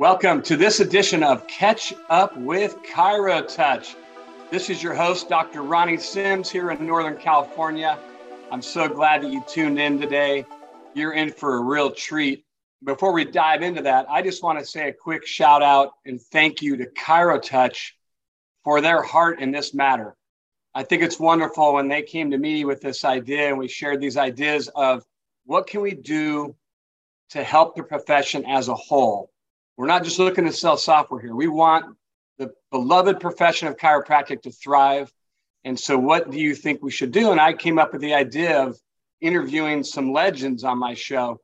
Welcome 0.00 0.40
to 0.44 0.56
this 0.56 0.80
edition 0.80 1.22
of 1.22 1.46
Catch 1.46 1.92
Up 2.08 2.34
with 2.38 2.78
ChiroTouch. 2.84 3.96
This 4.50 4.70
is 4.70 4.82
your 4.82 4.94
host, 4.94 5.28
Dr. 5.28 5.60
Ronnie 5.60 5.98
Sims, 5.98 6.48
here 6.48 6.70
in 6.70 6.86
Northern 6.86 7.18
California. 7.18 7.98
I'm 8.50 8.62
so 8.62 8.88
glad 8.88 9.22
that 9.22 9.30
you 9.30 9.44
tuned 9.46 9.78
in 9.78 10.00
today. 10.00 10.46
You're 10.94 11.12
in 11.12 11.30
for 11.30 11.56
a 11.56 11.60
real 11.60 11.90
treat. 11.90 12.46
Before 12.82 13.12
we 13.12 13.26
dive 13.26 13.60
into 13.60 13.82
that, 13.82 14.06
I 14.08 14.22
just 14.22 14.42
want 14.42 14.58
to 14.58 14.64
say 14.64 14.88
a 14.88 14.92
quick 14.94 15.26
shout 15.26 15.62
out 15.62 15.90
and 16.06 16.18
thank 16.18 16.62
you 16.62 16.78
to 16.78 16.86
ChiroTouch 16.86 17.90
for 18.64 18.80
their 18.80 19.02
heart 19.02 19.38
in 19.38 19.50
this 19.50 19.74
matter. 19.74 20.16
I 20.74 20.82
think 20.82 21.02
it's 21.02 21.20
wonderful 21.20 21.74
when 21.74 21.88
they 21.88 22.00
came 22.00 22.30
to 22.30 22.38
me 22.38 22.64
with 22.64 22.80
this 22.80 23.04
idea 23.04 23.48
and 23.48 23.58
we 23.58 23.68
shared 23.68 24.00
these 24.00 24.16
ideas 24.16 24.70
of 24.74 25.04
what 25.44 25.66
can 25.66 25.82
we 25.82 25.92
do 25.92 26.56
to 27.32 27.44
help 27.44 27.76
the 27.76 27.82
profession 27.82 28.46
as 28.46 28.68
a 28.68 28.74
whole 28.74 29.30
we're 29.80 29.86
not 29.86 30.04
just 30.04 30.18
looking 30.18 30.44
to 30.44 30.52
sell 30.52 30.76
software 30.76 31.22
here. 31.22 31.34
We 31.34 31.48
want 31.48 31.96
the 32.36 32.52
beloved 32.70 33.18
profession 33.18 33.66
of 33.66 33.78
chiropractic 33.78 34.42
to 34.42 34.50
thrive. 34.50 35.10
And 35.64 35.80
so, 35.80 35.96
what 35.96 36.30
do 36.30 36.38
you 36.38 36.54
think 36.54 36.82
we 36.82 36.90
should 36.90 37.12
do? 37.12 37.30
And 37.30 37.40
I 37.40 37.54
came 37.54 37.78
up 37.78 37.94
with 37.94 38.02
the 38.02 38.12
idea 38.12 38.62
of 38.62 38.78
interviewing 39.22 39.82
some 39.82 40.12
legends 40.12 40.64
on 40.64 40.78
my 40.78 40.92
show. 40.92 41.40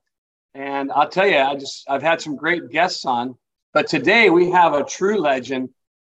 And 0.53 0.93
I'll 0.93 1.09
tell 1.09 1.27
you, 1.27 1.39
I 1.39 1.55
just 1.55 1.89
I've 1.89 2.03
had 2.03 2.21
some 2.21 2.37
great 2.37 2.69
guests 2.69 3.07
on, 3.07 3.37
but 3.73 3.87
today 3.87 4.29
we 4.29 4.51
have 4.51 4.75
a 4.75 4.85
true 4.85 5.19
legend. 5.19 5.71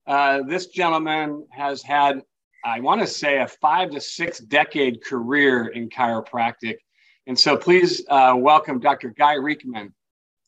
Uh, 0.05 0.41
this 0.45 0.65
gentleman 0.65 1.47
has 1.51 1.81
had, 1.81 2.21
I 2.65 2.81
want 2.81 2.99
to 2.99 3.07
say, 3.07 3.39
a 3.39 3.47
five 3.47 3.91
to 3.91 4.01
six 4.01 4.39
decade 4.39 5.01
career 5.05 5.67
in 5.67 5.87
chiropractic. 5.87 6.79
And 7.27 7.39
so, 7.39 7.55
please 7.55 8.03
uh, 8.09 8.33
welcome 8.35 8.81
Dr. 8.81 9.07
Guy 9.11 9.35
Riekeman. 9.35 9.93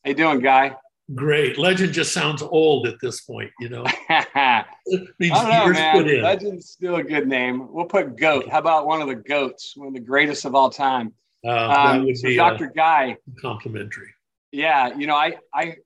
How 0.04 0.10
you 0.10 0.14
doing, 0.14 0.40
Guy? 0.40 0.76
Great. 1.14 1.58
Legend 1.58 1.92
just 1.92 2.12
sounds 2.12 2.42
old 2.42 2.86
at 2.86 2.94
this 3.00 3.20
point, 3.22 3.50
you 3.60 3.68
know. 3.68 3.84
I 4.08 4.64
don't 4.86 5.20
know, 5.20 5.68
man. 5.72 6.22
Legend's 6.22 6.70
still 6.70 6.96
a 6.96 7.02
good 7.02 7.26
name. 7.26 7.72
We'll 7.72 7.86
put 7.86 8.16
goat. 8.16 8.48
How 8.48 8.58
about 8.58 8.86
one 8.86 9.02
of 9.02 9.08
the 9.08 9.16
goats, 9.16 9.76
one 9.76 9.88
of 9.88 9.94
the 9.94 10.00
greatest 10.00 10.44
of 10.44 10.54
all 10.54 10.70
time? 10.70 11.12
Uh, 11.44 12.00
um, 12.00 12.14
so 12.14 12.32
Dr. 12.34 12.68
Guy. 12.68 13.16
Complimentary. 13.40 14.14
Yeah, 14.52 14.96
you 14.96 15.06
know, 15.06 15.16
I 15.16 15.36
I 15.52 15.76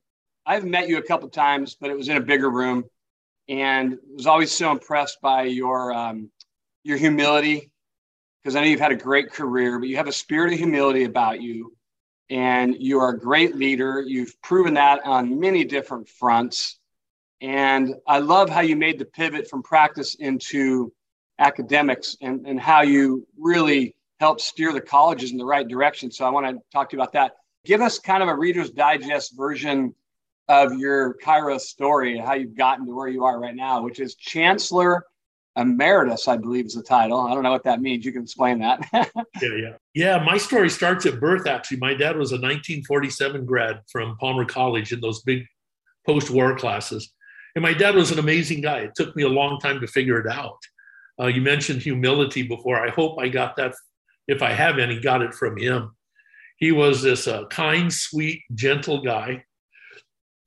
I've 0.44 0.64
met 0.64 0.88
you 0.88 0.98
a 0.98 1.02
couple 1.02 1.28
times, 1.28 1.76
but 1.80 1.90
it 1.90 1.96
was 1.96 2.08
in 2.08 2.16
a 2.16 2.20
bigger 2.20 2.50
room, 2.50 2.84
and 3.48 3.96
was 4.14 4.26
always 4.26 4.52
so 4.52 4.70
impressed 4.70 5.20
by 5.22 5.44
your 5.44 5.92
um, 5.92 6.30
your 6.82 6.98
humility, 6.98 7.70
because 8.42 8.54
I 8.54 8.60
know 8.60 8.66
you've 8.66 8.80
had 8.80 8.92
a 8.92 8.96
great 8.96 9.32
career, 9.32 9.78
but 9.78 9.88
you 9.88 9.96
have 9.96 10.08
a 10.08 10.12
spirit 10.12 10.52
of 10.52 10.58
humility 10.58 11.04
about 11.04 11.40
you 11.40 11.75
and 12.30 12.74
you 12.78 13.00
are 13.00 13.10
a 13.10 13.18
great 13.18 13.56
leader. 13.56 14.00
You've 14.00 14.40
proven 14.42 14.74
that 14.74 15.00
on 15.04 15.38
many 15.38 15.64
different 15.64 16.08
fronts. 16.08 16.78
And 17.40 17.94
I 18.06 18.18
love 18.18 18.48
how 18.48 18.60
you 18.60 18.76
made 18.76 18.98
the 18.98 19.04
pivot 19.04 19.48
from 19.48 19.62
practice 19.62 20.14
into 20.16 20.92
academics 21.38 22.16
and, 22.20 22.46
and 22.46 22.58
how 22.58 22.82
you 22.82 23.26
really 23.38 23.94
helped 24.18 24.40
steer 24.40 24.72
the 24.72 24.80
colleges 24.80 25.32
in 25.32 25.36
the 25.36 25.44
right 25.44 25.68
direction. 25.68 26.10
So 26.10 26.24
I 26.24 26.30
want 26.30 26.46
to 26.46 26.62
talk 26.72 26.90
to 26.90 26.96
you 26.96 27.02
about 27.02 27.12
that. 27.12 27.36
Give 27.64 27.80
us 27.80 27.98
kind 27.98 28.22
of 28.22 28.28
a 28.28 28.34
Reader's 28.34 28.70
Digest 28.70 29.36
version 29.36 29.94
of 30.48 30.78
your 30.78 31.16
Chiro 31.22 31.60
story, 31.60 32.16
how 32.18 32.34
you've 32.34 32.56
gotten 32.56 32.86
to 32.86 32.94
where 32.94 33.08
you 33.08 33.24
are 33.24 33.38
right 33.38 33.54
now, 33.54 33.82
which 33.82 34.00
is 34.00 34.14
Chancellor 34.14 35.04
Emeritus, 35.56 36.28
I 36.28 36.36
believe 36.36 36.66
is 36.66 36.74
the 36.74 36.82
title. 36.82 37.20
I 37.20 37.32
don't 37.32 37.42
know 37.42 37.50
what 37.50 37.64
that 37.64 37.80
means. 37.80 38.04
You 38.04 38.12
can 38.12 38.22
explain 38.22 38.58
that. 38.58 38.86
yeah, 38.92 39.08
yeah. 39.40 39.72
Yeah, 39.94 40.22
my 40.22 40.36
story 40.36 40.68
starts 40.68 41.06
at 41.06 41.18
birth, 41.18 41.46
actually. 41.46 41.78
My 41.78 41.94
dad 41.94 42.16
was 42.16 42.32
a 42.32 42.36
1947 42.36 43.46
grad 43.46 43.80
from 43.90 44.18
Palmer 44.18 44.44
College 44.44 44.92
in 44.92 45.00
those 45.00 45.22
big 45.22 45.46
post 46.06 46.30
war 46.30 46.56
classes. 46.56 47.12
And 47.54 47.62
my 47.62 47.72
dad 47.72 47.94
was 47.94 48.10
an 48.10 48.18
amazing 48.18 48.60
guy. 48.60 48.80
It 48.80 48.94
took 48.94 49.16
me 49.16 49.22
a 49.22 49.28
long 49.28 49.58
time 49.58 49.80
to 49.80 49.86
figure 49.86 50.20
it 50.20 50.30
out. 50.30 50.58
Uh, 51.18 51.28
you 51.28 51.40
mentioned 51.40 51.80
humility 51.80 52.42
before. 52.42 52.86
I 52.86 52.90
hope 52.90 53.18
I 53.18 53.28
got 53.28 53.56
that, 53.56 53.74
if 54.28 54.42
I 54.42 54.52
have 54.52 54.78
any, 54.78 55.00
got 55.00 55.22
it 55.22 55.32
from 55.32 55.56
him. 55.56 55.96
He 56.58 56.72
was 56.72 57.02
this 57.02 57.26
uh, 57.26 57.46
kind, 57.46 57.92
sweet, 57.92 58.42
gentle 58.54 59.00
guy. 59.00 59.44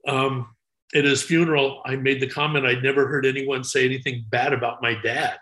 Um, 0.08 0.56
at 0.96 1.06
his 1.06 1.22
funeral, 1.22 1.82
I 1.86 1.96
made 1.96 2.20
the 2.20 2.30
comment 2.30 2.66
I'd 2.66 2.84
never 2.84 3.08
heard 3.08 3.26
anyone 3.26 3.64
say 3.64 3.86
anything 3.86 4.26
bad 4.30 4.54
about 4.54 4.82
my 4.82 4.96
dad. 4.96 5.38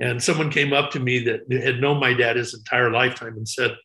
And 0.00 0.22
someone 0.22 0.50
came 0.50 0.72
up 0.72 0.90
to 0.92 1.00
me 1.00 1.18
that 1.24 1.52
had 1.52 1.80
known 1.80 2.00
my 2.00 2.14
dad 2.14 2.36
his 2.36 2.54
entire 2.54 2.90
lifetime 2.90 3.36
and 3.36 3.48
said, 3.48 3.76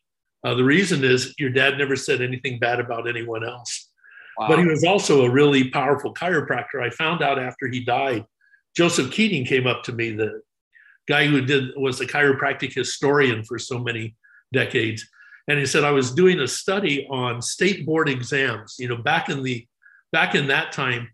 uh, 0.44 0.54
The 0.54 0.64
reason 0.64 1.04
is 1.04 1.34
your 1.38 1.50
dad 1.50 1.76
never 1.76 1.96
said 1.96 2.22
anything 2.22 2.58
bad 2.58 2.80
about 2.80 3.08
anyone 3.08 3.46
else. 3.46 3.90
Wow. 4.38 4.48
But 4.48 4.58
he 4.60 4.66
was 4.66 4.84
also 4.84 5.24
a 5.24 5.30
really 5.30 5.68
powerful 5.68 6.14
chiropractor. 6.14 6.82
I 6.82 6.90
found 6.90 7.22
out 7.22 7.38
after 7.38 7.68
he 7.68 7.84
died, 7.84 8.24
Joseph 8.76 9.10
Keating 9.10 9.44
came 9.44 9.66
up 9.66 9.82
to 9.84 9.92
me, 9.92 10.12
the 10.12 10.40
guy 11.08 11.26
who 11.26 11.40
did 11.42 11.70
was 11.76 12.00
a 12.00 12.06
chiropractic 12.06 12.72
historian 12.72 13.42
for 13.42 13.58
so 13.58 13.78
many 13.78 14.14
decades. 14.52 15.06
And 15.48 15.58
he 15.58 15.66
said, 15.66 15.82
I 15.82 15.90
was 15.90 16.12
doing 16.12 16.40
a 16.40 16.48
study 16.48 17.06
on 17.10 17.42
state 17.42 17.84
board 17.84 18.08
exams. 18.08 18.76
You 18.78 18.88
know, 18.88 18.96
back 18.96 19.28
in 19.28 19.42
the 19.42 19.66
back 20.12 20.34
in 20.34 20.48
that 20.48 20.72
time, 20.72 21.08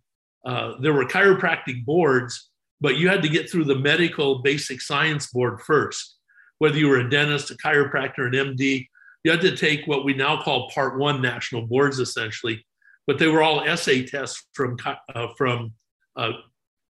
uh, 0.45 0.75
there 0.81 0.93
were 0.93 1.07
chiropractic 1.07 1.85
boards, 1.85 2.51
but 2.81 2.97
you 2.97 3.09
had 3.09 3.23
to 3.23 3.29
get 3.29 3.51
through 3.51 3.65
the 3.65 3.79
medical 3.79 4.43
basic 4.43 4.81
science 4.81 5.29
board 5.29 5.61
first. 5.63 6.17
Whether 6.59 6.79
you 6.79 6.89
were 6.89 7.01
a 7.01 7.11
dentist, 7.11 7.51
a 7.51 7.55
chiropractor, 7.55 8.27
an 8.27 8.57
MD, 8.57 8.87
you 9.25 9.31
had 9.31 9.41
to 9.41 9.57
take 9.57 9.87
what 9.87 10.05
we 10.05 10.15
now 10.15 10.41
call 10.41 10.71
Part 10.71 10.99
One 10.99 11.23
national 11.23 11.67
boards, 11.67 11.99
essentially. 11.99 12.65
But 13.07 13.19
they 13.19 13.29
were 13.29 13.43
all 13.43 13.63
essay 13.63 14.05
tests 14.07 14.47
from 14.53 14.77
uh, 14.87 15.29
from 15.37 15.73
uh, 16.17 16.33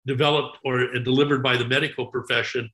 developed 0.06 0.58
or 0.64 0.98
delivered 0.98 1.42
by 1.42 1.56
the 1.56 1.66
medical 1.66 2.06
profession, 2.06 2.70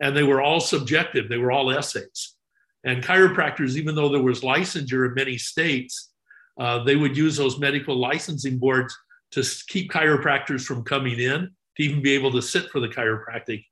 and 0.00 0.16
they 0.16 0.22
were 0.22 0.40
all 0.40 0.60
subjective. 0.60 1.28
They 1.28 1.38
were 1.38 1.52
all 1.52 1.70
essays. 1.70 2.36
And 2.84 3.02
chiropractors, 3.02 3.76
even 3.76 3.94
though 3.94 4.08
there 4.08 4.22
was 4.22 4.40
licensure 4.40 5.06
in 5.06 5.14
many 5.14 5.36
states, 5.36 6.09
uh, 6.60 6.84
they 6.84 6.94
would 6.94 7.16
use 7.16 7.36
those 7.36 7.58
medical 7.58 7.96
licensing 7.96 8.58
boards 8.58 8.96
to 9.32 9.42
keep 9.68 9.90
chiropractors 9.90 10.62
from 10.62 10.84
coming 10.84 11.18
in 11.18 11.50
to 11.76 11.82
even 11.82 12.02
be 12.02 12.12
able 12.12 12.30
to 12.30 12.42
sit 12.42 12.70
for 12.70 12.80
the 12.80 12.88
chiropractic 12.88 13.64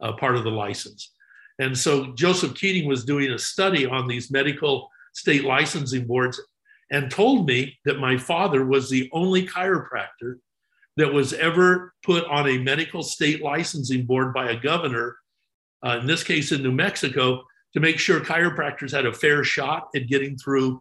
uh, 0.00 0.12
part 0.12 0.36
of 0.36 0.44
the 0.44 0.50
license. 0.50 1.12
And 1.58 1.76
so 1.76 2.12
Joseph 2.14 2.54
Keating 2.54 2.88
was 2.88 3.04
doing 3.04 3.32
a 3.32 3.38
study 3.38 3.84
on 3.84 4.06
these 4.06 4.30
medical 4.30 4.88
state 5.12 5.44
licensing 5.44 6.06
boards 6.06 6.40
and 6.92 7.10
told 7.10 7.48
me 7.48 7.76
that 7.84 7.98
my 7.98 8.16
father 8.16 8.64
was 8.64 8.88
the 8.88 9.10
only 9.12 9.44
chiropractor 9.44 10.36
that 10.96 11.12
was 11.12 11.32
ever 11.32 11.94
put 12.04 12.24
on 12.26 12.48
a 12.48 12.58
medical 12.58 13.02
state 13.02 13.42
licensing 13.42 14.06
board 14.06 14.32
by 14.32 14.50
a 14.50 14.60
governor, 14.60 15.16
uh, 15.84 15.98
in 16.00 16.06
this 16.06 16.22
case 16.22 16.52
in 16.52 16.62
New 16.62 16.72
Mexico, 16.72 17.42
to 17.74 17.80
make 17.80 17.98
sure 17.98 18.20
chiropractors 18.20 18.92
had 18.92 19.04
a 19.04 19.12
fair 19.12 19.42
shot 19.42 19.88
at 19.96 20.06
getting 20.06 20.38
through 20.38 20.80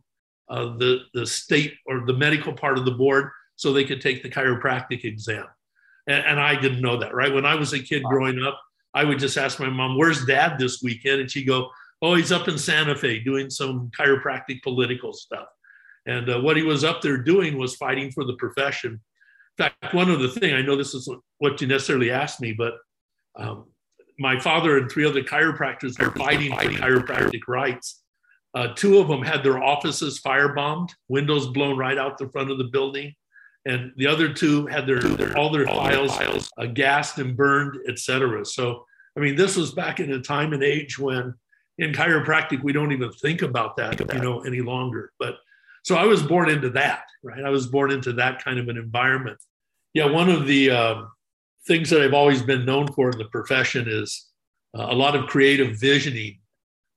uh, 0.49 0.77
the, 0.77 0.99
the 1.13 1.25
state 1.25 1.73
or 1.85 2.05
the 2.05 2.13
medical 2.13 2.53
part 2.53 2.77
of 2.77 2.85
the 2.85 2.91
board 2.91 3.29
so 3.55 3.71
they 3.71 3.85
could 3.85 4.01
take 4.01 4.21
the 4.21 4.29
chiropractic 4.29 5.03
exam. 5.03 5.45
And, 6.07 6.23
and 6.25 6.39
I 6.39 6.59
didn't 6.59 6.81
know 6.81 6.97
that, 6.97 7.15
right? 7.15 7.33
When 7.33 7.45
I 7.45 7.55
was 7.55 7.73
a 7.73 7.79
kid 7.79 8.03
growing 8.03 8.41
up, 8.43 8.59
I 8.93 9.03
would 9.03 9.19
just 9.19 9.37
ask 9.37 9.59
my 9.59 9.69
mom, 9.69 9.97
Where's 9.97 10.25
dad 10.25 10.57
this 10.57 10.81
weekend? 10.81 11.21
And 11.21 11.31
she'd 11.31 11.45
go, 11.45 11.69
Oh, 12.01 12.15
he's 12.15 12.31
up 12.31 12.47
in 12.47 12.57
Santa 12.57 12.95
Fe 12.95 13.19
doing 13.19 13.49
some 13.49 13.89
chiropractic 13.97 14.61
political 14.61 15.13
stuff. 15.13 15.47
And 16.05 16.29
uh, 16.29 16.39
what 16.41 16.57
he 16.57 16.63
was 16.63 16.83
up 16.83 17.01
there 17.01 17.17
doing 17.17 17.57
was 17.57 17.75
fighting 17.75 18.11
for 18.11 18.23
the 18.23 18.35
profession. 18.35 19.01
In 19.57 19.63
fact, 19.63 19.93
one 19.93 20.11
other 20.11 20.27
thing, 20.27 20.53
I 20.53 20.61
know 20.61 20.75
this 20.75 20.93
is 20.93 21.09
what 21.39 21.59
you 21.61 21.67
necessarily 21.67 22.11
asked 22.11 22.41
me, 22.41 22.53
but 22.53 22.73
um, 23.35 23.65
my 24.19 24.39
father 24.39 24.77
and 24.77 24.91
three 24.91 25.05
other 25.05 25.23
chiropractors 25.23 25.99
were 25.99 26.11
fighting 26.11 26.51
for 26.51 26.69
chiropractic 26.69 27.41
rights. 27.47 28.03
Uh, 28.55 28.69
two 28.73 28.99
of 28.99 29.09
them 29.09 29.21
had 29.21 29.43
their 29.43 29.61
offices 29.61 30.21
firebombed, 30.21 30.89
windows 31.09 31.47
blown 31.47 31.77
right 31.77 31.97
out 31.97 32.17
the 32.17 32.29
front 32.29 32.49
of 32.49 32.57
the 32.57 32.63
building, 32.63 33.13
and 33.65 33.91
the 33.97 34.07
other 34.07 34.33
two 34.33 34.65
had 34.67 34.87
their, 34.87 35.01
their 35.01 35.37
all 35.37 35.51
their 35.51 35.67
all 35.67 35.83
files, 35.83 36.17
their 36.17 36.27
files. 36.27 36.49
Uh, 36.57 36.65
gassed 36.65 37.17
and 37.17 37.35
burned, 37.35 37.77
etc. 37.87 38.45
So, 38.45 38.85
I 39.17 39.19
mean, 39.19 39.35
this 39.35 39.57
was 39.57 39.71
back 39.71 39.99
in 39.99 40.11
a 40.13 40.21
time 40.21 40.53
and 40.53 40.63
age 40.63 40.97
when, 40.97 41.33
in 41.79 41.91
chiropractic, 41.91 42.63
we 42.63 42.71
don't 42.71 42.93
even 42.93 43.11
think 43.11 43.41
about 43.41 43.75
that, 43.75 43.99
you 44.13 44.21
know, 44.21 44.41
any 44.41 44.61
longer. 44.61 45.11
But 45.19 45.35
so 45.83 45.95
I 45.95 46.05
was 46.05 46.23
born 46.23 46.49
into 46.49 46.69
that, 46.71 47.03
right? 47.23 47.43
I 47.43 47.49
was 47.49 47.67
born 47.67 47.91
into 47.91 48.13
that 48.13 48.43
kind 48.43 48.57
of 48.57 48.69
an 48.69 48.77
environment. 48.77 49.37
Yeah, 49.93 50.05
one 50.05 50.29
of 50.29 50.47
the 50.47 50.71
uh, 50.71 51.01
things 51.67 51.89
that 51.89 52.01
I've 52.01 52.13
always 52.13 52.41
been 52.41 52.65
known 52.65 52.87
for 52.93 53.11
in 53.11 53.17
the 53.17 53.25
profession 53.25 53.87
is 53.89 54.27
uh, 54.77 54.87
a 54.89 54.95
lot 54.95 55.15
of 55.15 55.27
creative 55.27 55.77
visioning 55.77 56.39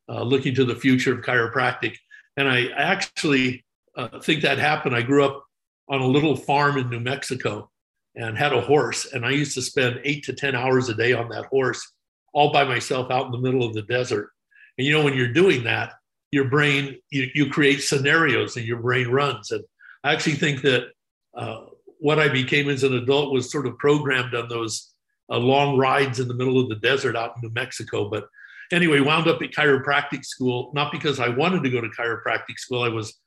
uh, 0.08 0.22
looking 0.22 0.55
to 0.55 0.64
the 0.64 0.75
future 0.75 1.12
of 1.12 1.20
chiropractic. 1.20 1.96
And 2.37 2.49
I 2.49 2.69
actually 2.69 3.64
uh, 3.96 4.20
think 4.20 4.43
that 4.43 4.58
happened. 4.58 4.94
I 4.94 5.02
grew 5.02 5.25
up 5.25 5.44
on 5.88 6.00
a 6.00 6.06
little 6.06 6.37
farm 6.37 6.78
in 6.78 6.88
New 6.90 7.00
Mexico 7.00 7.70
and 8.14 8.37
had 8.37 8.52
a 8.52 8.60
horse. 8.60 9.12
And 9.12 9.25
I 9.25 9.31
used 9.31 9.55
to 9.55 9.62
spend 9.62 10.00
eight 10.05 10.25
to 10.25 10.32
10 10.32 10.55
hours 10.55 10.88
a 10.88 10.94
day 10.94 11.12
on 11.12 11.28
that 11.31 11.46
horse, 11.46 11.93
all 12.32 12.52
by 12.52 12.64
myself 12.64 13.10
out 13.10 13.26
in 13.26 13.32
the 13.32 13.38
middle 13.38 13.64
of 13.64 13.75
the 13.75 13.82
desert. 13.82 14.31
And 14.76 14.87
you 14.87 14.93
know, 14.93 15.05
when 15.05 15.14
you're 15.14 15.32
doing 15.32 15.64
that, 15.64 15.94
your 16.31 16.44
brain, 16.44 16.99
you, 17.11 17.28
you 17.34 17.50
create 17.50 17.78
scenarios 17.78 18.56
and 18.56 18.66
your 18.66 18.78
brain 18.78 19.08
runs. 19.08 19.50
And 19.50 19.64
I 20.04 20.12
actually 20.12 20.34
think 20.34 20.62
that 20.62 20.88
uh, 21.34 21.64
what 21.99 22.19
I 22.19 22.28
became 22.28 22.69
as 22.69 22.84
an 22.84 22.94
adult 22.94 23.32
was 23.32 23.50
sort 23.50 23.66
of 23.66 23.78
programmed 23.78 24.34
on 24.34 24.49
those 24.49 24.93
uh, 25.31 25.38
long 25.38 25.76
rides 25.76 26.20
in 26.20 26.28
the 26.28 26.34
middle 26.34 26.61
of 26.61 26.69
the 26.69 26.76
desert 26.76 27.16
out 27.16 27.34
in 27.37 27.43
New 27.43 27.54
Mexico. 27.54 28.08
But 28.08 28.28
anyway, 28.73 29.00
wound 29.00 29.29
up 29.29 29.43
at 29.43 29.50
chiropractic 29.50 30.25
school, 30.25 30.70
not 30.75 30.93
because 30.93 31.20
I 31.20 31.29
wanted 31.29 31.62
to 31.65 31.70
go 31.70 31.81
to 31.81 31.88
chiropractic 31.88 32.59
school. 32.59 32.82
I 32.82 32.88
was 32.88 33.19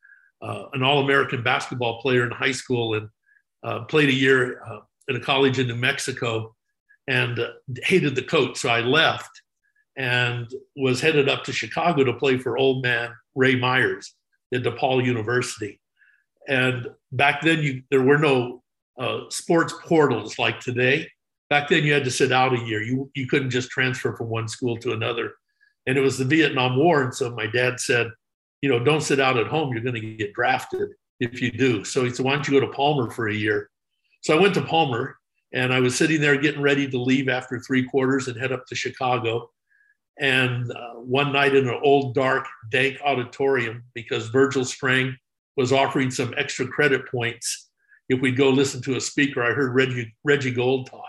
uh, 0.41 0.65
an 0.73 0.83
All 0.83 1.03
American 1.03 1.43
basketball 1.43 2.01
player 2.01 2.25
in 2.25 2.31
high 2.31 2.51
school 2.51 2.95
and 2.95 3.09
uh, 3.63 3.85
played 3.85 4.09
a 4.09 4.13
year 4.13 4.61
uh, 4.63 4.79
at 5.09 5.15
a 5.15 5.19
college 5.19 5.59
in 5.59 5.67
New 5.67 5.75
Mexico 5.75 6.55
and 7.07 7.39
uh, 7.39 7.49
hated 7.83 8.15
the 8.15 8.23
coach. 8.23 8.57
So 8.57 8.69
I 8.69 8.81
left 8.81 9.29
and 9.97 10.47
was 10.75 11.01
headed 11.01 11.29
up 11.29 11.43
to 11.43 11.53
Chicago 11.53 12.03
to 12.03 12.13
play 12.13 12.37
for 12.37 12.57
old 12.57 12.83
man 12.83 13.13
Ray 13.35 13.55
Myers 13.55 14.15
at 14.53 14.63
DePaul 14.63 15.05
University. 15.05 15.79
And 16.47 16.87
back 17.11 17.41
then, 17.41 17.61
you, 17.61 17.83
there 17.91 18.01
were 18.01 18.17
no 18.17 18.63
uh, 18.99 19.29
sports 19.29 19.73
portals 19.83 20.39
like 20.39 20.59
today. 20.59 21.07
Back 21.51 21.67
then, 21.67 21.83
you 21.83 21.91
had 21.91 22.05
to 22.05 22.11
sit 22.11 22.31
out 22.31 22.57
a 22.57 22.65
year. 22.65 22.81
You, 22.81 23.11
you 23.13 23.27
couldn't 23.27 23.49
just 23.49 23.69
transfer 23.69 24.15
from 24.15 24.29
one 24.29 24.47
school 24.47 24.77
to 24.77 24.93
another. 24.93 25.33
And 25.85 25.97
it 25.97 26.01
was 26.01 26.17
the 26.17 26.23
Vietnam 26.23 26.77
War. 26.77 27.03
And 27.03 27.13
so 27.13 27.29
my 27.35 27.45
dad 27.45 27.77
said, 27.77 28.07
you 28.61 28.69
know, 28.69 28.79
don't 28.79 29.01
sit 29.01 29.19
out 29.19 29.37
at 29.37 29.47
home. 29.47 29.73
You're 29.73 29.83
going 29.83 30.01
to 30.01 30.15
get 30.15 30.33
drafted 30.33 30.91
if 31.19 31.41
you 31.41 31.51
do. 31.51 31.83
So 31.83 32.05
he 32.05 32.09
said, 32.09 32.25
why 32.25 32.35
don't 32.35 32.47
you 32.47 32.57
go 32.57 32.65
to 32.65 32.71
Palmer 32.71 33.11
for 33.11 33.27
a 33.27 33.35
year? 33.35 33.69
So 34.21 34.33
I 34.33 34.39
went 34.39 34.53
to 34.53 34.61
Palmer 34.61 35.17
and 35.51 35.73
I 35.73 35.81
was 35.81 35.93
sitting 35.93 36.21
there 36.21 36.37
getting 36.37 36.61
ready 36.61 36.89
to 36.89 36.97
leave 36.97 37.27
after 37.27 37.59
three 37.59 37.83
quarters 37.83 38.29
and 38.29 38.39
head 38.39 38.53
up 38.53 38.65
to 38.67 38.75
Chicago. 38.75 39.49
And 40.21 40.71
uh, 40.71 40.93
one 41.01 41.33
night 41.33 41.53
in 41.53 41.67
an 41.67 41.81
old, 41.83 42.15
dark, 42.15 42.47
dank 42.69 42.97
auditorium, 43.03 43.83
because 43.93 44.29
Virgil 44.29 44.63
Strang 44.63 45.17
was 45.57 45.73
offering 45.73 46.11
some 46.11 46.33
extra 46.37 46.65
credit 46.65 47.09
points 47.11 47.71
if 48.07 48.21
we'd 48.21 48.37
go 48.37 48.49
listen 48.49 48.81
to 48.83 48.95
a 48.95 49.01
speaker, 49.01 49.43
I 49.43 49.51
heard 49.51 49.73
Reggie, 49.73 50.13
Reggie 50.23 50.51
Gold 50.51 50.89
talk. 50.89 51.05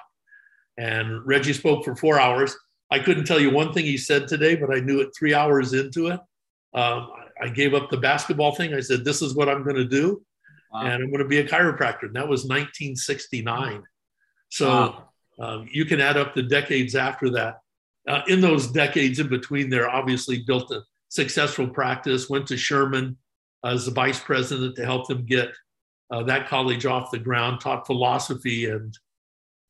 And 0.79 1.25
Reggie 1.27 1.53
spoke 1.53 1.85
for 1.85 1.95
four 1.95 2.21
hours. 2.21 2.57
I 2.91 2.99
couldn't 2.99 3.25
tell 3.25 3.41
you 3.41 3.51
one 3.51 3.73
thing 3.73 3.85
he 3.85 3.97
said 3.97 4.29
today, 4.29 4.55
but 4.57 4.75
I 4.75 4.81
knew 4.81 5.01
it 5.01 5.15
three 5.17 5.35
hours 5.35 5.73
into 5.73 6.09
it. 6.09 6.21
Um, 6.75 7.11
I 7.41 7.49
gave 7.49 7.75
up 7.75 7.91
the 7.91 7.97
basketball 7.97 8.55
thing. 8.55 8.75
I 8.75 8.81
said, 8.81 9.05
This 9.05 9.23
is 9.23 9.35
what 9.35 9.49
I'm 9.49 9.63
going 9.63 9.77
to 9.77 9.85
do. 9.85 10.23
Wow. 10.73 10.83
And 10.83 11.03
I'm 11.03 11.11
going 11.11 11.23
to 11.23 11.29
be 11.29 11.39
a 11.39 11.49
chiropractor. 11.49 12.05
And 12.05 12.17
that 12.17 12.29
was 12.29 12.45
1969. 12.45 13.83
So 14.49 14.69
wow. 14.69 15.09
um, 15.39 15.69
you 15.71 15.85
can 15.85 16.01
add 16.01 16.17
up 16.17 16.35
the 16.35 16.43
decades 16.43 16.95
after 16.95 17.31
that. 17.31 17.59
Uh, 18.09 18.23
in 18.27 18.41
those 18.41 18.67
decades 18.67 19.21
in 19.21 19.29
between 19.29 19.71
there, 19.71 19.89
obviously 19.89 20.43
built 20.47 20.71
a 20.71 20.83
successful 21.09 21.69
practice, 21.69 22.29
went 22.29 22.47
to 22.49 22.57
Sherman 22.57 23.17
as 23.65 23.87
the 23.87 23.93
vice 23.93 24.19
president 24.19 24.77
to 24.77 24.85
help 24.85 25.09
them 25.09 25.25
get 25.25 25.51
uh, 26.11 26.23
that 26.25 26.49
college 26.49 26.85
off 26.85 27.11
the 27.11 27.19
ground, 27.19 27.61
taught 27.61 27.87
philosophy 27.87 28.67
and 28.67 28.99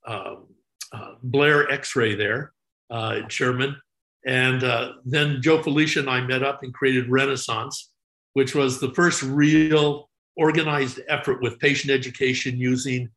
um, 0.06 0.46
uh, 0.92 1.14
Blair 1.22 1.70
X 1.70 1.96
ray 1.96 2.14
there 2.14 2.52
uh, 2.92 3.26
Sherman. 3.28 3.76
And 4.24 4.62
uh, 4.62 4.92
then 5.04 5.42
Joe 5.42 5.58
Flesia 5.58 6.00
and 6.00 6.10
I 6.10 6.20
met 6.20 6.44
up 6.44 6.62
and 6.62 6.72
created 6.72 7.10
Renaissance, 7.10 7.90
which 8.34 8.54
was 8.54 8.78
the 8.78 8.92
first 8.94 9.22
real 9.22 10.08
organized 10.36 11.00
effort 11.08 11.42
with 11.42 11.58
patient 11.58 11.90
education 11.90 12.56
using 12.56 13.10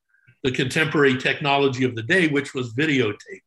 the 0.43 0.51
contemporary 0.51 1.17
technology 1.17 1.83
of 1.83 1.95
the 1.95 2.01
day, 2.01 2.27
which 2.27 2.53
was 2.53 2.73
videotape. 2.73 3.41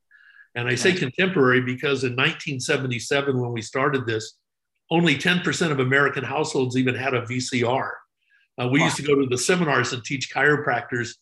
And 0.55 0.69
I 0.69 0.75
say 0.75 0.93
contemporary 0.93 1.61
because 1.61 2.05
in 2.05 2.13
1977, 2.13 3.39
when 3.39 3.53
we 3.53 3.63
started 3.63 4.07
this, 4.07 4.35
only 4.91 5.17
10% 5.17 5.71
of 5.71 5.81
American 5.81 6.25
households 6.25 6.77
even 6.77 6.95
had 6.95 7.15
a 7.15 7.23
VCR. 7.23 7.91
Uh, 8.61 8.69
we 8.69 8.81
wow. 8.81 8.87
used 8.87 8.97
to 8.97 9.03
go 9.03 9.15
to 9.15 9.27
the 9.27 9.39
seminars 9.39 9.93
and 9.93 10.03
teach 10.05 10.33
chiropractors 10.35 11.15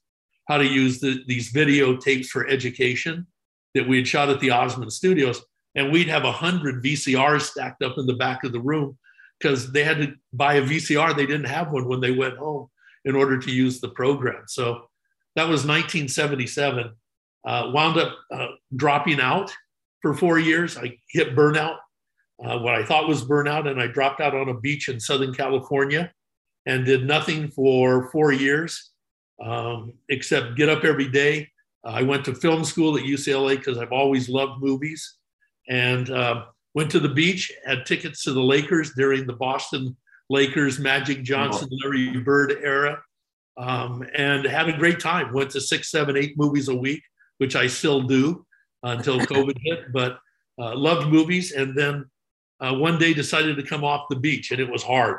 how 0.46 0.58
to 0.58 0.66
use 0.66 1.00
the, 1.00 1.22
these 1.26 1.52
videotapes 1.52 2.26
for 2.26 2.48
education 2.48 3.26
that 3.74 3.86
we 3.86 3.98
had 3.98 4.08
shot 4.08 4.30
at 4.30 4.40
the 4.40 4.50
Osmond 4.50 4.92
Studios 4.92 5.42
and 5.76 5.92
we'd 5.92 6.08
have 6.08 6.24
a 6.24 6.32
hundred 6.32 6.82
VCRs 6.82 7.42
stacked 7.42 7.82
up 7.82 7.98
in 7.98 8.06
the 8.06 8.14
back 8.14 8.42
of 8.42 8.52
the 8.52 8.60
room 8.60 8.98
because 9.38 9.70
they 9.70 9.84
had 9.84 9.98
to 9.98 10.14
buy 10.32 10.54
a 10.54 10.62
VCR. 10.62 11.14
They 11.14 11.26
didn't 11.26 11.46
have 11.46 11.70
one 11.70 11.86
when 11.86 12.00
they 12.00 12.12
went 12.12 12.38
home 12.38 12.68
in 13.04 13.14
order 13.14 13.38
to 13.38 13.50
use 13.50 13.80
the 13.80 13.90
program. 13.90 14.44
So 14.48 14.88
that 15.36 15.44
was 15.44 15.66
1977. 15.66 16.92
Uh, 17.46 17.70
wound 17.72 17.98
up 17.98 18.16
uh, 18.32 18.48
dropping 18.74 19.20
out 19.20 19.52
for 20.00 20.14
four 20.14 20.38
years. 20.38 20.76
I 20.78 20.98
hit 21.10 21.36
burnout, 21.36 21.76
uh, 22.44 22.58
what 22.58 22.74
I 22.74 22.84
thought 22.84 23.06
was 23.06 23.24
burnout, 23.24 23.68
and 23.68 23.80
I 23.80 23.86
dropped 23.86 24.20
out 24.20 24.34
on 24.34 24.48
a 24.48 24.58
beach 24.58 24.88
in 24.88 24.98
Southern 24.98 25.32
California 25.32 26.10
and 26.64 26.84
did 26.84 27.06
nothing 27.06 27.48
for 27.50 28.10
four 28.10 28.32
years 28.32 28.92
um, 29.42 29.92
except 30.08 30.56
get 30.56 30.68
up 30.68 30.84
every 30.84 31.08
day. 31.08 31.48
I 31.84 32.02
went 32.02 32.24
to 32.24 32.34
film 32.34 32.64
school 32.64 32.96
at 32.96 33.04
UCLA 33.04 33.56
because 33.56 33.78
I've 33.78 33.92
always 33.92 34.28
loved 34.28 34.60
movies 34.62 35.18
and 35.68 36.10
uh, 36.10 36.46
went 36.74 36.90
to 36.90 37.00
the 37.00 37.08
beach, 37.08 37.52
had 37.64 37.86
tickets 37.86 38.22
to 38.24 38.32
the 38.32 38.42
Lakers 38.42 38.92
during 38.96 39.26
the 39.26 39.32
Boston 39.32 39.96
Lakers, 40.28 40.78
Magic 40.78 41.22
Johnson, 41.22 41.68
Larry 41.82 42.18
Bird 42.18 42.56
era, 42.62 43.00
um, 43.56 44.04
and 44.14 44.44
had 44.44 44.68
a 44.68 44.76
great 44.76 44.98
time. 44.98 45.32
Went 45.32 45.50
to 45.50 45.60
six, 45.60 45.90
seven, 45.90 46.16
eight 46.16 46.36
movies 46.36 46.68
a 46.68 46.74
week, 46.74 47.02
which 47.38 47.54
I 47.54 47.68
still 47.68 48.02
do 48.02 48.44
until 48.82 49.18
COVID 49.20 49.56
hit, 49.62 49.92
but 49.92 50.18
uh, 50.58 50.76
loved 50.76 51.08
movies. 51.08 51.52
And 51.52 51.76
then 51.76 52.06
uh, 52.60 52.74
one 52.74 52.98
day 52.98 53.14
decided 53.14 53.56
to 53.56 53.62
come 53.62 53.84
off 53.84 54.06
the 54.10 54.16
beach, 54.16 54.50
and 54.50 54.60
it 54.60 54.70
was 54.70 54.82
hard. 54.82 55.18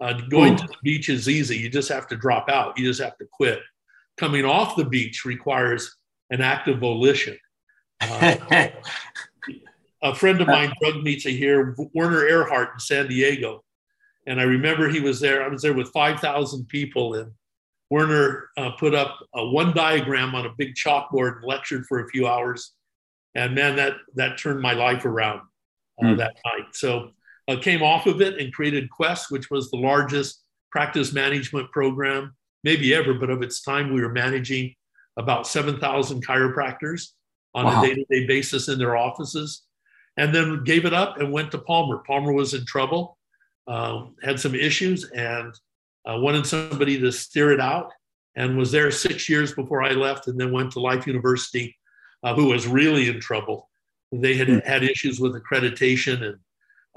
Uh, 0.00 0.14
going 0.28 0.54
Ooh. 0.54 0.58
to 0.58 0.66
the 0.66 0.76
beach 0.82 1.08
is 1.08 1.28
easy. 1.28 1.56
You 1.56 1.68
just 1.68 1.88
have 1.88 2.06
to 2.08 2.16
drop 2.16 2.48
out. 2.48 2.78
You 2.78 2.86
just 2.86 3.00
have 3.00 3.18
to 3.18 3.26
quit. 3.32 3.60
Coming 4.16 4.44
off 4.44 4.76
the 4.76 4.84
beach 4.84 5.24
requires 5.24 5.96
an 6.30 6.40
active 6.40 6.78
volition. 6.78 7.36
Uh, 8.00 8.36
a 10.02 10.14
friend 10.14 10.40
of 10.40 10.46
mine 10.46 10.72
drugged 10.80 11.02
me 11.02 11.16
to 11.16 11.30
hear 11.30 11.74
Werner 11.94 12.22
Erhard 12.22 12.74
in 12.74 12.80
San 12.80 13.08
Diego. 13.08 13.64
And 14.26 14.40
I 14.40 14.44
remember 14.44 14.88
he 14.88 15.00
was 15.00 15.20
there. 15.20 15.42
I 15.42 15.48
was 15.48 15.62
there 15.62 15.72
with 15.72 15.88
5,000 15.88 16.68
people, 16.68 17.14
and 17.14 17.32
Werner 17.90 18.50
uh, 18.56 18.70
put 18.72 18.94
up 18.94 19.18
a 19.34 19.46
one 19.46 19.72
diagram 19.74 20.34
on 20.34 20.46
a 20.46 20.54
big 20.58 20.74
chalkboard 20.74 21.36
and 21.36 21.44
lectured 21.44 21.86
for 21.86 22.04
a 22.04 22.08
few 22.08 22.26
hours. 22.26 22.72
And 23.34 23.54
man, 23.54 23.76
that 23.76 23.94
that 24.14 24.38
turned 24.38 24.60
my 24.60 24.72
life 24.72 25.04
around 25.04 25.40
uh, 26.02 26.06
mm. 26.06 26.16
that 26.18 26.36
night. 26.44 26.66
So 26.74 27.12
uh, 27.48 27.56
came 27.56 27.82
off 27.82 28.06
of 28.06 28.20
it 28.20 28.38
and 28.38 28.52
created 28.52 28.90
Quest, 28.90 29.30
which 29.30 29.50
was 29.50 29.70
the 29.70 29.78
largest 29.78 30.42
practice 30.70 31.12
management 31.12 31.70
program, 31.72 32.36
maybe 32.62 32.94
ever, 32.94 33.14
but 33.14 33.30
of 33.30 33.42
its 33.42 33.62
time, 33.62 33.92
we 33.92 34.02
were 34.02 34.12
managing 34.12 34.74
about 35.16 35.46
7,000 35.46 36.24
chiropractors 36.24 37.08
on 37.54 37.64
wow. 37.64 37.82
a 37.82 37.86
day 37.86 37.94
to 37.94 38.04
day 38.10 38.26
basis 38.26 38.68
in 38.68 38.78
their 38.78 38.96
offices 38.96 39.62
and 40.18 40.34
then 40.34 40.64
gave 40.64 40.84
it 40.84 40.92
up 40.92 41.18
and 41.18 41.32
went 41.32 41.50
to 41.52 41.58
Palmer. 41.58 42.02
Palmer 42.06 42.32
was 42.32 42.52
in 42.52 42.66
trouble, 42.66 43.16
um, 43.68 44.16
had 44.22 44.38
some 44.38 44.54
issues, 44.54 45.08
and 45.10 45.54
uh, 46.04 46.18
wanted 46.18 46.44
somebody 46.44 46.98
to 47.00 47.12
steer 47.12 47.52
it 47.52 47.60
out. 47.60 47.92
And 48.36 48.58
was 48.58 48.70
there 48.70 48.90
six 48.90 49.28
years 49.28 49.54
before 49.54 49.82
I 49.82 49.92
left, 49.92 50.26
and 50.26 50.38
then 50.38 50.52
went 50.52 50.72
to 50.72 50.80
Life 50.80 51.06
University, 51.06 51.76
uh, 52.24 52.34
who 52.34 52.46
was 52.46 52.66
really 52.66 53.08
in 53.08 53.20
trouble. 53.20 53.70
They 54.10 54.34
had 54.34 54.48
mm. 54.48 54.66
had 54.66 54.82
issues 54.82 55.20
with 55.20 55.34
accreditation, 55.34 56.22
and 56.22 56.38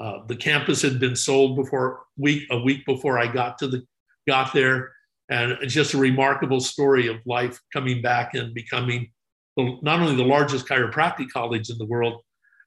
uh, 0.01 0.25
the 0.25 0.36
campus 0.36 0.81
had 0.81 1.00
been 1.00 1.15
sold 1.15 1.55
before 1.55 2.01
week 2.17 2.43
a 2.50 2.60
week 2.60 2.84
before 2.88 3.20
I 3.20 3.27
got 3.27 3.60
to 3.60 3.67
the 3.67 3.84
got 4.27 4.51
there. 4.51 4.91
And 5.29 5.51
it's 5.62 5.74
just 5.74 5.93
a 5.93 5.98
remarkable 5.98 6.60
story 6.60 7.08
of 7.08 7.17
life 7.25 7.60
coming 7.72 8.01
back 8.01 8.34
and 8.34 8.53
becoming 8.53 9.12
the, 9.55 9.77
not 9.84 10.00
only 10.00 10.15
the 10.15 10.24
largest 10.24 10.67
chiropractic 10.67 11.29
college 11.29 11.70
in 11.70 11.77
the 11.77 11.86
world, 11.86 12.22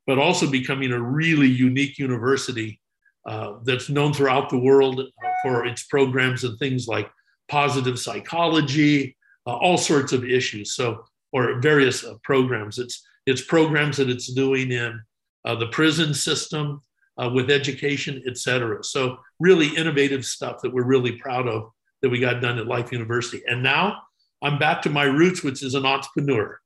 but 0.07 0.19
also 0.19 0.49
becoming 0.49 0.93
a 0.93 1.01
really 1.01 1.49
unique 1.49 1.99
university 1.99 2.81
uh, 3.27 3.55
that's 3.65 3.89
known 3.89 4.13
throughout 4.13 4.49
the 4.49 4.59
world 4.59 5.01
for 5.43 5.67
its 5.67 5.83
programs 5.85 6.45
and 6.45 6.57
things 6.59 6.87
like 6.87 7.11
positive 7.49 7.99
psychology, 7.99 9.17
uh, 9.47 9.57
all 9.57 9.77
sorts 9.77 10.13
of 10.13 10.25
issues. 10.25 10.75
So, 10.75 11.05
or 11.33 11.61
various 11.61 12.05
uh, 12.05 12.15
programs. 12.23 12.79
It's 12.79 13.05
it's 13.27 13.43
programs 13.43 13.97
that 13.97 14.09
it's 14.09 14.33
doing 14.33 14.71
in 14.71 15.03
uh, 15.45 15.57
the 15.57 15.67
prison 15.69 16.15
system 16.15 16.81
uh, 17.21 17.31
with 17.33 17.51
education, 17.51 18.23
et 18.27 18.37
cetera. 18.39 18.83
So, 18.83 19.19
really 19.41 19.69
innovative 19.77 20.25
stuff 20.25 20.61
that 20.63 20.73
we're 20.73 20.85
really 20.85 21.13
proud 21.13 21.49
of 21.49 21.71
that 22.03 22.11
we 22.11 22.19
got 22.19 22.41
done 22.41 22.59
at 22.59 22.67
Life 22.67 22.93
University. 22.93 23.43
And 23.47 23.63
now 23.63 24.03
I'm 24.43 24.59
back 24.59 24.83
to 24.83 24.91
my 24.91 25.05
roots, 25.05 25.43
which 25.43 25.63
is 25.63 25.75
an 25.75 25.87
entrepreneur. 25.87 26.59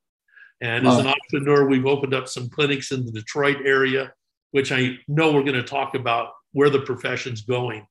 And 0.60 0.86
as 0.88 0.98
an 0.98 1.06
entrepreneur, 1.06 1.68
we've 1.68 1.86
opened 1.86 2.14
up 2.14 2.28
some 2.28 2.50
clinics 2.50 2.90
in 2.90 3.06
the 3.06 3.12
Detroit 3.12 3.58
area, 3.64 4.12
which 4.50 4.72
I 4.72 4.98
know 5.06 5.32
we're 5.32 5.44
going 5.44 5.54
to 5.54 5.62
talk 5.62 5.94
about 5.94 6.30
where 6.52 6.70
the 6.70 6.80
profession's 6.80 7.42
going. 7.42 7.86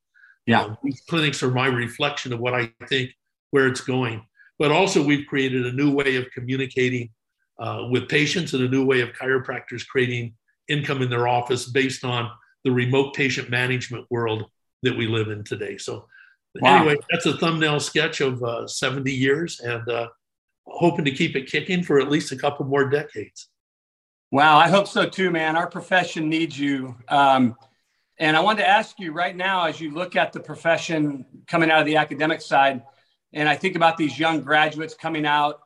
Yeah. 0.46 0.64
Um, 0.64 0.78
these 0.84 1.02
clinics 1.08 1.42
are 1.44 1.52
my 1.52 1.68
reflection 1.68 2.34
of 2.34 2.40
what 2.40 2.54
I 2.54 2.74
think 2.90 3.12
where 3.52 3.68
it's 3.68 3.82
going. 3.82 4.26
But 4.60 4.72
also, 4.72 5.02
we've 5.02 5.28
created 5.28 5.66
a 5.66 5.72
new 5.72 5.94
way 5.94 6.18
of 6.18 6.30
communicating 6.32 7.12
uh, 7.60 7.88
with 7.90 8.10
patients 8.10 8.54
and 8.54 8.64
a 8.64 8.68
new 8.68 8.84
way 8.84 9.02
of 9.02 9.10
chiropractors 9.14 9.88
creating 9.88 10.34
income 10.68 11.02
in 11.02 11.10
their 11.10 11.28
office 11.28 11.70
based 11.70 12.04
on 12.04 12.30
the 12.64 12.72
remote 12.72 13.14
patient 13.14 13.50
management 13.50 14.06
world 14.10 14.46
that 14.84 14.98
we 14.98 15.08
live 15.08 15.30
in 15.30 15.44
today. 15.44 15.78
So, 15.78 16.08
Wow. 16.62 16.78
Anyway, 16.78 16.96
that's 17.12 17.26
a 17.26 17.38
thumbnail 17.38 17.80
sketch 17.80 18.22
of 18.22 18.42
uh, 18.44 18.68
70 18.68 19.12
years 19.12 19.60
and 19.60 19.88
uh, 19.88 20.08
hoping 20.66 21.06
to 21.06 21.12
keep 21.12 21.36
it 21.36 21.50
kicking 21.50 21.84
for 21.84 22.00
at 22.00 22.10
least 22.10 22.32
a 22.32 22.36
couple 22.36 22.66
more 22.66 22.90
decades. 22.90 23.50
Wow, 24.32 24.58
I 24.58 24.68
hope 24.68 24.88
so 24.88 25.08
too, 25.08 25.32
man. 25.32 25.56
Our 25.56 25.70
profession 25.70 26.30
needs 26.30 26.60
you. 26.60 26.96
Um, 27.08 27.56
and 28.20 28.36
I 28.36 28.40
wanted 28.40 28.64
to 28.64 28.68
ask 28.68 29.00
you 29.00 29.12
right 29.12 29.36
now, 29.36 29.66
as 29.66 29.80
you 29.80 29.92
look 29.92 30.16
at 30.16 30.34
the 30.34 30.40
profession 30.40 31.26
coming 31.48 31.70
out 31.72 31.80
of 31.80 31.86
the 31.86 31.98
academic 31.98 32.42
side, 32.42 32.82
and 33.34 33.48
I 33.48 33.56
think 33.56 33.76
about 33.76 33.96
these 33.96 34.18
young 34.18 34.42
graduates 34.42 34.96
coming 34.96 35.26
out 35.26 35.62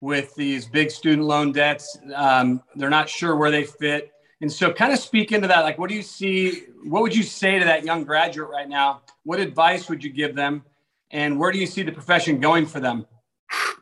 with 0.00 0.34
these 0.36 0.66
big 0.66 0.90
student 0.90 1.26
loan 1.26 1.50
debts, 1.50 1.98
um, 2.14 2.62
they're 2.76 2.90
not 2.90 3.08
sure 3.08 3.34
where 3.36 3.50
they 3.50 3.64
fit. 3.64 4.12
And 4.40 4.50
so, 4.50 4.72
kind 4.72 4.92
of 4.92 4.98
speak 4.98 5.32
into 5.32 5.48
that. 5.48 5.62
Like, 5.62 5.78
what 5.78 5.88
do 5.88 5.96
you 5.96 6.02
see? 6.02 6.64
What 6.84 7.02
would 7.02 7.14
you 7.14 7.24
say 7.24 7.58
to 7.58 7.64
that 7.64 7.84
young 7.84 8.04
graduate 8.04 8.50
right 8.50 8.68
now? 8.68 9.02
What 9.24 9.40
advice 9.40 9.88
would 9.88 10.04
you 10.04 10.10
give 10.10 10.36
them? 10.36 10.64
And 11.10 11.38
where 11.38 11.50
do 11.50 11.58
you 11.58 11.66
see 11.66 11.82
the 11.82 11.92
profession 11.92 12.38
going 12.38 12.66
for 12.66 12.80
them? 12.80 13.06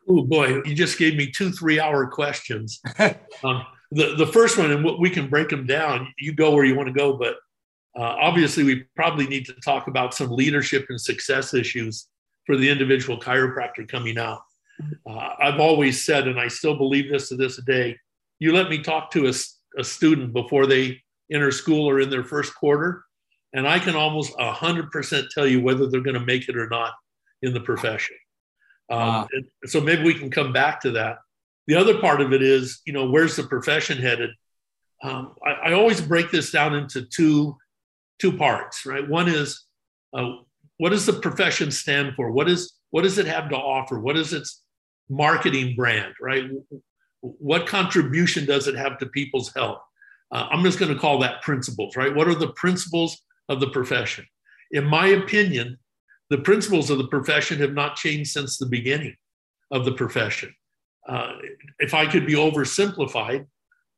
Oh 0.08 0.22
boy, 0.22 0.62
you 0.64 0.74
just 0.74 0.98
gave 0.98 1.16
me 1.16 1.30
two 1.30 1.50
three-hour 1.50 2.06
questions. 2.06 2.80
um, 3.44 3.66
the 3.90 4.14
the 4.16 4.26
first 4.26 4.56
one, 4.56 4.70
and 4.70 4.98
we 4.98 5.10
can 5.10 5.28
break 5.28 5.48
them 5.48 5.66
down. 5.66 6.12
You 6.18 6.32
go 6.32 6.52
where 6.52 6.64
you 6.64 6.76
want 6.76 6.88
to 6.88 6.94
go, 6.94 7.14
but 7.14 7.36
uh, 7.96 8.16
obviously, 8.20 8.62
we 8.62 8.84
probably 8.94 9.26
need 9.26 9.46
to 9.46 9.54
talk 9.54 9.88
about 9.88 10.14
some 10.14 10.30
leadership 10.30 10.86
and 10.90 11.00
success 11.00 11.54
issues 11.54 12.08
for 12.44 12.56
the 12.56 12.68
individual 12.68 13.18
chiropractor 13.18 13.88
coming 13.88 14.18
out. 14.18 14.42
Uh, 15.08 15.30
I've 15.40 15.60
always 15.60 16.04
said, 16.04 16.28
and 16.28 16.38
I 16.38 16.48
still 16.48 16.76
believe 16.76 17.10
this 17.10 17.30
to 17.30 17.36
this 17.36 17.56
day, 17.62 17.96
you 18.38 18.52
let 18.52 18.68
me 18.68 18.82
talk 18.82 19.10
to 19.12 19.26
a, 19.28 19.32
a 19.76 19.84
student 19.84 20.32
before 20.32 20.66
they 20.66 21.00
enter 21.32 21.50
school 21.50 21.88
or 21.88 22.00
in 22.00 22.10
their 22.10 22.24
first 22.24 22.54
quarter, 22.54 23.04
and 23.52 23.66
I 23.66 23.78
can 23.78 23.96
almost 23.96 24.36
100% 24.36 25.28
tell 25.30 25.46
you 25.46 25.60
whether 25.60 25.88
they're 25.88 26.00
going 26.00 26.14
to 26.14 26.24
make 26.24 26.48
it 26.48 26.56
or 26.56 26.68
not 26.68 26.92
in 27.42 27.54
the 27.54 27.60
profession. 27.60 28.16
Um, 28.90 28.98
wow. 29.00 29.28
so 29.64 29.80
maybe 29.80 30.04
we 30.04 30.14
can 30.14 30.30
come 30.30 30.52
back 30.52 30.80
to 30.82 30.92
that. 30.92 31.18
The 31.66 31.74
other 31.74 31.98
part 31.98 32.20
of 32.20 32.32
it 32.32 32.42
is, 32.42 32.80
you 32.86 32.92
know, 32.92 33.10
where's 33.10 33.34
the 33.34 33.42
profession 33.42 33.98
headed? 33.98 34.30
Um, 35.02 35.34
I, 35.44 35.70
I, 35.70 35.72
always 35.72 36.00
break 36.00 36.30
this 36.30 36.50
down 36.52 36.74
into 36.74 37.02
two 37.02 37.56
two 38.18 38.36
parts, 38.36 38.86
right? 38.86 39.06
One 39.06 39.28
is 39.28 39.66
uh, 40.14 40.36
what 40.78 40.90
does 40.90 41.04
the 41.04 41.14
profession 41.14 41.70
stand 41.70 42.14
for? 42.14 42.30
What 42.30 42.48
is 42.48 42.74
what 42.90 43.02
does 43.02 43.18
it 43.18 43.26
have 43.26 43.50
to 43.50 43.56
offer? 43.56 44.00
What 44.00 44.16
is 44.16 44.32
its 44.32 44.62
marketing 45.10 45.76
brand, 45.76 46.14
right? 46.20 46.44
What 47.20 47.66
contribution 47.66 48.46
does 48.46 48.68
it 48.68 48.76
have 48.76 48.98
to 48.98 49.06
people's 49.06 49.52
health? 49.54 49.80
Uh, 50.32 50.48
I'm 50.50 50.64
just 50.64 50.78
going 50.78 50.92
to 50.92 50.98
call 50.98 51.18
that 51.20 51.42
principles, 51.42 51.96
right? 51.96 52.14
What 52.14 52.28
are 52.28 52.34
the 52.34 52.52
principles 52.52 53.22
of 53.48 53.60
the 53.60 53.68
profession? 53.68 54.26
In 54.72 54.84
my 54.84 55.08
opinion, 55.08 55.78
the 56.30 56.38
principles 56.38 56.90
of 56.90 56.98
the 56.98 57.06
profession 57.08 57.58
have 57.58 57.72
not 57.72 57.96
changed 57.96 58.32
since 58.32 58.58
the 58.58 58.66
beginning 58.66 59.14
of 59.70 59.84
the 59.84 59.92
profession. 59.92 60.54
Uh, 61.08 61.32
if 61.78 61.94
I 61.94 62.06
could 62.06 62.26
be 62.26 62.34
oversimplified, 62.34 63.46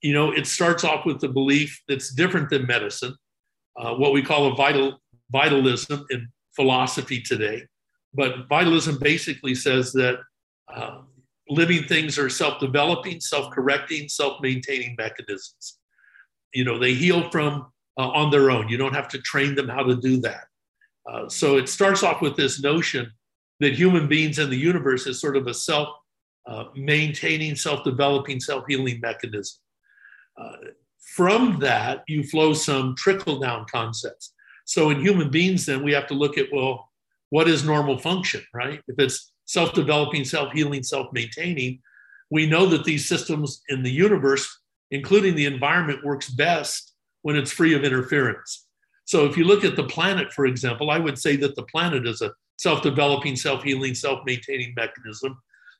you 0.02 0.12
know, 0.12 0.30
it 0.30 0.46
starts 0.46 0.84
off 0.84 1.06
with 1.06 1.20
the 1.20 1.28
belief 1.28 1.82
that's 1.88 2.12
different 2.12 2.50
than 2.50 2.66
medicine, 2.66 3.14
uh, 3.78 3.94
what 3.94 4.12
we 4.12 4.22
call 4.22 4.52
a 4.52 4.54
vital 4.54 5.00
vitalism 5.30 6.04
in 6.10 6.28
philosophy 6.54 7.20
today. 7.20 7.62
But 8.14 8.48
vitalism 8.48 8.98
basically 8.98 9.54
says 9.54 9.92
that 9.92 10.18
uh, 10.72 11.02
living 11.48 11.84
things 11.84 12.18
are 12.18 12.28
self-developing, 12.28 13.20
self-correcting, 13.20 14.08
self-maintaining 14.08 14.94
mechanisms. 14.98 15.78
You 16.52 16.64
know, 16.64 16.78
they 16.78 16.94
heal 16.94 17.30
from 17.30 17.72
uh, 17.98 18.08
on 18.08 18.30
their 18.30 18.50
own. 18.50 18.68
You 18.68 18.76
don't 18.76 18.94
have 18.94 19.08
to 19.08 19.18
train 19.18 19.54
them 19.54 19.68
how 19.68 19.82
to 19.82 19.96
do 19.96 20.20
that. 20.20 20.44
Uh, 21.10 21.28
so 21.28 21.56
it 21.56 21.68
starts 21.68 22.02
off 22.02 22.20
with 22.20 22.36
this 22.36 22.62
notion 22.62 23.10
that 23.60 23.74
human 23.74 24.06
beings 24.06 24.38
in 24.38 24.50
the 24.50 24.56
universe 24.56 25.06
is 25.06 25.20
sort 25.20 25.36
of 25.36 25.46
a 25.46 25.54
self 25.54 25.88
uh, 26.46 26.64
maintaining, 26.74 27.56
self 27.56 27.84
developing, 27.84 28.40
self 28.40 28.64
healing 28.68 29.00
mechanism. 29.00 29.58
Uh, 30.40 30.56
from 31.14 31.58
that, 31.60 32.04
you 32.06 32.22
flow 32.22 32.52
some 32.52 32.94
trickle 32.96 33.38
down 33.38 33.66
concepts. 33.70 34.34
So 34.64 34.90
in 34.90 35.00
human 35.00 35.30
beings, 35.30 35.66
then 35.66 35.82
we 35.82 35.92
have 35.92 36.06
to 36.08 36.14
look 36.14 36.36
at 36.38 36.46
well, 36.52 36.90
what 37.30 37.48
is 37.48 37.64
normal 37.64 37.98
function, 37.98 38.42
right? 38.54 38.80
If 38.86 38.98
it's 38.98 39.32
self 39.48 39.72
developing, 39.72 40.24
self 40.24 40.52
healing, 40.52 40.84
self 40.84 41.12
maintaining, 41.12 41.80
we 42.30 42.46
know 42.46 42.66
that 42.66 42.84
these 42.84 43.08
systems 43.08 43.62
in 43.68 43.82
the 43.82 43.90
universe, 43.90 44.60
including 44.92 45.34
the 45.34 45.46
environment, 45.46 46.04
works 46.04 46.30
best 46.30 46.94
when 47.22 47.34
it's 47.34 47.50
free 47.50 47.74
of 47.74 47.82
interference. 47.82 48.66
So 49.06 49.24
if 49.24 49.36
you 49.36 49.44
look 49.44 49.64
at 49.64 49.74
the 49.74 49.84
planet, 49.84 50.32
for 50.32 50.46
example, 50.46 50.90
I 50.90 50.98
would 50.98 51.18
say 51.18 51.34
that 51.36 51.56
the 51.56 51.62
planet 51.64 52.06
is 52.06 52.20
a 52.20 52.30
self 52.58 52.82
developing, 52.82 53.34
self 53.34 53.64
healing, 53.64 53.94
self 53.94 54.20
maintaining 54.24 54.74
mechanism 54.76 55.36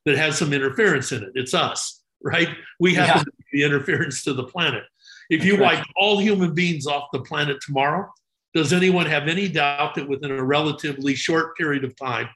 that 0.07 0.17
has 0.17 0.39
some 0.39 0.53
interference 0.53 1.13
in 1.13 1.23
it. 1.23 1.33
It's 1.35 1.55
us, 1.55 2.03
right? 2.23 2.49
We 2.81 2.95
have 2.95 3.09
yeah. 3.09 3.23
the 3.53 3.65
interference 3.65 4.25
to 4.25 4.33
the 4.33 4.45
planet. 4.45 4.85
If 5.29 5.45
you 5.45 5.61
wipe 5.61 5.85
all 5.95 6.19
human 6.19 6.55
beings 6.55 6.87
off 6.87 7.09
the 7.13 7.21
planet 7.21 7.59
tomorrow, 7.61 8.11
does 8.55 8.73
anyone 8.73 9.05
have 9.05 9.29
any 9.29 9.47
doubt 9.47 9.95
that 9.97 10.09
within 10.09 10.31
a 10.31 10.43
relatively 10.43 11.15
short 11.15 11.55
period 11.55 11.85
of 11.85 11.95
time, 11.97 12.31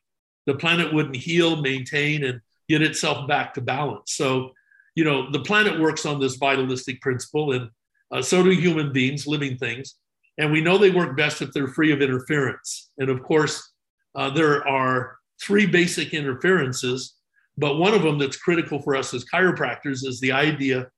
the 0.47 0.55
planet 0.55 0.93
wouldn't 0.93 1.17
heal, 1.17 1.61
maintain, 1.61 2.25
and 2.25 2.41
get 2.69 2.83
itself 2.83 3.29
back 3.29 3.55
to 3.55 3.61
balance? 3.61 4.13
So, 4.15 4.53
you 4.95 5.05
know, 5.05 5.31
the 5.31 5.41
planet 5.41 5.81
works 5.81 6.05
on 6.07 6.21
this 6.21 6.37
vitalistic 6.37 7.01
principle, 7.01 7.53
and 7.53 7.71
uh, 8.11 8.23
so 8.23 8.43
do 8.43 8.51
human 8.51 8.93
beings, 8.93 9.27
living 9.27 9.57
things. 9.57 9.97
And 10.39 10.51
we 10.51 10.61
know 10.61 10.79
they 10.79 10.91
work 10.91 11.17
best 11.17 11.43
if 11.43 11.53
they're 11.53 11.69
free 11.69 11.93
of 11.93 12.03
interference. 12.03 12.91
And 12.99 13.09
of 13.11 13.23
course, 13.23 13.73
uh, 14.15 14.31
there 14.31 14.67
are 14.67 15.17
three 15.41 15.67
basic 15.67 16.15
interferences, 16.15 17.15
but 17.59 17.77
one 17.77 17.95
of 17.95 18.03
them 18.03 18.19
that's 18.19 18.37
critical 18.37 18.81
for 18.81 18.97
us 18.97 19.13
as 19.15 19.25
chiropractors 19.25 20.07
is 20.07 20.21
the 20.21 20.33
idea 20.33 20.89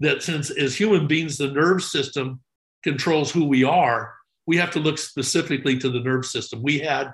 that 0.00 0.22
since 0.22 0.50
as 0.50 0.76
human 0.76 1.06
beings, 1.06 1.36
the 1.36 1.50
nerve 1.50 1.82
system 1.82 2.40
controls 2.84 3.30
who 3.30 3.44
we 3.44 3.64
are, 3.64 4.14
we 4.46 4.56
have 4.56 4.70
to 4.70 4.80
look 4.80 4.98
specifically 4.98 5.78
to 5.78 5.90
the 5.90 6.00
nerve 6.00 6.24
system. 6.24 6.62
We 6.62 6.78
had 6.78 7.12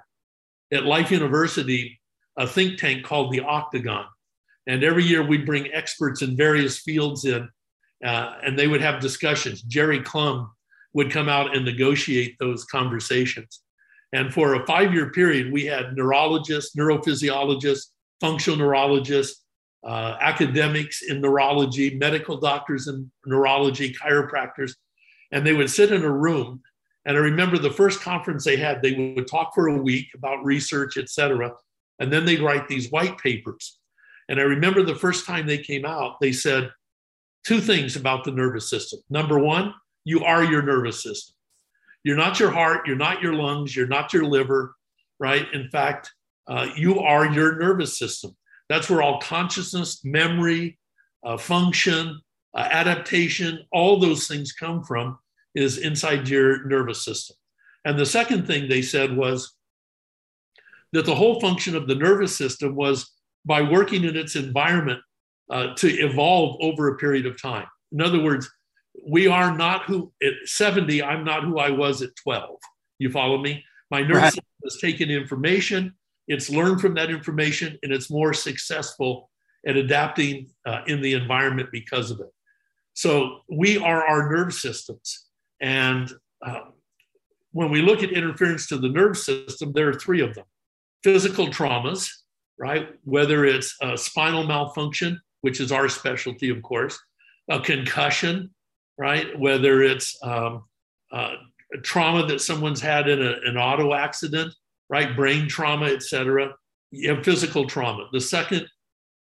at 0.74 0.84
Life 0.84 1.10
University 1.10 2.00
a 2.36 2.46
think 2.46 2.78
tank 2.78 3.04
called 3.04 3.32
the 3.32 3.40
Octagon. 3.40 4.06
And 4.66 4.82
every 4.82 5.04
year 5.04 5.22
we'd 5.22 5.46
bring 5.46 5.72
experts 5.72 6.22
in 6.22 6.36
various 6.36 6.78
fields 6.78 7.24
in, 7.24 7.48
uh, 8.04 8.34
and 8.42 8.58
they 8.58 8.66
would 8.66 8.80
have 8.80 9.00
discussions. 9.00 9.62
Jerry 9.62 10.00
Clum 10.00 10.50
would 10.94 11.10
come 11.10 11.28
out 11.28 11.54
and 11.54 11.64
negotiate 11.64 12.36
those 12.38 12.64
conversations. 12.64 13.60
And 14.12 14.32
for 14.32 14.54
a 14.54 14.66
five 14.66 14.94
year 14.94 15.10
period, 15.10 15.52
we 15.52 15.64
had 15.64 15.96
neurologists, 15.96 16.74
neurophysiologists, 16.76 17.86
functional 18.20 18.58
neurologists, 18.58 19.44
uh, 19.84 20.16
academics 20.20 21.02
in 21.02 21.20
neurology, 21.20 21.96
medical 21.96 22.38
doctors 22.38 22.88
in 22.88 23.10
neurology, 23.26 23.92
chiropractors, 23.92 24.72
and 25.30 25.46
they 25.46 25.52
would 25.52 25.68
sit 25.68 25.92
in 25.92 26.02
a 26.02 26.10
room. 26.10 26.62
And 27.06 27.16
I 27.16 27.20
remember 27.20 27.58
the 27.58 27.70
first 27.70 28.00
conference 28.00 28.44
they 28.44 28.56
had, 28.56 28.80
they 28.80 29.14
would 29.14 29.28
talk 29.28 29.54
for 29.54 29.68
a 29.68 29.82
week 29.82 30.08
about 30.14 30.44
research, 30.44 30.96
et 30.96 31.08
cetera, 31.10 31.52
and 31.98 32.12
then 32.12 32.24
they'd 32.24 32.40
write 32.40 32.66
these 32.66 32.90
white 32.90 33.18
papers. 33.18 33.78
And 34.28 34.40
I 34.40 34.44
remember 34.44 34.82
the 34.82 34.94
first 34.94 35.26
time 35.26 35.46
they 35.46 35.58
came 35.58 35.84
out, 35.84 36.18
they 36.20 36.32
said 36.32 36.70
two 37.46 37.60
things 37.60 37.94
about 37.96 38.24
the 38.24 38.30
nervous 38.30 38.70
system. 38.70 39.00
Number 39.10 39.38
one, 39.38 39.74
you 40.04 40.24
are 40.24 40.42
your 40.42 40.62
nervous 40.62 41.02
system. 41.02 41.34
You're 42.04 42.16
not 42.16 42.40
your 42.40 42.50
heart, 42.50 42.86
you're 42.86 42.96
not 42.96 43.22
your 43.22 43.34
lungs, 43.34 43.74
you're 43.74 43.86
not 43.86 44.12
your 44.12 44.24
liver, 44.24 44.74
right? 45.18 45.46
In 45.52 45.68
fact, 45.68 46.12
uh, 46.46 46.68
you 46.76 47.00
are 47.00 47.26
your 47.26 47.58
nervous 47.58 47.98
system. 47.98 48.36
That's 48.68 48.88
where 48.88 49.02
all 49.02 49.20
consciousness, 49.20 50.04
memory, 50.04 50.78
uh, 51.24 51.36
function, 51.36 52.20
uh, 52.54 52.68
adaptation, 52.70 53.60
all 53.72 53.98
those 53.98 54.26
things 54.26 54.52
come 54.52 54.84
from, 54.84 55.18
is 55.54 55.78
inside 55.78 56.28
your 56.28 56.66
nervous 56.66 57.04
system. 57.04 57.36
And 57.84 57.98
the 57.98 58.06
second 58.06 58.46
thing 58.46 58.68
they 58.68 58.82
said 58.82 59.16
was 59.16 59.54
that 60.92 61.06
the 61.06 61.14
whole 61.14 61.40
function 61.40 61.76
of 61.76 61.86
the 61.86 61.94
nervous 61.94 62.36
system 62.36 62.74
was 62.74 63.10
by 63.44 63.62
working 63.62 64.04
in 64.04 64.16
its 64.16 64.36
environment 64.36 65.00
uh, 65.50 65.74
to 65.74 65.88
evolve 65.88 66.56
over 66.60 66.88
a 66.88 66.96
period 66.96 67.26
of 67.26 67.40
time. 67.40 67.66
In 67.92 68.00
other 68.00 68.22
words, 68.22 68.50
we 69.06 69.26
are 69.26 69.56
not 69.56 69.84
who 69.84 70.12
at 70.22 70.32
70, 70.44 71.02
I'm 71.02 71.24
not 71.24 71.44
who 71.44 71.58
I 71.58 71.70
was 71.70 72.00
at 72.00 72.16
12. 72.22 72.58
You 72.98 73.10
follow 73.10 73.38
me? 73.38 73.62
My 73.90 74.00
nervous 74.00 74.14
right. 74.14 74.32
system 74.32 74.44
has 74.64 74.78
taken 74.80 75.10
information 75.10 75.94
it's 76.26 76.50
learned 76.50 76.80
from 76.80 76.94
that 76.94 77.10
information 77.10 77.78
and 77.82 77.92
it's 77.92 78.10
more 78.10 78.32
successful 78.32 79.30
at 79.66 79.76
adapting 79.76 80.48
uh, 80.66 80.80
in 80.86 81.00
the 81.00 81.14
environment 81.14 81.68
because 81.70 82.10
of 82.10 82.20
it. 82.20 82.30
So 82.94 83.40
we 83.48 83.78
are 83.78 84.06
our 84.06 84.30
nerve 84.30 84.54
systems. 84.54 85.23
And 85.64 86.12
uh, 86.46 86.60
when 87.52 87.70
we 87.70 87.80
look 87.80 88.02
at 88.02 88.10
interference 88.10 88.66
to 88.66 88.76
the 88.76 88.90
nerve 88.90 89.16
system, 89.16 89.72
there 89.72 89.88
are 89.88 89.94
three 89.94 90.20
of 90.20 90.34
them 90.34 90.44
physical 91.02 91.48
traumas, 91.48 92.08
right? 92.58 92.88
Whether 93.04 93.46
it's 93.46 93.74
a 93.80 93.96
spinal 93.96 94.46
malfunction, 94.46 95.20
which 95.40 95.60
is 95.60 95.72
our 95.72 95.88
specialty, 95.88 96.50
of 96.50 96.62
course, 96.62 96.98
a 97.50 97.60
concussion, 97.60 98.50
right? 98.98 99.38
Whether 99.38 99.82
it's 99.82 100.18
um, 100.22 100.64
uh, 101.10 101.32
trauma 101.82 102.26
that 102.26 102.42
someone's 102.42 102.80
had 102.80 103.08
in 103.08 103.22
a, 103.22 103.34
an 103.46 103.56
auto 103.56 103.94
accident, 103.94 104.52
right? 104.90 105.16
Brain 105.16 105.48
trauma, 105.48 105.86
etc. 105.86 106.52
You 106.90 107.14
have 107.14 107.24
physical 107.24 107.66
trauma. 107.66 108.08
The 108.12 108.20
second 108.20 108.68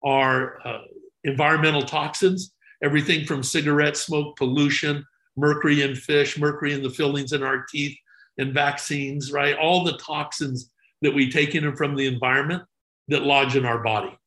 are 0.04 0.60
uh, 0.68 0.82
environmental 1.24 1.84
toxins, 1.84 2.54
everything 2.84 3.26
from 3.26 3.44
cigarette 3.44 3.96
smoke, 3.96 4.36
pollution, 4.36 5.06
mercury 5.36 5.82
in 5.82 5.96
fish, 5.96 6.38
mercury 6.38 6.74
in 6.74 6.84
the 6.84 6.90
fillings 6.90 7.34
in 7.34 7.44
our 7.44 7.66
teeth, 7.72 7.98
and 8.38 8.54
vaccines, 8.54 9.32
right? 9.32 9.56
All 9.58 9.84
the 9.84 9.98
toxins 9.98 10.72
that 11.02 11.14
we 11.14 11.30
take 11.30 11.56
in 11.56 11.76
from 11.76 11.96
the 11.96 12.08
environment 12.08 12.64
that 13.10 13.24
lodge 13.24 13.56
in 13.56 13.66
our 13.66 13.84
body. 13.84 14.18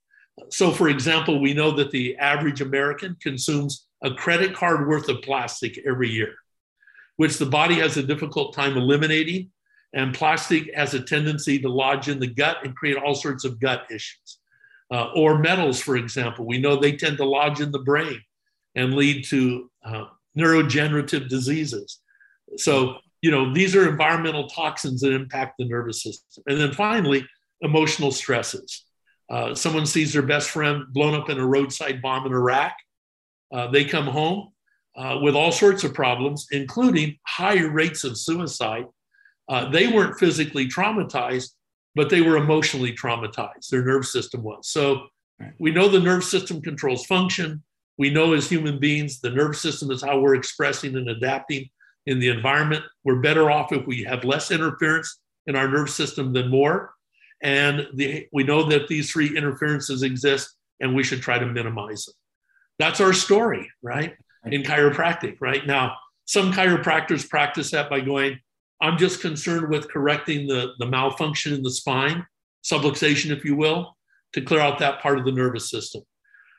So, 0.51 0.71
for 0.71 0.89
example, 0.89 1.41
we 1.41 1.55
know 1.55 1.71
that 1.73 1.91
the 1.91 2.17
average 2.19 2.61
American 2.61 3.17
consumes 3.23 3.87
a 4.05 4.15
credit 4.15 4.55
card 4.55 4.87
worth 4.87 5.09
of 5.09 5.23
plastic 5.23 5.79
every 5.87 6.11
year, 6.11 6.35
which 7.17 7.39
the 7.39 7.47
body 7.47 7.77
has 7.77 7.97
a 7.97 8.03
difficult 8.03 8.55
time 8.55 8.77
eliminating. 8.77 9.51
And 9.95 10.13
plastic 10.13 10.75
has 10.75 10.93
a 10.93 11.01
tendency 11.01 11.59
to 11.61 11.71
lodge 11.71 12.09
in 12.09 12.19
the 12.19 12.27
gut 12.27 12.59
and 12.65 12.77
create 12.77 12.99
all 12.99 13.15
sorts 13.15 13.47
of 13.47 13.59
gut 13.59 13.87
issues. 13.91 14.39
Uh, 14.91 15.11
or 15.15 15.39
metals, 15.39 15.81
for 15.81 15.97
example, 15.97 16.45
we 16.45 16.59
know 16.59 16.77
they 16.77 16.97
tend 16.97 17.17
to 17.17 17.25
lodge 17.25 17.61
in 17.61 17.73
the 17.73 17.79
brain 17.79 18.21
and 18.75 18.95
lead 18.95 19.25
to 19.25 19.71
uh, 19.85 20.05
neurodegenerative 20.39 21.29
diseases. 21.29 22.01
So, 22.57 22.97
you 23.23 23.31
know, 23.31 23.53
these 23.53 23.75
are 23.75 23.89
environmental 23.89 24.49
toxins 24.49 25.01
that 25.01 25.13
impact 25.13 25.55
the 25.59 25.65
nervous 25.65 26.03
system. 26.03 26.45
And 26.47 26.61
then 26.61 26.73
finally, 26.73 27.27
emotional 27.61 28.13
stresses. 28.13 28.85
Uh, 29.29 29.55
someone 29.55 29.87
sees 29.87 30.13
their 30.13 30.23
best 30.23 30.51
friend 30.51 30.85
blown 30.93 31.15
up 31.15 31.29
in 31.31 31.39
a 31.39 31.47
roadside 31.47 32.01
bomb 32.01 32.27
in 32.27 32.33
Iraq. 32.33 32.73
Uh, 33.53 33.69
they 33.69 33.85
come 33.85 34.07
home 34.07 34.53
uh, 34.97 35.19
with 35.23 35.35
all 35.35 35.53
sorts 35.53 35.85
of 35.85 35.95
problems, 35.95 36.47
including 36.53 37.17
higher 37.27 37.71
rates 37.71 38.05
of 38.05 38.17
suicide. 38.17 38.85
Uh, 39.49 39.69
they 39.71 39.89
weren't 39.89 40.19
physically 40.19 40.69
traumatized, 40.69 41.51
but 41.95 42.11
they 42.11 42.21
were 42.21 42.37
emotionally 42.37 42.93
traumatized. 42.93 43.69
Their 43.71 43.85
nerve 43.85 44.07
system 44.07 44.43
was. 44.43 44.69
So 44.69 45.07
we 45.59 45.71
know 45.71 45.89
the 45.89 46.01
nerve 46.01 46.25
system 46.25 46.63
controls 46.63 47.07
function. 47.07 47.63
We 47.99 48.11
know 48.11 48.35
as 48.35 48.49
human 48.49 48.79
beings, 48.79 49.21
the 49.21 49.31
nervous 49.31 49.61
system 49.61 49.91
is 49.91 50.03
how 50.03 50.21
we're 50.21 50.35
expressing 50.35 50.97
and 50.97 51.09
adapting 51.09 51.69
in 52.07 52.19
the 52.19 52.29
environment. 52.29 52.85
We're 53.05 53.21
better 53.21 53.51
off 53.51 53.73
if 53.73 53.87
we 53.87 54.05
have 54.05 54.25
less 54.25 54.51
interference 54.51 55.19
in 55.47 55.57
our 55.57 55.69
nervous 55.69 55.95
system 55.95 56.33
than 56.33 56.49
more. 56.49 56.93
And 57.43 57.87
the, 57.95 58.27
we 58.33 58.45
know 58.45 58.65
that 58.65 58.89
these 58.89 59.11
three 59.11 59.37
interferences 59.37 60.03
exist 60.03 60.55
and 60.81 60.95
we 60.95 61.03
should 61.03 61.23
try 61.23 61.39
to 61.39 61.47
minimize 61.47 62.05
them. 62.05 62.15
That's 62.79 63.01
our 63.01 63.13
story, 63.13 63.71
right? 63.83 64.15
In 64.45 64.63
chiropractic, 64.63 65.39
right? 65.41 65.67
Now, 65.67 65.97
some 66.27 66.53
chiropractors 66.53 67.29
practice 67.29 67.71
that 67.71 67.89
by 67.89 68.01
going, 68.01 68.39
I'm 68.81 68.99
just 68.99 69.21
concerned 69.21 69.71
with 69.71 69.89
correcting 69.89 70.47
the, 70.47 70.73
the 70.79 70.87
malfunction 70.87 71.55
in 71.55 71.63
the 71.63 71.71
spine, 71.71 72.27
subluxation, 72.65 73.31
if 73.31 73.45
you 73.45 73.57
will, 73.57 73.97
to 74.35 74.43
clear 74.43 74.61
out 74.61 74.79
that 74.81 75.01
part 75.01 75.19
of 75.19 75.25
the 75.25 75.33
nervous 75.33 75.71
system. 75.71 76.03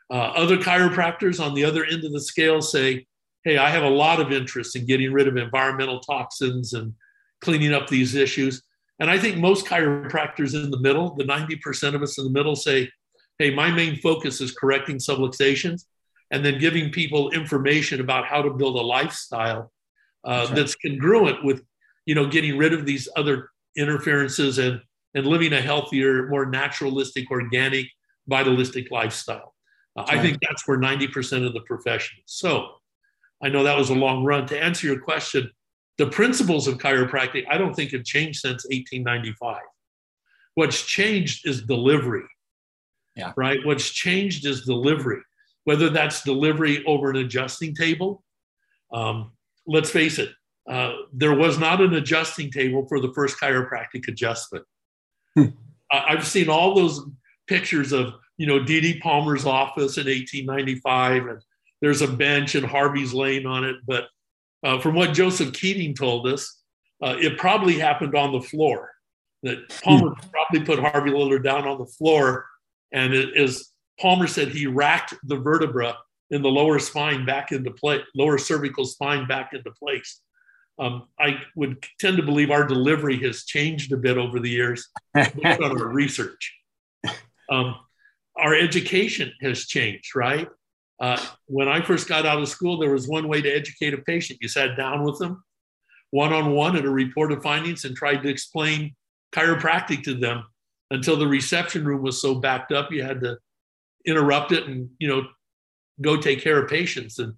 Uh, 0.09 0.31
other 0.35 0.57
chiropractors 0.57 1.43
on 1.43 1.53
the 1.53 1.65
other 1.65 1.85
end 1.85 2.03
of 2.03 2.13
the 2.13 2.21
scale 2.21 2.61
say, 2.61 3.05
hey, 3.43 3.57
I 3.57 3.69
have 3.69 3.83
a 3.83 3.89
lot 3.89 4.19
of 4.19 4.31
interest 4.31 4.75
in 4.75 4.85
getting 4.85 5.11
rid 5.11 5.27
of 5.27 5.37
environmental 5.37 5.99
toxins 5.99 6.73
and 6.73 6.93
cleaning 7.41 7.73
up 7.73 7.87
these 7.87 8.15
issues. 8.15 8.61
And 8.99 9.09
I 9.09 9.19
think 9.19 9.37
most 9.37 9.65
chiropractors 9.65 10.53
in 10.53 10.71
the 10.71 10.79
middle, 10.79 11.15
the 11.15 11.23
90% 11.23 11.93
of 11.93 12.01
us 12.01 12.17
in 12.17 12.23
the 12.23 12.31
middle, 12.31 12.55
say, 12.55 12.89
hey, 13.37 13.53
my 13.53 13.69
main 13.69 13.97
focus 13.97 14.41
is 14.41 14.51
correcting 14.51 14.97
subluxations 14.97 15.85
and 16.31 16.43
then 16.43 16.59
giving 16.59 16.91
people 16.91 17.29
information 17.29 18.01
about 18.01 18.25
how 18.25 18.41
to 18.41 18.49
build 18.49 18.75
a 18.75 18.81
lifestyle 18.81 19.71
uh, 20.25 20.39
that's, 20.39 20.49
right. 20.49 20.55
that's 20.55 20.75
congruent 20.75 21.43
with, 21.43 21.63
you 22.05 22.15
know, 22.15 22.25
getting 22.25 22.57
rid 22.57 22.73
of 22.73 22.85
these 22.85 23.07
other 23.15 23.49
interferences 23.77 24.57
and, 24.57 24.81
and 25.13 25.25
living 25.25 25.53
a 25.53 25.61
healthier, 25.61 26.27
more 26.27 26.45
naturalistic, 26.45 27.29
organic, 27.31 27.85
vitalistic 28.27 28.91
lifestyle. 28.91 29.53
Uh, 29.97 30.05
I 30.07 30.21
think 30.21 30.37
that's 30.41 30.67
where 30.67 30.77
90% 30.77 31.45
of 31.45 31.53
the 31.53 31.61
profession 31.61 32.19
is. 32.25 32.31
So 32.31 32.75
I 33.43 33.49
know 33.49 33.63
that 33.63 33.77
was 33.77 33.89
a 33.89 33.95
long 33.95 34.23
run. 34.23 34.45
To 34.47 34.63
answer 34.63 34.87
your 34.87 34.99
question, 34.99 35.49
the 35.97 36.07
principles 36.07 36.67
of 36.67 36.77
chiropractic, 36.77 37.45
I 37.49 37.57
don't 37.57 37.73
think 37.73 37.91
have 37.91 38.03
changed 38.03 38.39
since 38.39 38.65
1895. 38.65 39.61
What's 40.55 40.85
changed 40.85 41.47
is 41.47 41.63
delivery. 41.63 42.25
Yeah. 43.15 43.33
Right? 43.35 43.59
What's 43.63 43.89
changed 43.89 44.45
is 44.45 44.65
delivery, 44.65 45.21
whether 45.63 45.89
that's 45.89 46.23
delivery 46.23 46.85
over 46.85 47.09
an 47.09 47.17
adjusting 47.17 47.73
table. 47.73 48.23
Um, 48.93 49.31
let's 49.65 49.89
face 49.89 50.19
it, 50.19 50.29
uh, 50.69 50.93
there 51.13 51.33
was 51.33 51.57
not 51.57 51.81
an 51.81 51.95
adjusting 51.95 52.51
table 52.51 52.85
for 52.87 52.99
the 52.99 53.11
first 53.13 53.39
chiropractic 53.39 54.07
adjustment. 54.07 54.65
Hmm. 55.33 55.45
I've 55.91 56.27
seen 56.27 56.49
all 56.49 56.75
those 56.75 57.01
pictures 57.47 57.93
of, 57.93 58.13
you 58.37 58.47
know, 58.47 58.63
D.D. 58.63 58.99
Palmer's 58.99 59.45
office 59.45 59.97
in 59.97 60.05
1895, 60.05 61.27
and 61.27 61.41
there's 61.81 62.01
a 62.01 62.07
bench 62.07 62.55
and 62.55 62.65
Harvey's 62.65 63.13
laying 63.13 63.45
on 63.45 63.63
it. 63.63 63.77
But 63.85 64.07
uh, 64.63 64.79
from 64.79 64.95
what 64.95 65.13
Joseph 65.13 65.53
Keating 65.53 65.95
told 65.95 66.27
us, 66.27 66.61
uh, 67.03 67.15
it 67.19 67.37
probably 67.37 67.77
happened 67.77 68.15
on 68.15 68.31
the 68.31 68.41
floor. 68.41 68.91
That 69.43 69.69
Palmer 69.83 70.09
hmm. 70.09 70.29
probably 70.31 70.65
put 70.65 70.79
Harvey 70.79 71.11
Lillard 71.11 71.43
down 71.43 71.67
on 71.67 71.77
the 71.77 71.85
floor, 71.85 72.45
and 72.91 73.13
it 73.13 73.35
is 73.35 73.71
Palmer 73.99 74.27
said 74.27 74.49
he 74.49 74.67
racked 74.67 75.13
the 75.23 75.37
vertebra 75.37 75.97
in 76.29 76.41
the 76.41 76.49
lower 76.49 76.79
spine 76.79 77.25
back 77.25 77.51
into 77.51 77.71
place, 77.71 78.01
lower 78.15 78.37
cervical 78.37 78.85
spine 78.85 79.27
back 79.27 79.53
into 79.53 79.71
place. 79.71 80.21
Um, 80.79 81.07
I 81.19 81.39
would 81.55 81.83
tend 81.99 82.17
to 82.17 82.23
believe 82.23 82.51
our 82.51 82.65
delivery 82.65 83.17
has 83.23 83.45
changed 83.45 83.91
a 83.93 83.97
bit 83.97 84.17
over 84.17 84.39
the 84.39 84.49
years 84.49 84.87
based 85.13 85.61
on 85.61 85.79
our 85.79 85.87
research. 85.91 86.53
Um, 87.49 87.75
our 88.39 88.55
education 88.55 89.31
has 89.41 89.65
changed, 89.65 90.15
right? 90.15 90.47
Uh, 90.99 91.23
when 91.45 91.67
I 91.67 91.81
first 91.81 92.07
got 92.07 92.25
out 92.25 92.41
of 92.41 92.47
school, 92.47 92.79
there 92.79 92.91
was 92.91 93.07
one 93.07 93.27
way 93.27 93.41
to 93.41 93.49
educate 93.49 93.93
a 93.93 93.99
patient. 93.99 94.39
You 94.41 94.47
sat 94.47 94.75
down 94.77 95.03
with 95.03 95.19
them 95.19 95.43
one 96.11 96.33
on 96.33 96.53
one 96.53 96.75
at 96.75 96.85
a 96.85 96.89
report 96.89 97.31
of 97.31 97.43
findings 97.43 97.85
and 97.85 97.95
tried 97.95 98.23
to 98.23 98.29
explain 98.29 98.95
chiropractic 99.33 100.03
to 100.03 100.13
them 100.13 100.43
until 100.91 101.17
the 101.17 101.27
reception 101.27 101.85
room 101.85 102.01
was 102.01 102.21
so 102.21 102.35
backed 102.35 102.71
up 102.71 102.91
you 102.91 103.03
had 103.03 103.19
to 103.19 103.37
interrupt 104.05 104.51
it 104.51 104.65
and 104.67 104.89
you 104.99 105.07
know 105.07 105.27
go 106.01 106.15
take 106.15 106.41
care 106.41 106.61
of 106.61 106.69
patients 106.69 107.19
and 107.19 107.33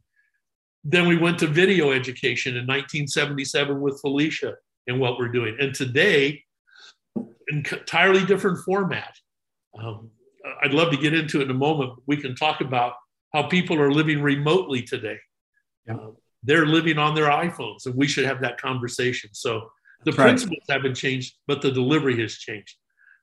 then 0.83 1.07
we 1.07 1.17
went 1.17 1.37
to 1.37 1.47
video 1.47 1.91
education 1.91 2.53
in 2.53 2.65
1977 2.65 3.81
with 3.81 4.01
Flesia 4.01 4.53
and 4.87 4.99
what 4.99 5.17
we're 5.17 5.29
doing 5.29 5.55
and 5.59 5.73
today 5.73 6.41
entirely 7.47 8.23
different 8.25 8.59
format 8.59 9.15
um, 9.81 10.11
i'd 10.63 10.73
love 10.73 10.91
to 10.91 10.97
get 10.97 11.13
into 11.13 11.39
it 11.39 11.43
in 11.43 11.51
a 11.51 11.53
moment 11.53 11.93
we 12.05 12.17
can 12.17 12.35
talk 12.35 12.61
about 12.61 12.93
how 13.33 13.43
people 13.43 13.79
are 13.79 13.91
living 13.91 14.21
remotely 14.21 14.81
today. 14.81 15.17
Yeah. 15.87 15.95
Uh, 15.95 16.11
they're 16.43 16.65
living 16.65 16.97
on 16.97 17.15
their 17.15 17.29
iPhones, 17.29 17.85
and 17.85 17.95
we 17.95 18.07
should 18.07 18.25
have 18.25 18.41
that 18.41 18.59
conversation. 18.59 19.29
So 19.33 19.69
the 20.05 20.11
That's 20.11 20.15
principles 20.15 20.59
right. 20.69 20.77
haven't 20.77 20.95
changed, 20.95 21.35
but 21.47 21.61
the 21.61 21.71
delivery 21.71 22.19
has 22.21 22.35
changed. 22.35 22.75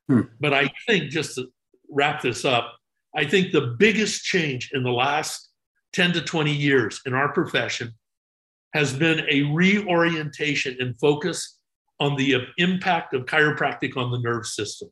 Hmm. 0.09 0.22
But 0.38 0.53
I 0.53 0.70
think, 0.87 1.11
just 1.11 1.37
to 1.37 1.46
wrap 1.90 2.20
this 2.20 2.44
up, 2.44 2.77
I 3.16 3.25
think 3.25 3.53
the 3.53 3.75
biggest 3.79 4.25
change 4.25 4.70
in 4.75 4.83
the 4.83 4.90
last 4.90 5.51
10 5.94 6.12
to 6.12 6.20
20 6.20 6.53
years 6.53 7.01
in 7.07 7.14
our 7.14 7.33
profession 7.33 7.92
has 8.75 8.92
been 8.92 9.25
a 9.31 9.42
reorientation 9.55 10.77
and 10.81 10.99
focus 11.01 11.59
on 11.99 12.16
the 12.16 12.37
impact 12.59 13.14
of 13.14 13.25
chiropractic 13.25 13.96
on 13.96 14.11
the 14.11 14.18
nerve 14.18 14.44
system. 14.44 14.90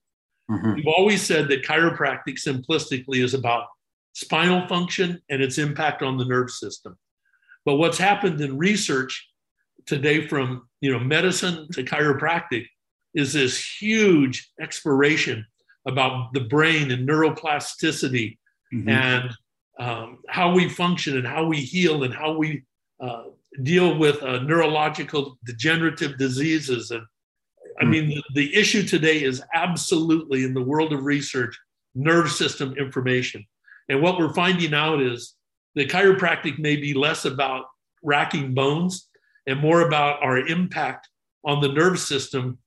Mm-hmm. 0.50 0.74
We've 0.74 0.86
always 0.86 1.22
said 1.22 1.48
that 1.48 1.64
chiropractic 1.64 2.42
simplistically 2.42 3.22
is 3.22 3.34
about 3.34 3.66
spinal 4.12 4.66
function 4.68 5.20
and 5.30 5.42
its 5.42 5.58
impact 5.58 6.02
on 6.02 6.16
the 6.16 6.24
nerve 6.24 6.50
system. 6.50 6.96
But 7.64 7.76
what's 7.76 7.98
happened 7.98 8.40
in 8.40 8.58
research 8.58 9.28
today 9.86 10.26
from 10.26 10.68
you 10.80 10.92
know 10.92 10.98
medicine 10.98 11.68
to 11.72 11.82
chiropractic 11.82 12.66
is 13.14 13.32
this 13.32 13.64
huge 13.80 14.50
exploration 14.60 15.46
about 15.86 16.32
the 16.32 16.40
brain 16.40 16.90
and 16.90 17.08
neuroplasticity 17.08 18.38
mm-hmm. 18.72 18.88
and 18.88 19.30
um, 19.78 20.18
how 20.28 20.52
we 20.52 20.68
function 20.68 21.16
and 21.16 21.26
how 21.26 21.44
we 21.44 21.58
heal 21.58 22.04
and 22.04 22.14
how 22.14 22.36
we 22.36 22.62
uh, 23.00 23.24
deal 23.62 23.98
with 23.98 24.22
uh, 24.22 24.38
neurological 24.42 25.38
degenerative 25.44 26.16
diseases 26.18 26.90
and 26.90 27.04
i 27.80 27.84
hmm. 27.84 27.90
mean 27.90 28.08
the, 28.08 28.22
the 28.34 28.54
issue 28.56 28.82
today 28.82 29.22
is 29.22 29.42
absolutely 29.54 30.44
in 30.44 30.54
the 30.54 30.62
world 30.62 30.92
of 30.92 31.04
research 31.04 31.58
nerve 31.94 32.30
system 32.30 32.74
information 32.76 33.44
and 33.88 34.02
what 34.02 34.18
we're 34.18 34.32
finding 34.32 34.74
out 34.74 35.00
is 35.00 35.34
that 35.74 35.88
chiropractic 35.88 36.58
may 36.58 36.76
be 36.76 36.94
less 36.94 37.24
about 37.24 37.66
racking 38.02 38.54
bones 38.54 39.08
and 39.46 39.60
more 39.60 39.82
about 39.82 40.22
our 40.22 40.38
impact 40.38 41.08
on 41.44 41.60
the 41.60 41.68
nerve 41.68 41.98
system. 41.98 42.58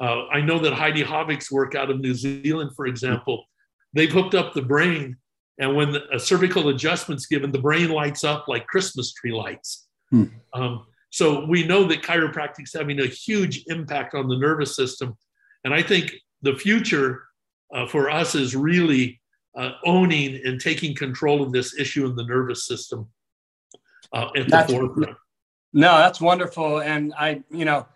Uh, 0.00 0.26
I 0.28 0.40
know 0.40 0.58
that 0.60 0.72
Heidi 0.72 1.02
Haavik's 1.02 1.50
work 1.50 1.74
out 1.74 1.90
of 1.90 2.00
New 2.00 2.14
Zealand, 2.14 2.70
for 2.74 2.86
example, 2.86 3.44
they've 3.92 4.10
hooked 4.10 4.34
up 4.34 4.54
the 4.54 4.62
brain, 4.62 5.16
and 5.58 5.76
when 5.76 5.92
the, 5.92 6.02
a 6.12 6.18
cervical 6.18 6.68
adjustment's 6.68 7.26
given, 7.26 7.52
the 7.52 7.58
brain 7.58 7.90
lights 7.90 8.24
up 8.24 8.48
like 8.48 8.66
Christmas 8.66 9.12
tree 9.12 9.32
lights. 9.32 9.86
Hmm. 10.10 10.24
Um, 10.54 10.86
so 11.12 11.44
we 11.44 11.62
know 11.62 11.84
that 11.84 12.02
chiropractic 12.02 12.64
is 12.64 12.72
having 12.72 13.00
a 13.00 13.06
huge 13.06 13.64
impact 13.66 14.14
on 14.14 14.28
the 14.28 14.36
nervous 14.36 14.74
system. 14.74 15.14
And 15.62 15.74
I 15.74 15.82
think 15.82 16.10
the 16.40 16.54
future 16.54 17.24
uh, 17.72 17.86
for 17.86 18.10
us 18.10 18.34
is 18.34 18.56
really 18.56 19.20
uh, 19.54 19.72
owning 19.84 20.40
and 20.46 20.58
taking 20.58 20.94
control 20.94 21.42
of 21.42 21.52
this 21.52 21.78
issue 21.78 22.06
in 22.06 22.16
the 22.16 22.24
nervous 22.24 22.66
system 22.66 23.08
uh, 24.14 24.30
at 24.34 24.48
that's, 24.48 24.72
the 24.72 24.78
forefront. 24.78 25.16
No, 25.74 25.98
that's 25.98 26.18
wonderful. 26.18 26.80
And 26.80 27.12
I, 27.18 27.42
you 27.50 27.66
know, 27.66 27.86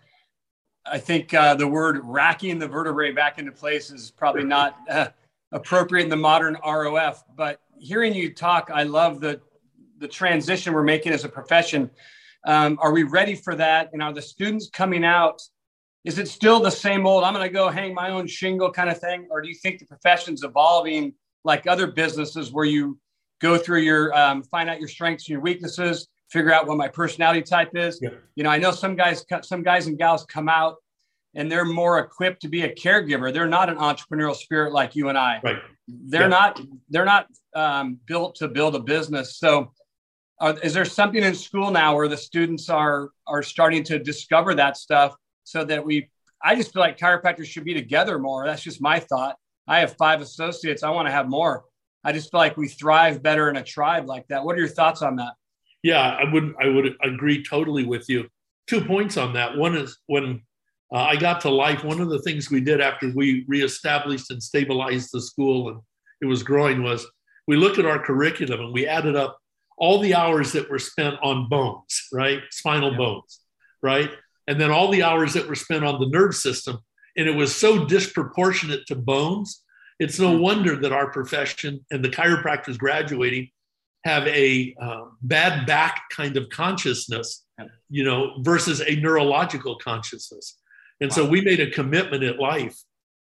I 0.85 0.99
think 0.99 1.33
uh, 1.33 1.55
the 1.55 1.67
word 1.67 2.01
racking 2.03 2.59
the 2.59 2.67
vertebrae 2.67 3.13
back 3.13 3.39
into 3.39 3.51
place 3.51 3.89
is 3.89 4.11
probably 4.11 4.43
not 4.43 4.77
uh, 4.91 5.07
appropriate 5.51 6.03
in 6.03 6.09
the 6.09 6.15
modern 6.15 6.55
ROF. 6.63 7.23
But 7.35 7.61
hearing 7.79 8.13
you 8.13 8.31
talk, 8.31 8.69
I 8.71 8.83
love 8.83 9.21
the 9.21 9.41
the 9.99 10.07
transition 10.07 10.75
we're 10.75 10.83
making 10.83 11.13
as 11.13 11.23
a 11.23 11.29
profession. 11.29 11.89
Um, 12.45 12.77
are 12.81 12.91
we 12.91 13.03
ready 13.03 13.35
for 13.35 13.55
that? 13.55 13.89
And 13.93 14.01
are 14.01 14.13
the 14.13 14.21
students 14.21 14.69
coming 14.69 15.03
out? 15.03 15.41
Is 16.05 16.19
it 16.19 16.27
still 16.27 16.59
the 16.59 16.71
same 16.71 17.05
old? 17.05 17.23
I'm 17.23 17.33
going 17.33 17.47
to 17.47 17.53
go 17.53 17.69
hang 17.69 17.93
my 17.93 18.11
own 18.11 18.27
shingle 18.27 18.71
kind 18.71 18.89
of 18.89 18.99
thing, 18.99 19.27
or 19.29 19.41
do 19.41 19.49
you 19.49 19.55
think 19.55 19.79
the 19.79 19.85
profession's 19.85 20.43
evolving 20.43 21.13
like 21.43 21.67
other 21.67 21.87
businesses 21.87 22.51
where 22.51 22.65
you 22.65 22.97
go 23.41 23.57
through 23.57 23.81
your 23.81 24.17
um, 24.17 24.43
find 24.43 24.69
out 24.69 24.79
your 24.79 24.87
strengths 24.87 25.25
and 25.25 25.33
your 25.33 25.41
weaknesses, 25.41 26.07
figure 26.29 26.53
out 26.53 26.67
what 26.67 26.77
my 26.77 26.87
personality 26.87 27.41
type 27.41 27.75
is? 27.75 27.99
Yeah. 28.01 28.11
You 28.35 28.43
know, 28.43 28.49
I 28.49 28.57
know 28.57 28.71
some 28.71 28.95
guys, 28.95 29.25
some 29.41 29.63
guys 29.63 29.87
and 29.87 29.97
gals 29.97 30.25
come 30.25 30.47
out 30.47 30.77
and 31.37 31.51
they're 31.51 31.65
more 31.65 31.99
equipped 31.99 32.41
to 32.41 32.47
be 32.47 32.63
a 32.63 32.73
caregiver. 32.73 33.31
They're 33.31 33.47
not 33.47 33.69
an 33.69 33.77
entrepreneurial 33.77 34.35
spirit 34.35 34.73
like 34.73 34.95
you 34.95 35.09
and 35.09 35.17
I. 35.17 35.39
Right. 35.43 35.57
They're 35.87 36.21
yeah. 36.23 36.27
not. 36.27 36.61
They're 36.89 37.05
not 37.05 37.27
um, 37.55 37.99
built 38.05 38.35
to 38.35 38.47
build 38.47 38.75
a 38.75 38.79
business. 38.79 39.37
So, 39.37 39.71
uh, 40.39 40.53
is 40.63 40.73
there 40.73 40.85
something 40.85 41.23
in 41.23 41.33
school 41.33 41.71
now 41.71 41.95
where 41.95 42.07
the 42.07 42.17
students 42.17 42.69
are 42.69 43.09
are 43.25 43.41
starting 43.43 43.83
to 43.83 43.99
discover 43.99 44.53
that 44.55 44.77
stuff 44.77 45.15
so 45.43 45.63
that 45.63 45.83
we? 45.83 46.09
I 46.43 46.55
just 46.55 46.71
feel 46.71 46.81
like 46.81 46.97
chiropractors 46.97 47.45
should 47.45 47.65
be 47.65 47.73
together 47.73 48.19
more. 48.19 48.45
That's 48.45 48.61
just 48.61 48.81
my 48.81 48.99
thought. 48.99 49.37
I 49.67 49.79
have 49.79 49.97
five 49.97 50.21
associates. 50.21 50.83
I 50.83 50.91
want 50.91 51.07
to 51.07 51.11
have 51.11 51.27
more. 51.27 51.65
I 52.03 52.13
just 52.13 52.29
feel 52.31 52.39
like 52.39 52.55
we 52.55 52.67
thrive 52.67 53.23
better 53.23 53.49
in 53.49 53.57
a 53.57 53.63
tribe 53.63 54.07
like 54.07 54.27
that. 54.27 54.43
What 54.43 54.55
are 54.55 54.59
your 54.59 54.67
thoughts 54.67 55.01
on 55.01 55.15
that? 55.15 55.33
Yeah, 55.83 56.01
I 56.01 56.31
would 56.31 56.53
I 56.61 56.67
would 56.67 56.95
agree 57.03 57.43
totally 57.43 57.85
with 57.85 58.07
you. 58.07 58.27
Two 58.67 58.83
points 58.85 59.17
on 59.17 59.33
that. 59.33 59.57
One 59.57 59.75
is 59.75 59.97
when 60.07 60.41
uh, 60.93 60.97
I 60.97 61.15
got 61.15 61.41
to 61.41 61.49
life. 61.49 61.83
One 61.83 61.99
of 61.99 62.09
the 62.09 62.21
things 62.21 62.51
we 62.51 62.61
did 62.61 62.79
after 62.79 63.11
we 63.15 63.43
reestablished 63.47 64.29
and 64.31 64.41
stabilized 64.41 65.09
the 65.11 65.21
school 65.21 65.69
and 65.69 65.79
it 66.21 66.25
was 66.25 66.43
growing 66.43 66.83
was 66.83 67.05
we 67.47 67.57
looked 67.57 67.79
at 67.79 67.85
our 67.85 67.99
curriculum 67.99 68.59
and 68.59 68.73
we 68.73 68.87
added 68.87 69.15
up 69.15 69.37
all 69.77 69.99
the 69.99 70.15
hours 70.15 70.51
that 70.53 70.69
were 70.69 70.79
spent 70.79 71.15
on 71.21 71.47
bones, 71.49 72.07
right? 72.11 72.41
Spinal 72.51 72.91
yeah. 72.91 72.97
bones, 72.97 73.39
right? 73.81 74.09
And 74.47 74.59
then 74.59 74.71
all 74.71 74.89
the 74.89 75.03
hours 75.03 75.33
that 75.33 75.47
were 75.47 75.55
spent 75.55 75.85
on 75.85 75.99
the 75.99 76.07
nerve 76.07 76.35
system. 76.35 76.79
And 77.15 77.27
it 77.27 77.35
was 77.35 77.55
so 77.55 77.85
disproportionate 77.85 78.85
to 78.87 78.95
bones. 78.95 79.63
It's 79.99 80.19
no 80.19 80.31
mm-hmm. 80.31 80.41
wonder 80.41 80.75
that 80.77 80.91
our 80.91 81.11
profession 81.11 81.85
and 81.91 82.03
the 82.03 82.09
chiropractors 82.09 82.77
graduating 82.77 83.49
have 84.03 84.25
a 84.27 84.75
uh, 84.81 85.05
bad 85.21 85.65
back 85.65 86.03
kind 86.15 86.37
of 86.37 86.49
consciousness, 86.49 87.45
you 87.89 88.03
know, 88.03 88.35
versus 88.41 88.81
a 88.81 88.95
neurological 88.95 89.77
consciousness. 89.77 90.59
And 91.01 91.09
wow. 91.11 91.15
so 91.15 91.29
we 91.29 91.41
made 91.41 91.59
a 91.59 91.69
commitment 91.69 92.23
at 92.23 92.39
life 92.39 92.77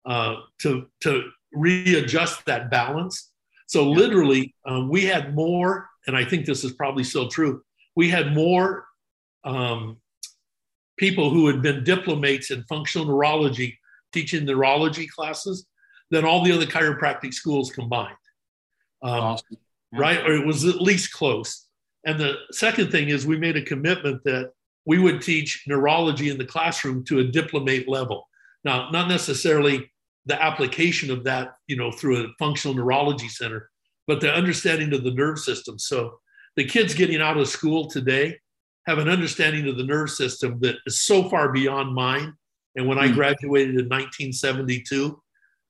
uh, 0.05 0.37
to, 0.61 0.87
to 1.01 1.29
readjust 1.53 2.45
that 2.45 2.71
balance. 2.71 3.30
So 3.71 3.89
literally, 3.89 4.53
um, 4.65 4.89
we 4.89 5.05
had 5.05 5.33
more, 5.33 5.87
and 6.05 6.17
I 6.17 6.25
think 6.25 6.45
this 6.45 6.65
is 6.65 6.73
probably 6.73 7.05
still 7.05 7.29
true, 7.29 7.61
we 7.95 8.09
had 8.09 8.33
more 8.33 8.85
um, 9.45 9.95
people 10.97 11.29
who 11.29 11.47
had 11.47 11.61
been 11.61 11.85
diplomates 11.85 12.51
in 12.51 12.65
functional 12.65 13.07
neurology 13.07 13.79
teaching 14.11 14.43
neurology 14.43 15.07
classes 15.07 15.67
than 16.09 16.25
all 16.25 16.43
the 16.43 16.51
other 16.51 16.65
chiropractic 16.65 17.33
schools 17.33 17.71
combined. 17.71 18.17
Um, 19.03 19.11
awesome. 19.13 19.57
yeah. 19.93 19.99
Right? 20.01 20.19
Or 20.19 20.33
it 20.33 20.45
was 20.45 20.65
at 20.65 20.81
least 20.81 21.13
close. 21.13 21.65
And 22.05 22.19
the 22.19 22.33
second 22.51 22.91
thing 22.91 23.07
is 23.07 23.25
we 23.25 23.37
made 23.37 23.55
a 23.55 23.63
commitment 23.63 24.21
that 24.25 24.51
we 24.85 24.99
would 24.99 25.21
teach 25.21 25.63
neurology 25.65 26.29
in 26.29 26.37
the 26.37 26.43
classroom 26.43 27.05
to 27.05 27.19
a 27.19 27.23
diplomate 27.23 27.87
level. 27.87 28.27
Now, 28.65 28.89
not 28.89 29.07
necessarily 29.07 29.89
the 30.25 30.41
application 30.41 31.11
of 31.11 31.23
that, 31.23 31.55
you 31.67 31.75
know, 31.75 31.91
through 31.91 32.23
a 32.23 32.27
functional 32.37 32.75
neurology 32.75 33.27
center, 33.27 33.69
but 34.07 34.21
the 34.21 34.31
understanding 34.31 34.93
of 34.93 35.03
the 35.03 35.11
nerve 35.11 35.39
system. 35.39 35.79
So 35.79 36.19
the 36.55 36.65
kids 36.65 36.93
getting 36.93 37.21
out 37.21 37.37
of 37.37 37.47
school 37.47 37.89
today 37.89 38.37
have 38.87 38.97
an 38.97 39.09
understanding 39.09 39.67
of 39.67 39.77
the 39.77 39.83
nerve 39.83 40.09
system 40.09 40.59
that 40.61 40.75
is 40.85 41.01
so 41.01 41.29
far 41.29 41.51
beyond 41.51 41.93
mine. 41.93 42.33
And 42.75 42.87
when 42.87 42.97
I 42.97 43.07
hmm. 43.07 43.15
graduated 43.15 43.75
in 43.75 43.89
1972, 43.89 45.21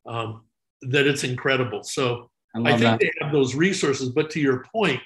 um, 0.07 0.43
that 0.83 1.07
it's 1.07 1.23
incredible. 1.23 1.83
So 1.83 2.29
I, 2.55 2.59
I 2.59 2.63
think 2.71 2.81
that. 2.81 2.99
they 2.99 3.11
have 3.21 3.31
those 3.31 3.55
resources. 3.55 4.09
But 4.09 4.29
to 4.31 4.39
your 4.39 4.65
point, 4.71 5.01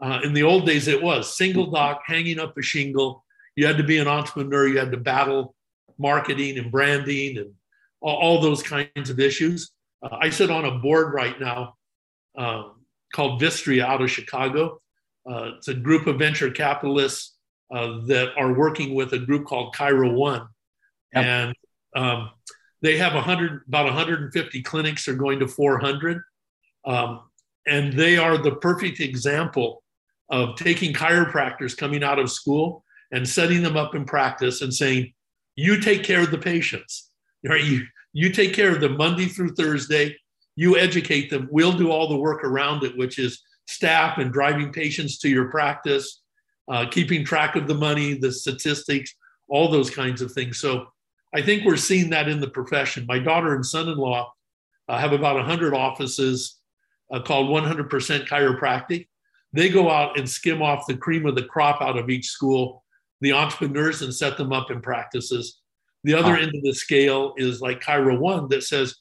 uh, 0.00 0.20
in 0.22 0.32
the 0.32 0.42
old 0.42 0.66
days, 0.66 0.86
it 0.86 1.02
was 1.02 1.36
single 1.36 1.70
doc 1.70 2.02
hanging 2.06 2.38
up 2.38 2.56
a 2.56 2.62
shingle, 2.62 3.24
you 3.56 3.66
had 3.66 3.76
to 3.78 3.84
be 3.84 3.98
an 3.98 4.06
entrepreneur, 4.06 4.68
you 4.68 4.78
had 4.78 4.92
to 4.92 4.96
battle 4.96 5.54
marketing 5.98 6.58
and 6.58 6.70
branding 6.70 7.38
and 7.38 7.52
all, 8.00 8.40
those 8.40 8.62
kinds 8.62 9.10
of 9.10 9.20
issues. 9.20 9.72
Uh, 10.02 10.16
I 10.20 10.30
sit 10.30 10.50
on 10.50 10.64
a 10.64 10.78
board 10.78 11.12
right 11.12 11.38
now 11.40 11.74
um, 12.36 12.84
called 13.12 13.40
Vistria 13.40 13.82
out 13.82 14.02
of 14.02 14.10
Chicago. 14.10 14.80
Uh, 15.28 15.52
it's 15.56 15.68
a 15.68 15.74
group 15.74 16.06
of 16.06 16.18
venture 16.18 16.50
capitalists 16.50 17.36
uh, 17.74 17.98
that 18.06 18.30
are 18.38 18.54
working 18.54 18.94
with 18.94 19.12
a 19.12 19.18
group 19.18 19.46
called 19.46 19.74
Chiro 19.74 20.14
One. 20.14 20.46
Yep. 21.14 21.24
And 21.24 21.54
um, 21.96 22.30
they 22.82 22.96
have 22.96 23.14
100, 23.14 23.62
about 23.68 23.86
150 23.86 24.62
clinics, 24.62 25.04
they're 25.04 25.14
going 25.14 25.40
to 25.40 25.48
400. 25.48 26.22
Um, 26.86 27.22
and 27.66 27.92
they 27.92 28.16
are 28.16 28.38
the 28.38 28.56
perfect 28.56 29.00
example 29.00 29.82
of 30.30 30.56
taking 30.56 30.92
chiropractors 30.92 31.76
coming 31.76 32.02
out 32.02 32.18
of 32.18 32.30
school 32.30 32.84
and 33.12 33.28
setting 33.28 33.62
them 33.62 33.76
up 33.76 33.94
in 33.94 34.04
practice 34.04 34.62
and 34.62 34.72
saying, 34.72 35.12
you 35.56 35.80
take 35.80 36.04
care 36.04 36.20
of 36.20 36.30
the 36.30 36.38
patients. 36.38 37.07
Right? 37.44 37.64
You, 37.64 37.82
you 38.12 38.30
take 38.30 38.54
care 38.54 38.74
of 38.74 38.80
them 38.80 38.96
Monday 38.96 39.26
through 39.26 39.54
Thursday. 39.54 40.16
You 40.56 40.76
educate 40.76 41.30
them. 41.30 41.48
We'll 41.50 41.76
do 41.76 41.90
all 41.90 42.08
the 42.08 42.16
work 42.16 42.44
around 42.44 42.82
it, 42.82 42.96
which 42.96 43.18
is 43.18 43.42
staff 43.66 44.18
and 44.18 44.32
driving 44.32 44.72
patients 44.72 45.18
to 45.18 45.28
your 45.28 45.50
practice, 45.50 46.22
uh, 46.68 46.86
keeping 46.90 47.24
track 47.24 47.54
of 47.54 47.68
the 47.68 47.74
money, 47.74 48.14
the 48.14 48.32
statistics, 48.32 49.14
all 49.48 49.68
those 49.68 49.90
kinds 49.90 50.20
of 50.20 50.32
things. 50.32 50.58
So 50.58 50.86
I 51.34 51.42
think 51.42 51.64
we're 51.64 51.76
seeing 51.76 52.10
that 52.10 52.28
in 52.28 52.40
the 52.40 52.48
profession. 52.48 53.04
My 53.06 53.18
daughter 53.18 53.54
and 53.54 53.64
son 53.64 53.88
in 53.88 53.98
law 53.98 54.32
uh, 54.88 54.98
have 54.98 55.12
about 55.12 55.36
100 55.36 55.74
offices 55.74 56.58
uh, 57.12 57.20
called 57.20 57.48
100% 57.48 57.88
Chiropractic. 58.26 59.06
They 59.52 59.68
go 59.68 59.90
out 59.90 60.18
and 60.18 60.28
skim 60.28 60.62
off 60.62 60.86
the 60.86 60.96
cream 60.96 61.26
of 61.26 61.34
the 61.34 61.44
crop 61.44 61.80
out 61.80 61.96
of 61.96 62.10
each 62.10 62.26
school 62.26 62.84
the 63.20 63.32
entrepreneurs 63.32 64.02
and 64.02 64.14
set 64.14 64.36
them 64.36 64.52
up 64.52 64.70
in 64.70 64.80
practices. 64.80 65.60
The 66.04 66.14
other 66.14 66.36
end 66.36 66.54
of 66.54 66.62
the 66.62 66.72
scale 66.72 67.34
is 67.36 67.60
like 67.60 67.80
Chiro 67.80 68.18
One 68.18 68.48
that 68.48 68.62
says, 68.62 68.94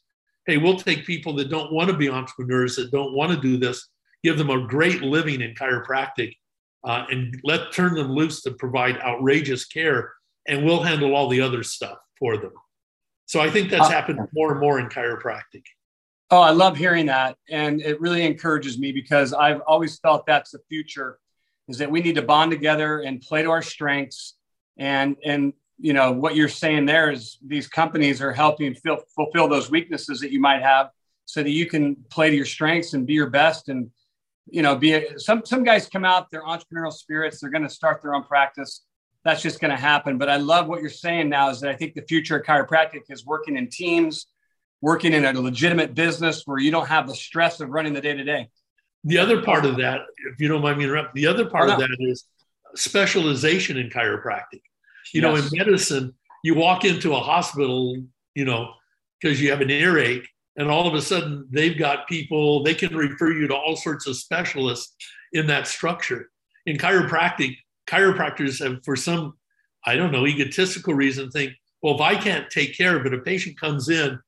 hey, 0.46 0.58
we'll 0.58 0.78
take 0.78 1.06
people 1.06 1.34
that 1.36 1.50
don't 1.50 1.72
want 1.72 1.90
to 1.90 1.98
be 1.98 2.10
entrepreneurs, 2.10 2.76
that 2.78 2.92
don't 2.92 3.14
want 3.14 3.32
to 3.32 3.40
do 3.40 3.58
this, 3.58 3.88
give 4.24 4.38
them 4.38 4.50
a 4.50 4.66
great 4.68 5.02
living 5.02 5.42
in 5.42 5.54
chiropractic, 5.54 6.34
uh, 6.84 7.06
and 7.10 7.40
let 7.44 7.72
turn 7.72 7.96
them 7.96 8.12
loose 8.12 8.42
to 8.44 8.52
provide 8.52 8.98
outrageous 9.00 9.66
care, 9.66 10.14
and 10.48 10.66
we'll 10.66 10.82
handle 10.82 11.16
all 11.16 11.28
the 11.28 11.42
other 11.42 11.64
stuff 11.64 11.98
for 12.18 12.38
them. 12.38 12.54
So 13.26 13.42
I 13.42 13.50
think 13.50 13.70
that's 13.70 13.90
happened 13.90 14.20
more 14.34 14.52
and 14.52 14.60
more 14.60 14.80
in 14.80 14.88
chiropractic. 14.88 15.64
Oh, 16.32 16.42
I 16.42 16.52
love 16.52 16.78
hearing 16.78 17.06
that. 17.08 17.38
And 17.50 17.82
it 17.82 18.00
really 18.02 18.26
encourages 18.26 18.80
me 18.80 18.92
because 18.92 19.34
I've 19.34 19.62
always 19.68 20.00
felt 20.00 20.26
that's 20.26 20.52
the 20.52 20.60
future 20.70 21.20
is 21.68 21.78
that 21.78 21.92
we 21.92 22.00
need 22.00 22.16
to 22.16 22.22
bond 22.22 22.52
together 22.52 23.00
and 23.00 23.22
play 23.22 23.44
to 23.44 23.50
our 23.50 23.62
strengths. 23.62 24.36
And 24.78 25.18
and 25.26 25.54
you 25.80 25.94
know 25.94 26.12
what 26.12 26.36
you're 26.36 26.50
saying 26.50 26.86
there 26.86 27.12
is 27.12 27.38
these 27.46 27.68
companies 27.68 28.22
are 28.22 28.34
helping 28.34 28.74
fill, 28.74 29.00
fulfill 29.16 29.48
those 29.48 29.70
weaknesses 29.70 30.20
that 30.22 30.32
you 30.32 30.40
might 30.40 30.62
have, 30.62 30.90
so 31.26 31.44
that 31.44 31.52
you 31.52 31.66
can 31.68 31.96
play 32.10 32.30
to 32.30 32.36
your 32.36 32.46
strengths 32.46 32.94
and 32.94 33.06
be 33.06 33.14
your 33.14 33.30
best. 33.30 33.70
And 33.70 33.92
you 34.50 34.62
know, 34.62 34.76
be 34.76 34.94
a, 34.94 35.20
some 35.20 35.44
some 35.46 35.64
guys 35.64 35.88
come 35.88 36.06
out, 36.06 36.32
they're 36.32 36.44
entrepreneurial 36.44 36.94
spirits, 36.94 37.40
they're 37.40 37.50
going 37.50 37.64
to 37.64 37.70
start 37.70 38.02
their 38.02 38.16
own 38.16 38.24
practice. 38.24 38.84
That's 39.24 39.42
just 39.42 39.60
going 39.60 39.72
to 39.72 39.78
happen. 39.78 40.18
But 40.18 40.30
I 40.30 40.38
love 40.38 40.68
what 40.68 40.80
you're 40.80 40.90
saying 40.90 41.28
now 41.30 41.50
is 41.50 41.60
that 41.60 41.70
I 41.70 41.76
think 41.76 41.96
the 41.96 42.04
future 42.04 42.38
of 42.38 42.46
chiropractic 42.46 43.02
is 43.10 43.26
working 43.26 43.58
in 43.58 43.70
teams, 43.70 44.28
working 44.80 45.12
in 45.12 45.26
a 45.26 45.34
legitimate 45.34 45.96
business 45.96 46.44
where 46.46 46.60
you 46.60 46.72
don't 46.72 46.88
have 46.88 47.08
the 47.08 47.16
stress 47.16 47.60
of 47.60 47.70
running 47.70 47.94
the 47.94 48.02
day 48.02 48.16
to 48.16 48.24
day. 48.24 48.50
The 49.04 49.18
other 49.18 49.42
part 49.42 49.66
of 49.66 49.78
that, 49.78 50.02
if 50.32 50.40
you 50.40 50.48
don't 50.48 50.62
mind 50.62 50.78
me 50.78 50.86
interrupting, 50.86 51.22
the 51.22 51.28
other 51.28 51.46
part 51.46 51.70
oh, 51.70 51.74
of 51.74 51.80
that 51.80 51.90
is 52.00 52.26
specialization 52.76 53.78
in 53.78 53.90
chiropractic. 53.90 54.62
You 55.14 55.22
yes. 55.22 55.24
know, 55.24 55.36
in 55.36 55.66
medicine, 55.66 56.14
you 56.44 56.56
walk 56.56 56.86
into 56.86 57.14
a 57.14 57.20
hospital, 57.20 57.98
you 58.36 58.46
know, 58.46 58.74
because 59.20 59.42
you 59.42 59.50
have 59.50 59.62
an 59.62 59.70
earache, 59.70 60.28
and 60.58 60.70
all 60.70 60.88
of 60.88 60.94
a 60.94 61.02
sudden 61.02 61.48
they've 61.52 61.78
got 61.78 62.08
people, 62.08 62.64
they 62.64 62.74
can 62.74 62.96
refer 62.96 63.32
you 63.32 63.48
to 63.48 63.56
all 63.56 63.76
sorts 63.76 64.08
of 64.08 64.16
specialists 64.16 64.96
in 65.34 65.48
that 65.48 65.68
structure. 65.68 66.30
In 66.66 66.78
chiropractic, 66.78 67.58
chiropractors 67.88 68.64
have, 68.64 68.84
for 68.84 68.96
some, 68.96 69.38
I 69.86 69.96
don't 69.96 70.12
know, 70.12 70.26
egotistical 70.26 70.94
reason, 70.94 71.30
think, 71.32 71.54
Well, 71.82 71.96
if 71.96 72.02
I 72.02 72.16
can't 72.16 72.50
take 72.50 72.78
care 72.78 72.98
of 72.98 73.06
it, 73.06 73.14
a 73.14 73.20
patient 73.20 73.60
comes 73.60 73.90
in 73.90 74.20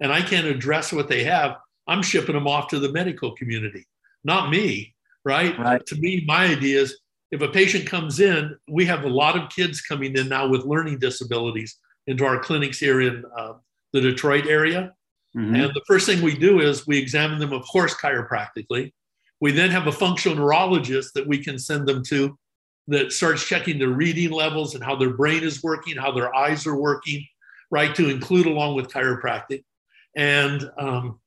and 0.00 0.12
I 0.12 0.20
can't 0.20 0.46
address 0.46 0.92
what 0.92 1.08
they 1.08 1.24
have, 1.24 1.56
I'm 1.86 2.02
shipping 2.02 2.34
them 2.34 2.46
off 2.46 2.68
to 2.68 2.78
the 2.78 2.92
medical 2.92 3.32
community, 3.32 3.86
not 4.22 4.50
me, 4.50 4.94
right? 5.24 5.58
right. 5.58 5.84
To 5.86 5.96
me, 5.96 6.24
my 6.26 6.44
idea 6.44 6.82
is 6.82 7.00
if 7.30 7.40
a 7.42 7.48
patient 7.48 7.86
comes 7.86 8.20
in, 8.20 8.56
we 8.68 8.84
have 8.86 9.04
a 9.04 9.08
lot 9.08 9.36
of 9.36 9.50
kids 9.50 9.80
coming 9.80 10.16
in 10.16 10.28
now 10.28 10.48
with 10.48 10.64
learning 10.64 10.98
disabilities 10.98 11.76
into 12.06 12.24
our 12.24 12.38
clinics 12.38 12.78
here 12.78 13.02
in 13.02 13.24
uh, 13.36 13.54
the 13.92 14.00
Detroit 14.00 14.46
area. 14.46 14.94
Mm-hmm. 15.36 15.54
And 15.54 15.74
the 15.74 15.82
first 15.86 16.06
thing 16.06 16.22
we 16.22 16.36
do 16.36 16.60
is 16.60 16.86
we 16.86 16.98
examine 16.98 17.38
them, 17.38 17.52
of 17.52 17.62
course, 17.66 17.94
chiropractically. 17.94 18.92
We 19.40 19.52
then 19.52 19.70
have 19.70 19.86
a 19.86 19.92
functional 19.92 20.38
neurologist 20.38 21.14
that 21.14 21.26
we 21.26 21.42
can 21.42 21.58
send 21.58 21.86
them 21.86 22.02
to 22.04 22.36
that 22.88 23.12
starts 23.12 23.46
checking 23.46 23.78
their 23.78 23.90
reading 23.90 24.30
levels 24.30 24.74
and 24.74 24.82
how 24.82 24.96
their 24.96 25.10
brain 25.10 25.42
is 25.42 25.62
working, 25.62 25.96
how 25.96 26.10
their 26.10 26.34
eyes 26.34 26.66
are 26.66 26.80
working, 26.80 27.24
right, 27.70 27.94
to 27.94 28.08
include 28.08 28.46
along 28.46 28.74
with 28.74 28.88
chiropractic. 28.88 29.62
And 30.16 30.68
um, 30.78 31.20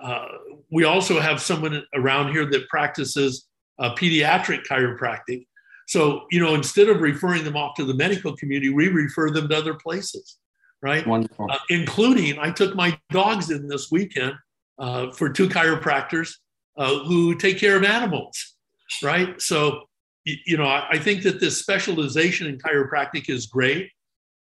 uh, 0.00 0.26
we 0.70 0.84
also 0.84 1.18
have 1.18 1.40
someone 1.40 1.82
around 1.94 2.32
here 2.32 2.44
that 2.44 2.68
practices 2.68 3.48
uh, 3.78 3.94
pediatric 3.94 4.66
chiropractic. 4.66 5.46
So, 5.86 6.26
you 6.30 6.40
know, 6.40 6.54
instead 6.54 6.88
of 6.88 7.00
referring 7.00 7.44
them 7.44 7.56
off 7.56 7.76
to 7.76 7.84
the 7.84 7.94
medical 7.94 8.36
community, 8.36 8.70
we 8.70 8.88
refer 8.88 9.30
them 9.30 9.48
to 9.48 9.56
other 9.56 9.74
places, 9.74 10.38
right? 10.82 11.06
Wonderful. 11.06 11.46
Uh, 11.50 11.58
including, 11.70 12.38
I 12.38 12.50
took 12.50 12.74
my 12.74 12.98
dogs 13.10 13.50
in 13.50 13.68
this 13.68 13.90
weekend 13.90 14.34
uh, 14.78 15.12
for 15.12 15.28
two 15.28 15.48
chiropractors 15.48 16.34
uh, 16.76 16.98
who 17.04 17.34
take 17.36 17.58
care 17.58 17.76
of 17.76 17.84
animals, 17.84 18.56
right? 19.02 19.40
So, 19.40 19.82
you 20.24 20.56
know, 20.56 20.64
I, 20.64 20.88
I 20.90 20.98
think 20.98 21.22
that 21.22 21.38
this 21.38 21.60
specialization 21.60 22.48
in 22.48 22.58
chiropractic 22.58 23.30
is 23.30 23.46
great. 23.46 23.90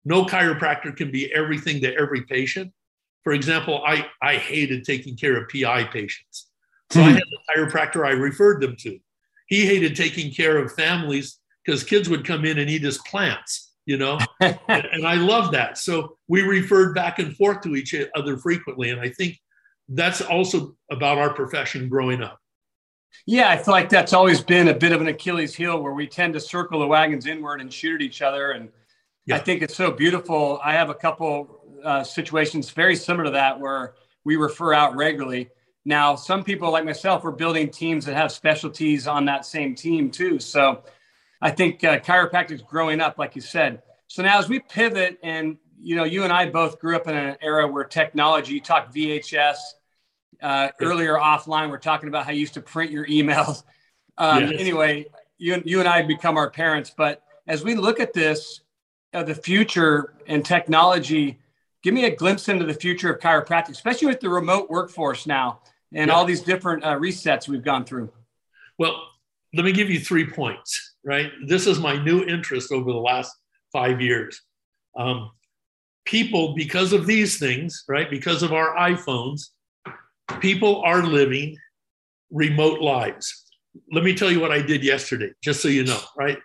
No 0.04 0.26
chiropractor 0.26 0.96
can 0.96 1.12
be 1.12 1.34
everything 1.34 1.80
to 1.82 1.96
every 1.96 2.24
patient. 2.24 2.72
For 3.24 3.34
example, 3.34 3.84
I, 3.86 4.08
I 4.22 4.36
hated 4.38 4.84
taking 4.84 5.16
care 5.16 5.38
of 5.38 5.50
PI 5.50 5.86
patients. 5.86 6.50
So 6.92 7.00
mm-hmm. 7.00 7.10
I 7.10 7.12
had 7.14 7.24
a 7.24 7.60
chiropractor 7.60 8.06
I 8.06 8.12
referred 8.12 8.62
them 8.62 8.76
to. 8.80 9.00
He 9.48 9.66
hated 9.66 9.96
taking 9.96 10.32
care 10.32 10.58
of 10.58 10.72
families 10.74 11.40
because 11.64 11.84
kids 11.84 12.10
would 12.10 12.26
come 12.26 12.46
in 12.46 12.60
and 12.60 12.70
eat 12.70 12.84
his 12.84 12.98
plants, 13.00 13.74
you 13.86 13.98
know? 13.98 14.20
and, 14.40 14.60
and 14.68 15.08
I 15.08 15.16
love 15.16 15.52
that. 15.52 15.78
So 15.78 16.18
we 16.28 16.42
referred 16.42 16.94
back 16.96 17.20
and 17.20 17.36
forth 17.36 17.62
to 17.62 17.76
each 17.76 17.96
other 18.16 18.38
frequently. 18.38 18.90
And 18.90 19.02
I 19.02 19.10
think 19.10 19.40
that's 19.90 20.22
also 20.22 20.76
about 20.92 21.18
our 21.18 21.34
profession 21.34 21.90
growing 21.90 22.22
up. 22.22 22.40
Yeah, 23.26 23.50
I 23.50 23.58
feel 23.58 23.72
like 23.72 23.90
that's 23.90 24.14
always 24.14 24.42
been 24.42 24.68
a 24.68 24.74
bit 24.74 24.92
of 24.92 25.02
an 25.02 25.08
Achilles 25.08 25.56
heel 25.56 25.82
where 25.82 25.94
we 25.94 26.06
tend 26.06 26.34
to 26.34 26.40
circle 26.40 26.80
the 26.80 26.88
wagons 26.88 27.26
inward 27.26 27.62
and 27.62 27.72
shoot 27.72 27.96
at 27.96 28.02
each 28.02 28.22
other. 28.22 28.52
And 28.52 28.70
yeah. 29.26 29.36
I 29.36 29.40
think 29.40 29.62
it's 29.62 29.76
so 29.76 29.92
beautiful. 29.92 30.60
I 30.64 30.74
have 30.74 30.90
a 30.90 30.94
couple 30.94 31.62
uh, 31.84 32.04
situations 32.04 32.70
very 32.70 32.96
similar 32.96 33.26
to 33.26 33.32
that 33.32 33.60
where 33.60 33.96
we 34.26 34.36
refer 34.36 34.74
out 34.74 34.96
regularly. 34.96 35.50
Now, 35.86 36.16
some 36.16 36.44
people 36.44 36.72
like 36.72 36.84
myself 36.84 37.24
are 37.26 37.32
building 37.32 37.70
teams 37.70 38.06
that 38.06 38.16
have 38.16 38.32
specialties 38.32 39.08
on 39.08 39.26
that 39.26 39.46
same 39.46 39.76
team 39.76 40.10
too. 40.10 40.40
So 40.40 40.84
I 41.42 41.52
think 41.52 41.84
uh, 41.84 42.00
chiropractic 42.00 42.52
is 42.52 42.62
growing 42.64 43.00
up, 43.00 43.20
like 43.20 43.36
you 43.36 43.42
said. 43.42 43.84
So 44.08 44.24
now 44.24 44.40
as 44.40 44.50
we 44.50 44.60
pivot 44.60 45.20
and 45.22 45.58
you 45.80 45.96
know, 45.96 46.04
you 46.04 46.24
and 46.24 46.34
I 46.34 46.50
both 46.50 46.80
grew 46.80 46.96
up 46.96 47.08
in 47.08 47.16
an 47.16 47.38
era 47.42 47.68
where 47.68 47.84
technology, 47.84 48.56
you 48.56 48.62
talk 48.62 48.92
VHS, 48.92 49.58
uh, 50.42 50.70
earlier 50.82 51.14
offline, 51.16 51.70
we're 51.70 51.78
talking 51.78 52.10
about 52.10 52.26
how 52.26 52.32
you 52.32 52.40
used 52.40 52.56
to 52.56 52.62
print 52.62 52.92
your 52.92 53.06
emails. 53.08 53.64
Um, 54.18 54.44
yes. 54.44 54.54
Anyway, 54.60 55.08
you, 55.38 55.62
you 55.66 55.82
and 55.82 55.90
I 55.90 56.02
become 56.02 56.38
our 56.38 56.50
parents. 56.50 56.90
But 56.96 57.22
as 57.48 57.66
we 57.66 57.76
look 57.76 58.00
at 58.00 58.14
this, 58.14 58.62
uh, 59.14 59.24
the 59.24 59.36
future 59.36 60.14
and 60.26 60.46
technology, 60.46 61.38
give 61.84 61.94
me 61.94 62.06
a 62.06 62.16
glimpse 62.16 62.48
into 62.48 62.64
the 62.64 62.74
future 62.74 63.12
of 63.12 63.20
chiropractic, 63.20 63.72
especially 63.72 64.08
with 64.08 64.22
the 64.22 64.30
remote 64.30 64.70
workforce 64.70 65.28
now 65.28 65.60
and 65.96 66.10
yeah. 66.10 66.14
all 66.14 66.26
these 66.26 66.42
different 66.42 66.84
uh, 66.84 66.98
resets 66.98 67.48
we've 67.48 67.64
gone 67.64 67.86
through. 67.86 68.12
Well, 68.78 69.02
let 69.54 69.66
me 69.66 69.72
give 69.72 69.90
you 69.90 70.00
three 70.00 70.30
points, 70.30 70.96
right? 71.04 71.32
This 71.48 71.66
is 71.66 71.80
my 71.80 71.96
new 72.04 72.24
interest 72.26 72.72
over 72.72 72.92
the 72.92 73.00
last 73.00 73.34
five 73.72 74.02
years. 74.02 74.42
Um, 74.98 75.32
people, 76.04 76.54
because 76.54 76.92
of 76.92 77.08
these 77.08 77.40
things, 77.40 77.86
right, 77.88 78.10
because 78.10 78.44
of 78.44 78.52
our 78.52 78.76
iPhones, 78.76 79.50
people 80.42 80.82
are 80.84 81.02
living 81.02 81.58
remote 82.30 82.82
lives. 82.82 83.46
Let 83.92 84.04
me 84.04 84.14
tell 84.14 84.32
you 84.32 84.42
what 84.42 84.52
I 84.52 84.62
did 84.62 84.84
yesterday, 84.84 85.32
just 85.42 85.62
so 85.62 85.70
you 85.70 85.86
know, 85.86 86.00
right? 86.18 86.38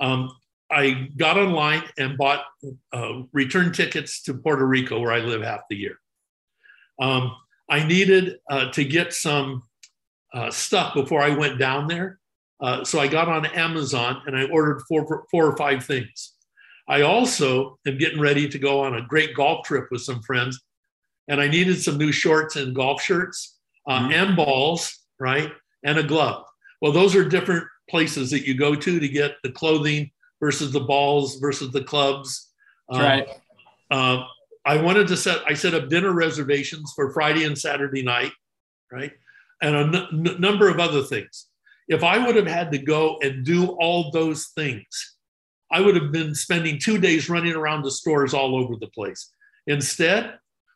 Um, 0.00 0.30
I 0.70 1.08
got 1.16 1.38
online 1.38 1.82
and 1.98 2.16
bought 2.18 2.44
uh, 2.92 3.22
return 3.32 3.72
tickets 3.72 4.22
to 4.22 4.34
Puerto 4.34 4.66
Rico, 4.66 5.00
where 5.00 5.12
I 5.12 5.20
live 5.20 5.42
half 5.42 5.60
the 5.70 5.76
year. 5.76 5.98
Um, 7.00 7.34
I 7.68 7.84
needed 7.84 8.38
uh, 8.48 8.70
to 8.72 8.84
get 8.84 9.12
some 9.12 9.62
uh, 10.32 10.50
stuff 10.50 10.94
before 10.94 11.22
I 11.22 11.30
went 11.30 11.58
down 11.58 11.88
there. 11.88 12.20
Uh, 12.60 12.84
so 12.84 12.98
I 12.98 13.08
got 13.08 13.28
on 13.28 13.46
Amazon 13.46 14.22
and 14.26 14.36
I 14.36 14.44
ordered 14.44 14.82
four, 14.88 15.26
four 15.30 15.46
or 15.46 15.56
five 15.56 15.84
things. 15.84 16.32
I 16.88 17.02
also 17.02 17.78
am 17.86 17.98
getting 17.98 18.20
ready 18.20 18.48
to 18.48 18.58
go 18.58 18.80
on 18.80 18.94
a 18.94 19.02
great 19.02 19.34
golf 19.34 19.66
trip 19.66 19.88
with 19.90 20.02
some 20.02 20.22
friends 20.22 20.60
and 21.28 21.40
I 21.40 21.48
needed 21.48 21.82
some 21.82 21.98
new 21.98 22.12
shorts 22.12 22.56
and 22.56 22.74
golf 22.74 23.02
shirts 23.02 23.58
uh, 23.88 24.00
mm-hmm. 24.00 24.12
and 24.12 24.36
balls, 24.36 25.00
right? 25.18 25.52
And 25.82 25.98
a 25.98 26.02
glove. 26.02 26.44
Well, 26.80 26.92
those 26.92 27.14
are 27.16 27.28
different 27.28 27.64
places 27.90 28.30
that 28.30 28.46
you 28.46 28.54
go 28.54 28.74
to 28.74 29.00
to 29.00 29.08
get 29.08 29.36
the 29.42 29.50
clothing 29.50 30.10
versus 30.40 30.72
the 30.72 30.80
balls 30.80 31.36
versus 31.36 31.72
the 31.72 31.82
clubs. 31.82 32.52
Um, 32.88 33.00
right. 33.00 33.28
I 34.66 34.76
wanted 34.76 35.06
to 35.08 35.16
set, 35.16 35.42
I 35.46 35.54
set 35.54 35.74
up 35.74 35.88
dinner 35.88 36.12
reservations 36.12 36.92
for 36.96 37.12
Friday 37.12 37.44
and 37.44 37.56
Saturday 37.56 38.02
night, 38.02 38.32
right? 38.90 39.12
And 39.62 39.76
a 39.76 40.08
n- 40.12 40.40
number 40.40 40.68
of 40.68 40.80
other 40.80 41.02
things. 41.02 41.46
If 41.88 42.02
I 42.02 42.18
would 42.18 42.34
have 42.34 42.48
had 42.48 42.72
to 42.72 42.78
go 42.78 43.16
and 43.22 43.44
do 43.44 43.68
all 43.80 44.10
those 44.10 44.48
things, 44.56 45.16
I 45.70 45.80
would 45.80 45.94
have 45.94 46.10
been 46.10 46.34
spending 46.34 46.80
two 46.80 46.98
days 46.98 47.30
running 47.30 47.54
around 47.54 47.82
the 47.82 47.92
stores 47.92 48.34
all 48.34 48.56
over 48.56 48.74
the 48.74 48.88
place. 48.88 49.30
Instead, 49.68 50.34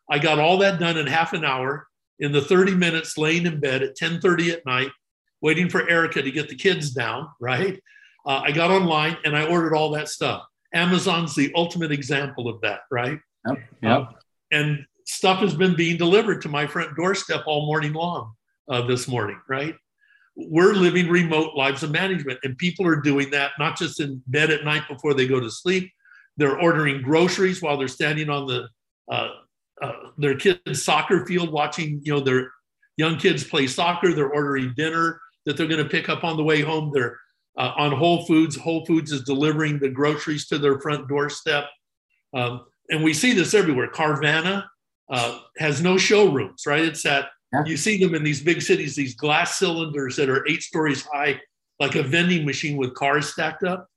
I 0.09 0.19
got 0.19 0.39
all 0.39 0.57
that 0.59 0.79
done 0.79 0.97
in 0.97 1.07
half 1.07 1.33
an 1.33 1.43
hour 1.43 1.87
in 2.19 2.31
the 2.31 2.41
30 2.41 2.75
minutes 2.75 3.17
laying 3.17 3.45
in 3.45 3.59
bed 3.59 3.83
at 3.83 3.95
10:30 3.95 4.51
at 4.51 4.65
night, 4.65 4.91
waiting 5.41 5.69
for 5.69 5.89
Erica 5.89 6.21
to 6.21 6.31
get 6.31 6.47
the 6.47 6.55
kids 6.55 6.91
down. 6.91 7.27
Right? 7.41 7.81
Uh, 8.25 8.41
I 8.45 8.51
got 8.51 8.71
online 8.71 9.17
and 9.25 9.35
I 9.35 9.47
ordered 9.47 9.75
all 9.75 9.91
that 9.91 10.07
stuff. 10.07 10.45
Amazon's 10.73 11.35
the 11.35 11.51
ultimate 11.55 11.91
example 11.91 12.47
of 12.47 12.61
that. 12.61 12.81
Right? 12.89 13.19
Yep. 13.47 13.57
yep. 13.81 13.99
Uh, 13.99 14.05
and 14.51 14.85
stuff 15.05 15.39
has 15.39 15.55
been 15.55 15.75
being 15.75 15.97
delivered 15.97 16.41
to 16.41 16.49
my 16.49 16.67
front 16.67 16.95
doorstep 16.95 17.43
all 17.45 17.65
morning 17.65 17.93
long 17.93 18.33
uh, 18.69 18.81
this 18.85 19.07
morning. 19.07 19.39
Right? 19.49 19.75
We're 20.35 20.73
living 20.73 21.09
remote 21.09 21.55
lives 21.55 21.83
of 21.83 21.91
management, 21.91 22.39
and 22.43 22.57
people 22.57 22.87
are 22.87 23.01
doing 23.01 23.29
that 23.31 23.51
not 23.59 23.77
just 23.77 23.99
in 23.99 24.21
bed 24.27 24.49
at 24.49 24.63
night 24.63 24.83
before 24.89 25.13
they 25.13 25.27
go 25.27 25.39
to 25.39 25.51
sleep. 25.51 25.91
They're 26.37 26.59
ordering 26.59 27.01
groceries 27.01 27.61
while 27.61 27.77
they're 27.77 27.87
standing 27.87 28.29
on 28.29 28.47
the 28.47 28.67
uh, 29.11 29.29
uh, 29.81 29.93
their 30.17 30.35
kids' 30.35 30.83
soccer 30.83 31.25
field, 31.25 31.51
watching 31.51 31.99
you 32.03 32.13
know 32.13 32.19
their 32.19 32.51
young 32.97 33.17
kids 33.17 33.43
play 33.43 33.67
soccer. 33.67 34.13
They're 34.13 34.31
ordering 34.31 34.73
dinner 34.75 35.19
that 35.45 35.57
they're 35.57 35.67
going 35.67 35.83
to 35.83 35.89
pick 35.89 36.07
up 36.07 36.23
on 36.23 36.37
the 36.37 36.43
way 36.43 36.61
home. 36.61 36.91
They're 36.93 37.17
uh, 37.57 37.73
on 37.77 37.91
Whole 37.91 38.25
Foods. 38.25 38.55
Whole 38.55 38.85
Foods 38.85 39.11
is 39.11 39.23
delivering 39.23 39.79
the 39.79 39.89
groceries 39.89 40.47
to 40.47 40.57
their 40.57 40.79
front 40.79 41.07
doorstep, 41.07 41.65
um, 42.33 42.65
and 42.91 43.03
we 43.03 43.13
see 43.13 43.33
this 43.33 43.53
everywhere. 43.53 43.87
Carvana 43.87 44.65
uh, 45.09 45.39
has 45.57 45.81
no 45.81 45.97
showrooms, 45.97 46.63
right? 46.67 46.83
It's 46.83 47.03
that 47.03 47.29
yeah. 47.51 47.63
you 47.65 47.77
see 47.77 47.97
them 47.97 48.13
in 48.13 48.23
these 48.23 48.41
big 48.41 48.61
cities, 48.61 48.95
these 48.95 49.15
glass 49.15 49.57
cylinders 49.57 50.15
that 50.17 50.29
are 50.29 50.47
eight 50.47 50.61
stories 50.61 51.03
high, 51.03 51.41
like 51.79 51.95
a 51.95 52.03
vending 52.03 52.45
machine 52.45 52.77
with 52.77 52.93
cars 52.93 53.31
stacked 53.31 53.63
up. 53.63 53.87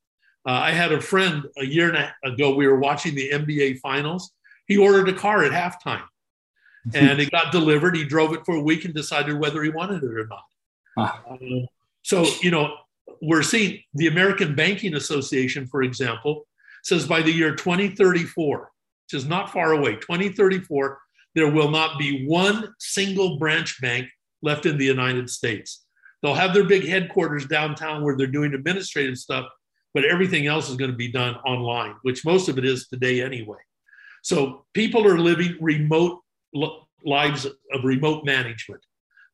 Uh, 0.46 0.52
I 0.52 0.70
had 0.70 0.92
a 0.92 1.00
friend 1.00 1.44
a 1.58 1.64
year 1.64 1.88
and 1.88 1.98
a 1.98 2.28
ago. 2.28 2.54
We 2.54 2.66
were 2.66 2.78
watching 2.78 3.14
the 3.14 3.30
NBA 3.30 3.80
Finals, 3.80 4.32
he 4.66 4.76
ordered 4.76 5.08
a 5.08 5.12
car 5.12 5.44
at 5.44 5.52
halftime 5.52 6.04
and 6.94 7.20
it 7.20 7.30
got 7.30 7.52
delivered. 7.52 7.96
He 7.96 8.04
drove 8.04 8.32
it 8.32 8.44
for 8.44 8.54
a 8.54 8.62
week 8.62 8.84
and 8.84 8.94
decided 8.94 9.38
whether 9.38 9.62
he 9.62 9.70
wanted 9.70 10.02
it 10.02 10.14
or 10.14 10.26
not. 10.26 10.44
Uh, 10.96 11.36
so, 12.02 12.26
you 12.40 12.50
know, 12.50 12.76
we're 13.20 13.42
seeing 13.42 13.82
the 13.94 14.06
American 14.06 14.54
Banking 14.54 14.94
Association, 14.94 15.66
for 15.66 15.82
example, 15.82 16.46
says 16.82 17.06
by 17.06 17.22
the 17.22 17.32
year 17.32 17.54
2034, 17.54 18.70
which 19.04 19.20
is 19.20 19.26
not 19.28 19.52
far 19.52 19.72
away, 19.72 19.96
2034, 19.96 20.98
there 21.34 21.50
will 21.50 21.70
not 21.70 21.98
be 21.98 22.26
one 22.26 22.72
single 22.78 23.38
branch 23.38 23.80
bank 23.80 24.08
left 24.42 24.66
in 24.66 24.78
the 24.78 24.84
United 24.84 25.28
States. 25.28 25.84
They'll 26.22 26.34
have 26.34 26.54
their 26.54 26.64
big 26.64 26.86
headquarters 26.86 27.46
downtown 27.46 28.02
where 28.02 28.16
they're 28.16 28.26
doing 28.26 28.54
administrative 28.54 29.18
stuff, 29.18 29.46
but 29.92 30.04
everything 30.04 30.46
else 30.46 30.70
is 30.70 30.76
going 30.76 30.90
to 30.90 30.96
be 30.96 31.12
done 31.12 31.36
online, 31.46 31.96
which 32.02 32.24
most 32.24 32.48
of 32.48 32.56
it 32.56 32.64
is 32.64 32.88
today 32.88 33.20
anyway. 33.20 33.58
So 34.22 34.64
people 34.72 35.06
are 35.06 35.18
living 35.18 35.56
remote 35.60 36.22
lives 37.04 37.44
of 37.44 37.84
remote 37.84 38.24
management. 38.24 38.80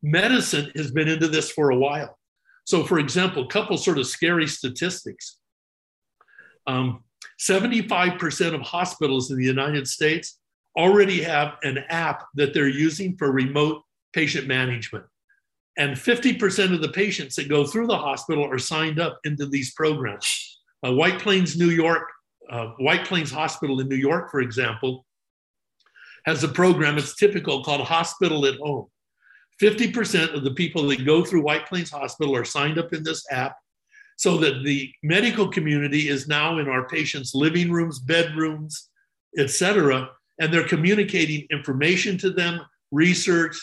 Medicine 0.02 0.72
has 0.74 0.90
been 0.90 1.08
into 1.08 1.28
this 1.28 1.50
for 1.50 1.70
a 1.70 1.76
while. 1.76 2.18
So, 2.64 2.84
for 2.84 2.98
example, 2.98 3.44
a 3.44 3.48
couple 3.48 3.76
sort 3.76 3.98
of 3.98 4.06
scary 4.06 4.46
statistics. 4.46 5.38
Um, 6.66 7.04
75% 7.40 8.54
of 8.54 8.60
hospitals 8.60 9.30
in 9.30 9.38
the 9.38 9.44
United 9.44 9.88
States 9.88 10.38
already 10.76 11.22
have 11.22 11.56
an 11.62 11.78
app 11.88 12.26
that 12.34 12.52
they're 12.52 12.68
using 12.68 13.16
for 13.16 13.32
remote 13.32 13.82
patient 14.12 14.46
management. 14.46 15.04
And 15.78 15.96
50% 15.96 16.74
of 16.74 16.82
the 16.82 16.90
patients 16.90 17.36
that 17.36 17.48
go 17.48 17.64
through 17.64 17.86
the 17.86 17.96
hospital 17.96 18.44
are 18.44 18.58
signed 18.58 19.00
up 19.00 19.18
into 19.24 19.46
these 19.46 19.72
programs. 19.72 20.58
Uh, 20.84 20.92
White 20.92 21.18
Plains, 21.18 21.56
New 21.56 21.70
York, 21.70 22.02
uh, 22.50 22.68
White 22.78 23.04
Plains 23.06 23.30
Hospital 23.30 23.80
in 23.80 23.88
New 23.88 23.96
York, 23.96 24.30
for 24.30 24.40
example, 24.40 25.06
has 26.26 26.44
a 26.44 26.48
program, 26.48 26.98
it's 26.98 27.16
typical, 27.16 27.64
called 27.64 27.80
Hospital 27.80 28.44
at 28.46 28.56
Home. 28.56 28.86
50% 29.62 30.34
of 30.34 30.44
the 30.44 30.52
people 30.52 30.86
that 30.88 31.04
go 31.06 31.24
through 31.24 31.42
White 31.42 31.66
Plains 31.66 31.90
Hospital 31.90 32.36
are 32.36 32.44
signed 32.44 32.78
up 32.78 32.92
in 32.92 33.02
this 33.02 33.24
app 33.30 33.56
so 34.20 34.36
that 34.36 34.62
the 34.64 34.92
medical 35.02 35.48
community 35.48 36.10
is 36.10 36.28
now 36.28 36.58
in 36.58 36.68
our 36.68 36.86
patients' 36.86 37.34
living 37.34 37.72
rooms, 37.72 37.98
bedrooms, 37.98 38.90
etc., 39.38 40.10
and 40.38 40.52
they're 40.52 40.68
communicating 40.68 41.46
information 41.50 42.18
to 42.18 42.28
them, 42.30 42.60
research, 42.90 43.56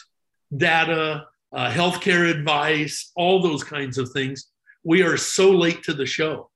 data, 0.55 1.27
uh, 1.53 1.69
healthcare 1.69 2.27
advice, 2.27 3.11
all 3.15 3.39
those 3.39 3.63
kinds 3.63 3.99
of 3.99 4.09
things. 4.09 4.47
We 4.83 5.03
are 5.03 5.15
so 5.15 5.51
late 5.51 5.83
to 5.83 5.93
the 5.93 6.07
show. 6.07 6.49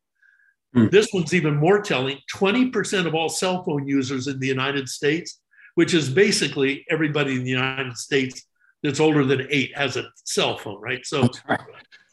Mm. 0.76 0.90
This 0.90 1.10
one's 1.14 1.36
even 1.36 1.56
more 1.56 1.80
telling 1.80 2.18
20% 2.36 3.06
of 3.06 3.14
all 3.14 3.30
cell 3.30 3.64
phone 3.64 3.88
users 3.88 4.26
in 4.26 4.40
the 4.40 4.48
United 4.48 4.90
States, 4.90 5.40
which 5.76 5.94
is 5.94 6.10
basically 6.10 6.88
everybody 6.90 7.36
in 7.36 7.44
the 7.44 7.52
United 7.52 7.96
States 7.98 8.48
that's 8.82 9.00
older 9.00 9.24
than 9.24 9.46
eight 9.52 9.78
has 9.78 9.96
a 9.96 10.06
cell 10.24 10.58
phone, 10.58 10.82
right? 10.82 11.06
So 11.06 11.30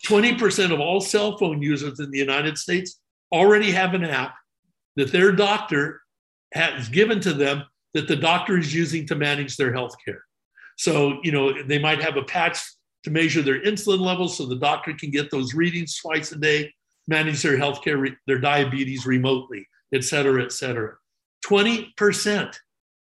20% 0.06 0.72
of 0.72 0.80
all 0.80 1.00
cell 1.00 1.36
phone 1.38 1.62
users 1.62 2.00
in 2.00 2.10
the 2.10 2.18
United 2.18 2.56
States 2.56 3.00
already 3.32 3.70
have 3.70 3.94
an 3.94 4.04
app 4.04 4.34
that 4.96 5.12
their 5.12 5.32
doctor 5.32 6.00
has 6.54 6.88
given 6.88 7.20
to 7.20 7.32
them 7.32 7.64
that 7.94 8.08
the 8.08 8.16
doctor 8.16 8.58
is 8.58 8.74
using 8.74 9.06
to 9.06 9.14
manage 9.14 9.56
their 9.56 9.72
health 9.72 9.94
care. 10.04 10.22
So, 10.76 11.18
you 11.22 11.32
know, 11.32 11.62
they 11.64 11.78
might 11.78 12.02
have 12.02 12.16
a 12.16 12.22
patch 12.22 12.58
to 13.04 13.10
measure 13.10 13.42
their 13.42 13.62
insulin 13.62 14.00
levels 14.00 14.36
so 14.36 14.46
the 14.46 14.56
doctor 14.56 14.92
can 14.92 15.10
get 15.10 15.30
those 15.30 15.54
readings 15.54 15.96
twice 15.96 16.32
a 16.32 16.38
day, 16.38 16.72
manage 17.06 17.42
their 17.42 17.56
health 17.56 17.82
care, 17.82 18.06
their 18.26 18.38
diabetes 18.38 19.06
remotely, 19.06 19.66
et 19.92 20.04
cetera, 20.04 20.42
et 20.42 20.52
cetera. 20.52 20.94
20% 21.46 22.56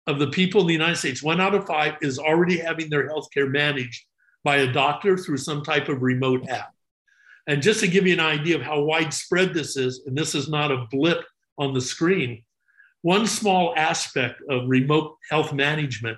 of 0.07 0.19
the 0.19 0.29
people 0.29 0.63
in 0.63 0.67
the 0.67 0.73
United 0.73 0.97
States, 0.97 1.23
one 1.23 1.41
out 1.41 1.55
of 1.55 1.67
five, 1.67 1.95
is 2.03 2.19
already 2.19 2.59
having 2.59 2.91
their 2.91 3.09
health 3.09 3.29
care 3.33 3.49
managed 3.49 4.05
by 4.43 4.57
a 4.57 4.73
doctor 4.73 5.17
through 5.17 5.39
some 5.39 5.63
type 5.63 5.89
of 5.89 6.03
remote 6.03 6.49
app. 6.49 6.74
And 7.47 7.63
just 7.63 7.81
to 7.81 7.89
give 7.89 8.07
you 8.07 8.15
an 8.15 8.21
idea 8.21 8.57
of 8.57 8.63
how 8.63 8.81
widespread 8.83 9.53
this 9.53 9.77
is, 9.77 10.03
and 10.07 10.17
this 10.17 10.35
is 10.35 10.49
not 10.49 10.71
a 10.71 10.87
blip 10.91 11.25
on 11.59 11.75
the 11.75 11.81
screen, 11.81 12.43
one 13.03 13.27
small 13.27 13.75
aspect 13.77 14.41
of 14.49 14.63
remote 14.67 15.17
health 15.31 15.53
management 15.53 16.17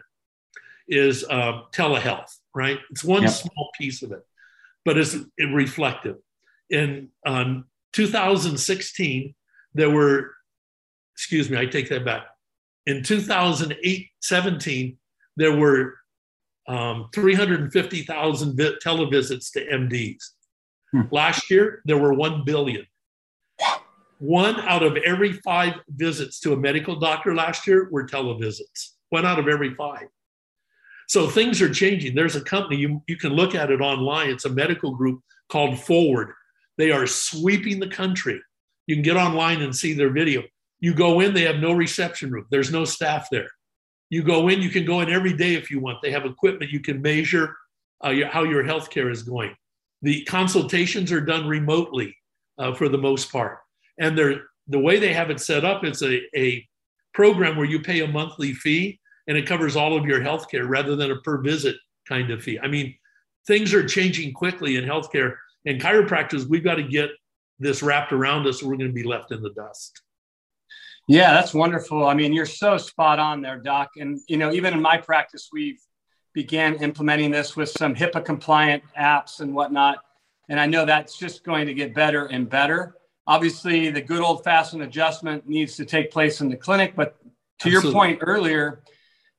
is 0.89 1.25
uh, 1.25 1.63
telehealth, 1.73 2.31
right? 2.55 2.79
It's 2.91 3.03
one 3.03 3.23
yep. 3.23 3.33
small 3.33 3.71
piece 3.77 4.03
of 4.03 4.13
it, 4.13 4.23
but 4.85 4.97
it's 4.97 5.17
reflective. 5.39 6.17
In 6.71 7.09
um, 7.27 7.65
2016, 7.93 9.35
there 9.75 9.91
were, 9.91 10.33
excuse 11.15 11.51
me, 11.51 11.59
I 11.59 11.67
take 11.67 11.89
that 11.89 12.05
back. 12.05 12.27
In 12.87 13.03
2008 13.03 14.09
17, 14.21 14.97
there 15.37 15.57
were 15.57 15.95
um, 16.69 17.09
350,000 17.15 18.59
televisits 18.85 19.53
to 19.53 19.67
MDs. 19.67 20.23
Hmm. 20.97 21.03
Last 21.11 21.51
year, 21.51 21.83
there 21.85 21.99
were 21.99 22.15
1 22.15 22.45
billion. 22.45 22.87
One 24.19 24.59
out 24.61 24.83
of 24.83 24.97
every 24.97 25.33
five 25.33 25.75
visits 25.91 26.41
to 26.41 26.55
a 26.55 26.57
medical 26.57 26.99
doctor 26.99 27.35
last 27.35 27.67
year 27.67 27.89
were 27.91 28.07
televisits. 28.07 28.93
One 29.11 29.27
out 29.27 29.39
of 29.39 29.47
every 29.47 29.75
five. 29.75 30.09
So 31.09 31.29
things 31.29 31.61
are 31.61 31.73
changing. 31.73 32.15
There's 32.15 32.35
a 32.35 32.41
company, 32.41 32.81
you, 32.81 33.03
you 33.07 33.17
can 33.17 33.33
look 33.33 33.55
at 33.55 33.71
it 33.71 33.81
online. 33.81 34.31
It's 34.31 34.47
a 34.47 34.51
medical 34.51 34.95
group 34.95 35.21
called 35.49 35.79
Forward. 35.79 36.33
They 36.79 36.91
are 36.91 37.07
sweeping 37.07 37.79
the 37.79 37.89
country. 37.89 38.41
You 38.87 38.97
can 38.97 39.03
get 39.03 39.17
online 39.17 39.61
and 39.63 39.77
see 39.77 39.93
their 39.93 40.11
video. 40.11 40.43
You 40.81 40.95
go 40.95 41.21
in, 41.21 41.35
they 41.35 41.43
have 41.43 41.57
no 41.57 41.73
reception 41.73 42.31
room, 42.31 42.47
there's 42.51 42.73
no 42.73 42.85
staff 42.85 43.29
there. 43.31 43.49
You 44.09 44.23
go 44.23 44.49
in, 44.49 44.63
you 44.63 44.71
can 44.71 44.85
go 44.85 45.01
in 45.01 45.11
every 45.11 45.33
day 45.33 45.55
if 45.55 45.71
you 45.71 45.81
want. 45.81 45.99
They 46.03 46.11
have 46.11 46.25
equipment, 46.25 46.71
you 46.71 46.81
can 46.81 47.03
measure 47.03 47.55
uh, 48.05 48.11
your, 48.11 48.29
how 48.29 48.45
your 48.45 48.65
healthcare 48.65 49.11
is 49.11 49.23
going. 49.23 49.55
The 50.03 50.25
consultations 50.25 51.11
are 51.13 51.21
done 51.21 51.47
remotely 51.47 52.17
uh, 52.59 52.75
for 52.75 52.89
the 52.89 52.99
most 52.99 53.31
part. 53.31 53.59
And 53.99 54.17
they're 54.17 54.43
the 54.69 54.79
way 54.79 54.99
they 54.99 55.13
have 55.13 55.31
it 55.31 55.41
set 55.41 55.65
up 55.65 55.85
it's 55.85 56.03
a, 56.03 56.21
a 56.37 56.67
program 57.15 57.57
where 57.57 57.67
you 57.67 57.81
pay 57.81 58.01
a 58.01 58.07
monthly 58.07 58.53
fee 58.53 58.99
and 59.29 59.37
it 59.37 59.47
covers 59.47 59.77
all 59.77 59.97
of 59.97 60.05
your 60.05 60.21
healthcare 60.21 60.69
rather 60.69 60.97
than 60.97 61.11
a 61.11 61.21
per 61.21 61.41
visit 61.41 61.77
kind 62.09 62.31
of 62.31 62.43
fee. 62.43 62.59
I 62.63 62.69
mean 62.69 62.95
things 63.47 63.73
are 63.73 63.87
changing 63.87 64.33
quickly 64.33 64.77
in 64.77 64.85
healthcare. 64.85 65.37
And 65.65 65.81
chiropractors 65.81 66.47
we've 66.47 66.65
got 66.65 66.77
to 66.77 66.83
get 66.83 67.11
this 67.59 67.83
wrapped 67.83 68.13
around 68.13 68.47
us 68.47 68.63
or 68.63 68.69
we're 68.69 68.77
going 68.77 68.91
to 68.91 68.95
be 68.95 69.03
left 69.03 69.33
in 69.33 69.41
the 69.41 69.51
dust. 69.51 70.03
Yeah 71.09 71.33
that's 71.33 71.55
wonderful. 71.55 72.07
I 72.07 72.15
mean 72.15 72.33
you're 72.33 72.47
so 72.47 72.77
spot 72.77 73.19
on 73.19 73.41
there 73.41 73.59
doc. 73.59 73.91
And 73.97 74.21
you 74.29 74.37
know 74.37 74.53
even 74.53 74.75
in 74.75 74.83
my 74.83 74.99
practice 74.99 75.49
we've 75.53 75.81
began 76.37 76.77
implementing 76.77 77.31
this 77.33 77.57
with 77.57 77.71
some 77.71 77.95
hipaa 77.95 78.25
compliant 78.25 78.83
apps 78.99 79.41
and 79.41 79.53
whatnot 79.55 79.97
and 80.49 80.61
i 80.61 80.67
know 80.67 80.85
that's 80.85 81.19
just 81.19 81.43
going 81.43 81.67
to 81.67 81.75
get 81.75 81.95
better 81.95 82.27
and 82.27 82.49
better 82.49 82.95
Obviously, 83.29 83.91
the 83.91 84.01
good 84.01 84.21
old 84.21 84.45
fashioned 84.45 84.83
adjustment 84.83 85.49
needs 85.49 85.77
to 85.77 85.85
take 85.85 86.13
place 86.13 86.41
in 86.41 86.49
the 86.49 86.57
clinic. 86.57 86.95
But 86.95 87.17
to 87.61 87.69
Absolutely. 87.69 87.83
your 87.83 87.93
point 87.93 88.19
earlier, 88.23 88.83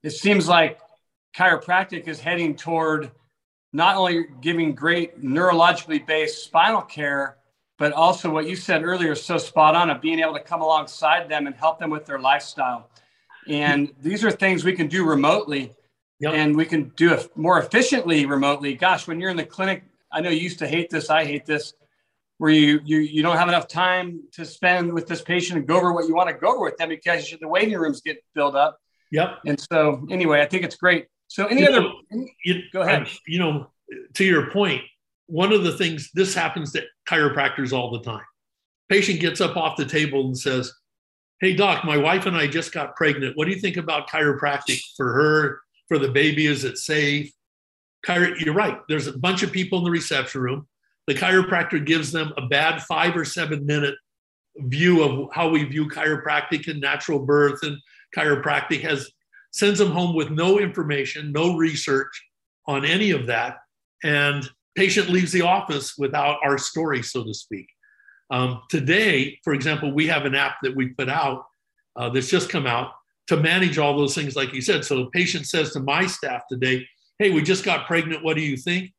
it 0.03 0.09
seems 0.09 0.47
like 0.47 0.79
chiropractic 1.35 2.07
is 2.07 2.19
heading 2.19 2.55
toward 2.55 3.11
not 3.71 3.95
only 3.95 4.25
giving 4.41 4.75
great 4.75 5.23
neurologically 5.23 6.05
based 6.05 6.43
spinal 6.43 6.81
care, 6.81 7.37
but 7.77 7.93
also 7.93 8.29
what 8.29 8.47
you 8.47 8.55
said 8.55 8.83
earlier 8.83 9.13
is 9.13 9.23
so 9.23 9.37
spot 9.37 9.75
on 9.75 9.89
of 9.89 10.01
being 10.01 10.19
able 10.19 10.33
to 10.33 10.41
come 10.41 10.61
alongside 10.61 11.29
them 11.29 11.47
and 11.47 11.55
help 11.55 11.79
them 11.79 11.89
with 11.89 12.05
their 12.05 12.19
lifestyle. 12.19 12.89
And 13.47 13.93
these 14.01 14.25
are 14.25 14.31
things 14.31 14.65
we 14.65 14.73
can 14.73 14.87
do 14.87 15.05
remotely 15.05 15.73
yep. 16.19 16.33
and 16.33 16.55
we 16.55 16.65
can 16.65 16.91
do 16.95 17.13
it 17.13 17.35
more 17.37 17.59
efficiently 17.59 18.25
remotely. 18.25 18.73
Gosh, 18.75 19.07
when 19.07 19.19
you're 19.19 19.29
in 19.29 19.37
the 19.37 19.45
clinic, 19.45 19.83
I 20.11 20.21
know 20.21 20.29
you 20.29 20.41
used 20.41 20.59
to 20.59 20.67
hate 20.67 20.89
this, 20.89 21.09
I 21.09 21.25
hate 21.25 21.45
this 21.45 21.73
where 22.37 22.51
you, 22.51 22.79
you 22.85 22.99
you 22.99 23.23
don't 23.23 23.37
have 23.37 23.47
enough 23.47 23.67
time 23.67 24.21
to 24.33 24.45
spend 24.45 24.93
with 24.93 25.07
this 25.07 25.21
patient 25.21 25.57
and 25.57 25.67
go 25.67 25.77
over 25.77 25.91
what 25.93 26.07
you 26.07 26.15
want 26.15 26.29
to 26.29 26.35
go 26.35 26.53
over 26.53 26.63
with 26.63 26.77
them 26.77 26.89
because 26.89 27.33
the 27.39 27.47
waiting 27.47 27.77
rooms 27.77 28.01
get 28.01 28.23
filled 28.33 28.55
up. 28.55 28.79
Yep. 29.11 29.39
And 29.45 29.59
so 29.59 30.05
anyway, 30.09 30.41
I 30.41 30.45
think 30.45 30.63
it's 30.63 30.75
great. 30.75 31.07
So 31.27 31.45
any 31.47 31.61
you 31.61 31.67
other 31.67 31.81
know, 31.81 32.27
you, 32.43 32.61
go 32.71 32.81
ahead. 32.81 33.07
You 33.25 33.39
know, 33.39 33.71
to 34.13 34.23
your 34.25 34.51
point, 34.51 34.81
one 35.27 35.51
of 35.51 35.63
the 35.63 35.77
things 35.77 36.11
this 36.13 36.33
happens 36.33 36.73
to 36.73 36.83
chiropractors 37.07 37.73
all 37.73 37.91
the 37.91 38.01
time. 38.01 38.23
Patient 38.89 39.19
gets 39.19 39.41
up 39.41 39.57
off 39.57 39.75
the 39.75 39.85
table 39.85 40.27
and 40.27 40.37
says, 40.37 40.71
Hey 41.41 41.53
doc, 41.53 41.85
my 41.85 41.97
wife 41.97 42.25
and 42.25 42.35
I 42.35 42.47
just 42.47 42.71
got 42.71 42.95
pregnant. 42.95 43.35
What 43.37 43.45
do 43.45 43.51
you 43.51 43.59
think 43.59 43.77
about 43.77 44.09
chiropractic 44.09 44.79
for 44.95 45.11
her, 45.13 45.61
for 45.87 45.97
the 45.97 46.09
baby? 46.09 46.47
Is 46.47 46.63
it 46.63 46.77
safe? 46.77 47.31
Chiro- 48.05 48.39
you're 48.39 48.53
right. 48.53 48.79
There's 48.87 49.07
a 49.07 49.17
bunch 49.17 49.43
of 49.43 49.51
people 49.51 49.79
in 49.79 49.83
the 49.85 49.91
reception 49.91 50.41
room 50.41 50.67
the 51.07 51.15
chiropractor 51.15 51.83
gives 51.83 52.11
them 52.11 52.33
a 52.37 52.45
bad 52.45 52.83
five 52.83 53.15
or 53.15 53.25
seven 53.25 53.65
minute 53.65 53.95
view 54.57 55.03
of 55.03 55.29
how 55.33 55.49
we 55.49 55.63
view 55.63 55.87
chiropractic 55.87 56.67
and 56.67 56.81
natural 56.81 57.19
birth 57.19 57.59
and 57.63 57.77
chiropractic 58.15 58.81
has 58.81 59.09
sends 59.51 59.79
them 59.79 59.91
home 59.91 60.15
with 60.15 60.29
no 60.29 60.59
information 60.59 61.31
no 61.31 61.55
research 61.55 62.11
on 62.67 62.83
any 62.83 63.11
of 63.11 63.27
that 63.27 63.57
and 64.03 64.49
patient 64.75 65.09
leaves 65.09 65.31
the 65.31 65.41
office 65.41 65.95
without 65.97 66.37
our 66.43 66.57
story 66.57 67.01
so 67.01 67.23
to 67.23 67.33
speak 67.33 67.67
um, 68.31 68.61
today 68.69 69.39
for 69.43 69.53
example 69.53 69.93
we 69.93 70.07
have 70.07 70.25
an 70.25 70.35
app 70.35 70.57
that 70.63 70.75
we 70.75 70.87
put 70.87 71.09
out 71.09 71.45
uh, 71.95 72.09
that's 72.09 72.29
just 72.29 72.49
come 72.49 72.67
out 72.67 72.91
to 73.27 73.37
manage 73.37 73.77
all 73.77 73.97
those 73.97 74.15
things 74.15 74.35
like 74.35 74.53
you 74.53 74.61
said 74.61 74.83
so 74.83 74.97
the 74.97 75.09
patient 75.11 75.45
says 75.45 75.71
to 75.71 75.79
my 75.79 76.05
staff 76.05 76.43
today 76.49 76.85
hey 77.19 77.29
we 77.31 77.41
just 77.41 77.63
got 77.63 77.87
pregnant 77.87 78.23
what 78.23 78.35
do 78.35 78.41
you 78.41 78.57
think 78.57 78.91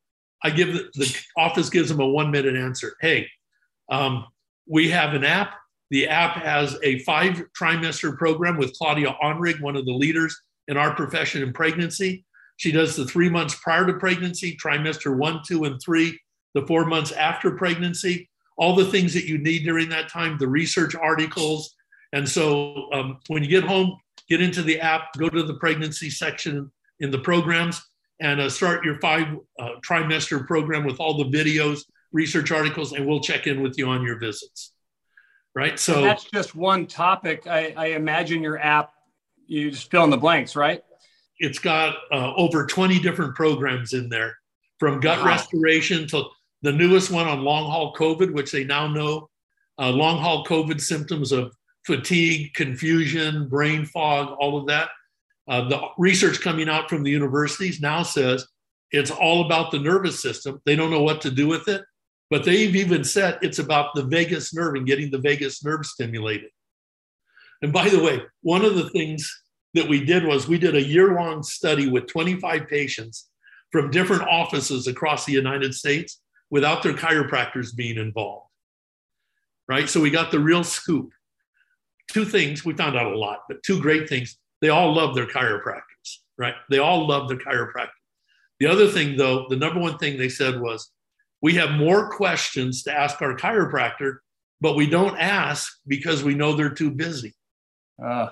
I 0.42 0.50
give 0.50 0.72
the, 0.72 0.88
the 0.94 1.16
office 1.36 1.70
gives 1.70 1.88
them 1.88 2.00
a 2.00 2.06
one 2.06 2.30
minute 2.30 2.56
answer. 2.56 2.94
Hey, 3.00 3.28
um, 3.90 4.26
we 4.66 4.90
have 4.90 5.14
an 5.14 5.24
app. 5.24 5.54
The 5.90 6.08
app 6.08 6.36
has 6.42 6.76
a 6.82 6.98
five 7.00 7.42
trimester 7.58 8.16
program 8.16 8.58
with 8.58 8.74
Claudia 8.74 9.16
Anrig, 9.22 9.60
one 9.60 9.76
of 9.76 9.86
the 9.86 9.92
leaders 9.92 10.38
in 10.68 10.76
our 10.76 10.94
profession 10.94 11.42
in 11.42 11.52
pregnancy. 11.52 12.24
She 12.56 12.72
does 12.72 12.94
the 12.94 13.06
three 13.06 13.30
months 13.30 13.54
prior 13.54 13.86
to 13.86 13.94
pregnancy, 13.94 14.56
trimester 14.56 15.16
one, 15.16 15.40
two, 15.46 15.64
and 15.64 15.80
three, 15.80 16.18
the 16.54 16.66
four 16.66 16.84
months 16.84 17.12
after 17.12 17.52
pregnancy, 17.52 18.28
all 18.56 18.74
the 18.74 18.90
things 18.90 19.14
that 19.14 19.26
you 19.26 19.38
need 19.38 19.64
during 19.64 19.88
that 19.88 20.08
time, 20.08 20.36
the 20.38 20.48
research 20.48 20.94
articles. 20.94 21.74
And 22.12 22.28
so 22.28 22.88
um, 22.92 23.18
when 23.28 23.42
you 23.42 23.48
get 23.48 23.64
home, 23.64 23.96
get 24.28 24.40
into 24.40 24.62
the 24.62 24.80
app, 24.80 25.12
go 25.16 25.28
to 25.28 25.42
the 25.42 25.54
pregnancy 25.54 26.10
section 26.10 26.70
in 27.00 27.10
the 27.10 27.18
programs, 27.18 27.82
and 28.20 28.40
uh, 28.40 28.48
start 28.48 28.84
your 28.84 28.98
five 29.00 29.26
uh, 29.58 29.70
trimester 29.80 30.46
program 30.46 30.84
with 30.84 31.00
all 31.00 31.16
the 31.16 31.24
videos, 31.24 31.82
research 32.12 32.50
articles, 32.50 32.92
and 32.92 33.06
we'll 33.06 33.20
check 33.20 33.46
in 33.46 33.62
with 33.62 33.78
you 33.78 33.88
on 33.88 34.02
your 34.02 34.18
visits. 34.18 34.72
right? 35.54 35.78
So 35.78 35.96
and 35.96 36.04
that's 36.04 36.24
just 36.24 36.54
one 36.54 36.86
topic. 36.86 37.46
I, 37.46 37.72
I, 37.76 37.86
imagine 37.88 38.42
your 38.42 38.58
app, 38.58 38.92
you 39.46 39.70
just 39.70 39.90
fill 39.90 40.04
in 40.04 40.10
the 40.10 40.16
blanks, 40.16 40.56
right? 40.56 40.82
It's 41.38 41.58
got 41.58 41.96
uh, 42.12 42.34
over 42.34 42.66
20 42.66 42.98
different 42.98 43.34
programs 43.36 43.92
in 43.92 44.08
there, 44.08 44.36
from 44.78 45.00
gut 45.00 45.18
wow. 45.20 45.26
restoration 45.26 46.08
to 46.08 46.24
the 46.62 46.72
newest 46.72 47.10
one 47.10 47.28
on 47.28 47.42
long 47.44 47.70
haul 47.70 47.94
COVID, 47.94 48.32
which 48.32 48.50
they 48.50 48.64
now 48.64 48.88
know 48.88 49.30
uh, 49.78 49.90
long 49.90 50.18
haul 50.18 50.44
COVID 50.44 50.80
symptoms 50.80 51.30
of 51.30 51.52
fatigue, 51.88 52.52
confusion, 52.52 53.48
brain 53.48 53.86
fog, 53.86 54.36
all 54.38 54.58
of 54.58 54.66
that. 54.66 54.90
Uh, 55.48 55.66
the 55.66 55.80
research 55.96 56.42
coming 56.42 56.68
out 56.68 56.90
from 56.90 57.02
the 57.02 57.10
universities 57.10 57.80
now 57.80 58.02
says 58.02 58.46
it's 58.92 59.10
all 59.10 59.46
about 59.46 59.70
the 59.70 59.78
nervous 59.78 60.20
system. 60.20 60.60
They 60.66 60.76
don't 60.76 60.90
know 60.90 61.02
what 61.02 61.22
to 61.22 61.30
do 61.30 61.48
with 61.48 61.66
it, 61.66 61.82
but 62.28 62.44
they've 62.44 62.76
even 62.76 63.04
said 63.04 63.38
it's 63.40 63.58
about 63.58 63.94
the 63.94 64.02
vagus 64.02 64.54
nerve 64.54 64.74
and 64.74 64.86
getting 64.86 65.10
the 65.10 65.18
vagus 65.18 65.64
nerve 65.64 65.86
stimulated. 65.86 66.50
And 67.62 67.72
by 67.72 67.88
the 67.88 68.02
way, 68.02 68.20
one 68.42 68.66
of 68.66 68.74
the 68.74 68.90
things 68.90 69.34
that 69.72 69.88
we 69.88 70.04
did 70.04 70.24
was 70.24 70.46
we 70.46 70.58
did 70.58 70.76
a 70.76 70.82
year 70.82 71.14
long 71.14 71.42
study 71.42 71.88
with 71.88 72.06
25 72.06 72.68
patients 72.68 73.30
from 73.72 73.90
different 73.90 74.22
offices 74.28 74.86
across 74.86 75.24
the 75.24 75.32
United 75.32 75.72
States 75.72 76.20
without 76.50 76.82
their 76.82 76.94
chiropractors 76.94 77.74
being 77.74 77.96
involved. 77.96 78.44
Right? 79.66 79.88
So 79.88 80.00
we 80.00 80.10
got 80.10 80.30
the 80.30 80.40
real 80.40 80.64
scoop. 80.64 81.12
Two 82.08 82.24
things, 82.24 82.64
we 82.64 82.74
found 82.74 82.96
out 82.96 83.12
a 83.12 83.18
lot, 83.18 83.40
but 83.48 83.62
two 83.62 83.80
great 83.80 84.08
things. 84.08 84.38
They 84.60 84.70
all 84.70 84.94
love 84.94 85.14
their 85.14 85.26
chiropractors, 85.26 86.18
right? 86.36 86.54
They 86.70 86.78
all 86.78 87.06
love 87.06 87.28
their 87.28 87.38
chiropractor. 87.38 87.88
The 88.60 88.66
other 88.66 88.88
thing, 88.88 89.16
though, 89.16 89.46
the 89.48 89.56
number 89.56 89.78
one 89.78 89.98
thing 89.98 90.18
they 90.18 90.28
said 90.28 90.60
was, 90.60 90.90
we 91.40 91.54
have 91.54 91.72
more 91.72 92.10
questions 92.10 92.82
to 92.84 92.92
ask 92.92 93.22
our 93.22 93.36
chiropractor, 93.36 94.18
but 94.60 94.74
we 94.74 94.88
don't 94.88 95.16
ask 95.16 95.72
because 95.86 96.24
we 96.24 96.34
know 96.34 96.52
they're 96.54 96.70
too 96.70 96.90
busy. 96.90 97.34
Uh. 98.02 98.30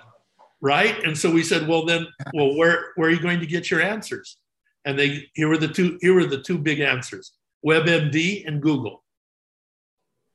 Right. 0.61 1.05
And 1.05 1.17
so 1.17 1.31
we 1.31 1.43
said, 1.43 1.69
well, 1.69 1.85
then, 1.85 2.07
well, 2.33 2.57
where, 2.57 2.93
where 2.97 3.09
are 3.09 3.13
you 3.13 3.21
going 3.21 3.41
to 3.41 3.47
get 3.47 3.71
your 3.71 3.83
answers? 3.83 4.39
And 4.87 4.99
they 4.99 5.29
here 5.35 5.49
were 5.49 5.59
the 5.59 5.69
two, 5.69 5.99
here 6.01 6.15
were 6.15 6.25
the 6.25 6.41
two 6.41 6.59
big 6.59 6.81
answers: 6.81 7.33
WebMD 7.65 8.47
and 8.47 8.63
Google. 8.63 9.05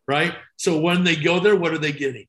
Right. 0.08 0.36
So 0.58 0.80
when 0.80 1.04
they 1.04 1.16
go 1.16 1.39
there, 1.39 1.56
what 1.56 1.74
are 1.74 1.78
they 1.78 1.94
getting? 1.94 2.28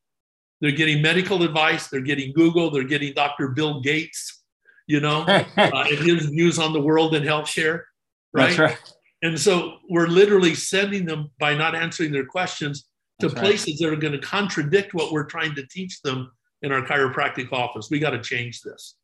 They're 0.63 0.71
getting 0.71 1.01
medical 1.01 1.43
advice, 1.43 1.89
they're 1.89 1.99
getting 1.99 2.31
Google, 2.31 2.71
they're 2.71 2.85
getting 2.85 3.13
Dr. 3.13 3.49
Bill 3.49 3.81
Gates, 3.81 4.43
you 4.87 5.01
know, 5.01 5.23
uh, 5.27 5.43
and 5.57 5.99
his 5.99 6.27
views 6.27 6.57
on 6.57 6.71
the 6.71 6.79
world 6.79 7.13
and 7.15 7.25
health 7.25 7.49
share. 7.49 7.85
Right? 8.33 8.47
That's 8.47 8.59
right. 8.59 8.77
And 9.23 9.37
so 9.37 9.79
we're 9.89 10.07
literally 10.07 10.55
sending 10.55 11.05
them 11.05 11.31
by 11.37 11.53
not 11.53 11.75
answering 11.75 12.13
their 12.13 12.25
questions 12.25 12.85
to 13.19 13.27
That's 13.27 13.41
places 13.41 13.81
right. 13.81 13.89
that 13.89 13.93
are 13.93 13.99
going 13.99 14.13
to 14.13 14.25
contradict 14.25 14.93
what 14.93 15.11
we're 15.11 15.25
trying 15.25 15.53
to 15.55 15.67
teach 15.67 16.01
them 16.01 16.31
in 16.61 16.71
our 16.71 16.81
chiropractic 16.81 17.51
office. 17.51 17.89
We 17.91 17.99
got 17.99 18.11
to 18.11 18.21
change 18.21 18.61
this. 18.61 18.95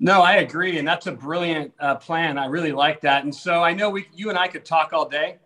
No, 0.00 0.22
I 0.22 0.36
agree, 0.36 0.78
and 0.78 0.88
that's 0.88 1.06
a 1.08 1.12
brilliant 1.12 1.74
uh, 1.78 1.96
plan. 1.96 2.38
I 2.38 2.46
really 2.46 2.72
like 2.72 3.02
that. 3.02 3.24
And 3.24 3.34
so 3.34 3.62
I 3.62 3.74
know 3.74 3.90
we, 3.90 4.06
you 4.14 4.30
and 4.30 4.38
I 4.38 4.48
could 4.48 4.64
talk 4.64 4.94
all 4.94 5.06
day, 5.06 5.36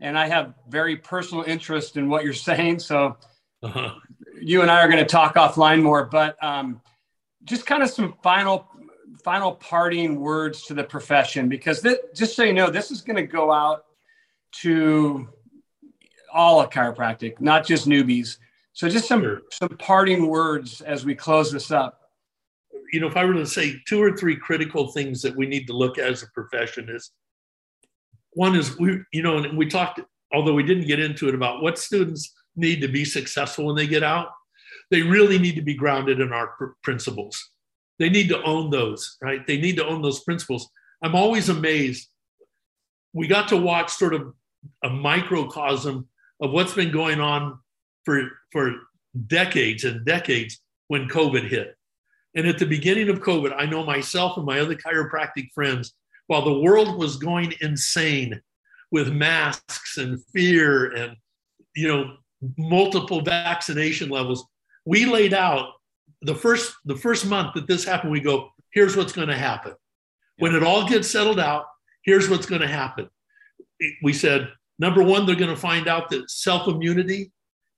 and 0.00 0.18
I 0.18 0.26
have 0.26 0.54
very 0.68 0.96
personal 0.96 1.44
interest 1.44 1.96
in 1.96 2.08
what 2.08 2.24
you're 2.24 2.32
saying. 2.50 2.80
So 2.80 3.16
uh-huh. 3.62 3.94
You 4.40 4.62
and 4.62 4.70
I 4.70 4.80
are 4.80 4.88
going 4.88 5.02
to 5.02 5.08
talk 5.08 5.34
offline 5.34 5.82
more, 5.82 6.04
but 6.04 6.42
um, 6.42 6.80
just 7.44 7.66
kind 7.66 7.82
of 7.82 7.90
some 7.90 8.14
final 8.22 8.68
final 9.24 9.52
parting 9.52 10.20
words 10.20 10.62
to 10.66 10.74
the 10.74 10.84
profession 10.84 11.48
because 11.48 11.80
th- 11.80 11.98
just 12.14 12.36
so 12.36 12.44
you 12.44 12.52
know 12.52 12.70
this 12.70 12.90
is 12.90 13.00
going 13.00 13.16
to 13.16 13.26
go 13.26 13.50
out 13.50 13.84
to 14.52 15.28
all 16.32 16.60
of 16.60 16.70
chiropractic 16.70 17.40
not 17.40 17.66
just 17.66 17.88
newbies 17.88 18.36
so 18.72 18.88
just 18.88 19.08
some 19.08 19.22
sure. 19.22 19.40
some 19.50 19.68
parting 19.78 20.28
words 20.28 20.80
as 20.82 21.04
we 21.04 21.14
close 21.14 21.50
this 21.50 21.72
up 21.72 22.02
you 22.92 23.00
know 23.00 23.08
if 23.08 23.16
i 23.16 23.24
were 23.24 23.32
to 23.32 23.46
say 23.46 23.74
two 23.88 24.00
or 24.00 24.16
three 24.16 24.36
critical 24.36 24.88
things 24.92 25.22
that 25.22 25.34
we 25.34 25.46
need 25.46 25.66
to 25.66 25.72
look 25.72 25.98
at 25.98 26.08
as 26.08 26.22
a 26.22 26.28
profession 26.28 26.88
is 26.88 27.10
one 28.34 28.54
is 28.54 28.78
we 28.78 29.00
you 29.12 29.22
know 29.22 29.38
and 29.38 29.58
we 29.58 29.66
talked 29.66 30.00
although 30.32 30.54
we 30.54 30.62
didn't 30.62 30.86
get 30.86 31.00
into 31.00 31.28
it 31.28 31.34
about 31.34 31.62
what 31.62 31.78
students 31.78 32.32
need 32.56 32.80
to 32.80 32.88
be 32.88 33.04
successful 33.04 33.66
when 33.66 33.76
they 33.76 33.86
get 33.86 34.02
out 34.02 34.28
they 34.90 35.02
really 35.02 35.38
need 35.38 35.56
to 35.56 35.62
be 35.62 35.74
grounded 35.74 36.20
in 36.20 36.32
our 36.32 36.48
pr- 36.48 36.66
principles 36.82 37.50
they 37.98 38.10
need 38.10 38.28
to 38.28 38.42
own 38.42 38.70
those, 38.70 39.16
right? 39.22 39.46
They 39.46 39.58
need 39.58 39.76
to 39.76 39.86
own 39.86 40.02
those 40.02 40.22
principles. 40.22 40.68
I'm 41.02 41.14
always 41.14 41.48
amazed. 41.48 42.08
We 43.12 43.26
got 43.26 43.48
to 43.48 43.56
watch 43.56 43.92
sort 43.92 44.14
of 44.14 44.34
a 44.84 44.90
microcosm 44.90 46.08
of 46.40 46.50
what's 46.50 46.74
been 46.74 46.90
going 46.90 47.20
on 47.20 47.58
for, 48.04 48.28
for 48.52 48.74
decades 49.26 49.84
and 49.84 50.04
decades 50.04 50.60
when 50.88 51.08
COVID 51.08 51.48
hit. 51.48 51.74
And 52.34 52.46
at 52.46 52.58
the 52.58 52.66
beginning 52.66 53.08
of 53.08 53.20
COVID, 53.20 53.54
I 53.56 53.64
know 53.64 53.82
myself 53.82 54.36
and 54.36 54.44
my 54.44 54.60
other 54.60 54.74
chiropractic 54.74 55.48
friends, 55.54 55.94
while 56.26 56.42
the 56.42 56.60
world 56.60 56.98
was 56.98 57.16
going 57.16 57.54
insane 57.62 58.42
with 58.92 59.10
masks 59.10 59.96
and 59.96 60.22
fear 60.34 60.94
and 60.94 61.16
you 61.74 61.88
know 61.88 62.16
multiple 62.56 63.20
vaccination 63.20 64.08
levels, 64.08 64.46
we 64.84 65.06
laid 65.06 65.34
out 65.34 65.72
the 66.22 66.34
first 66.34 66.74
the 66.84 66.96
first 66.96 67.26
month 67.26 67.54
that 67.54 67.66
this 67.66 67.84
happened, 67.84 68.12
we 68.12 68.20
go, 68.20 68.50
here's 68.72 68.96
what's 68.96 69.12
going 69.12 69.28
to 69.28 69.36
happen. 69.36 69.74
When 70.38 70.54
it 70.54 70.62
all 70.62 70.88
gets 70.88 71.10
settled 71.10 71.40
out, 71.40 71.66
here's 72.04 72.28
what's 72.28 72.46
going 72.46 72.60
to 72.60 72.68
happen. 72.68 73.08
We 74.02 74.12
said, 74.12 74.48
number 74.78 75.02
one, 75.02 75.26
they're 75.26 75.36
going 75.36 75.54
to 75.54 75.60
find 75.60 75.88
out 75.88 76.10
that 76.10 76.30
self 76.30 76.68
immunity 76.68 77.32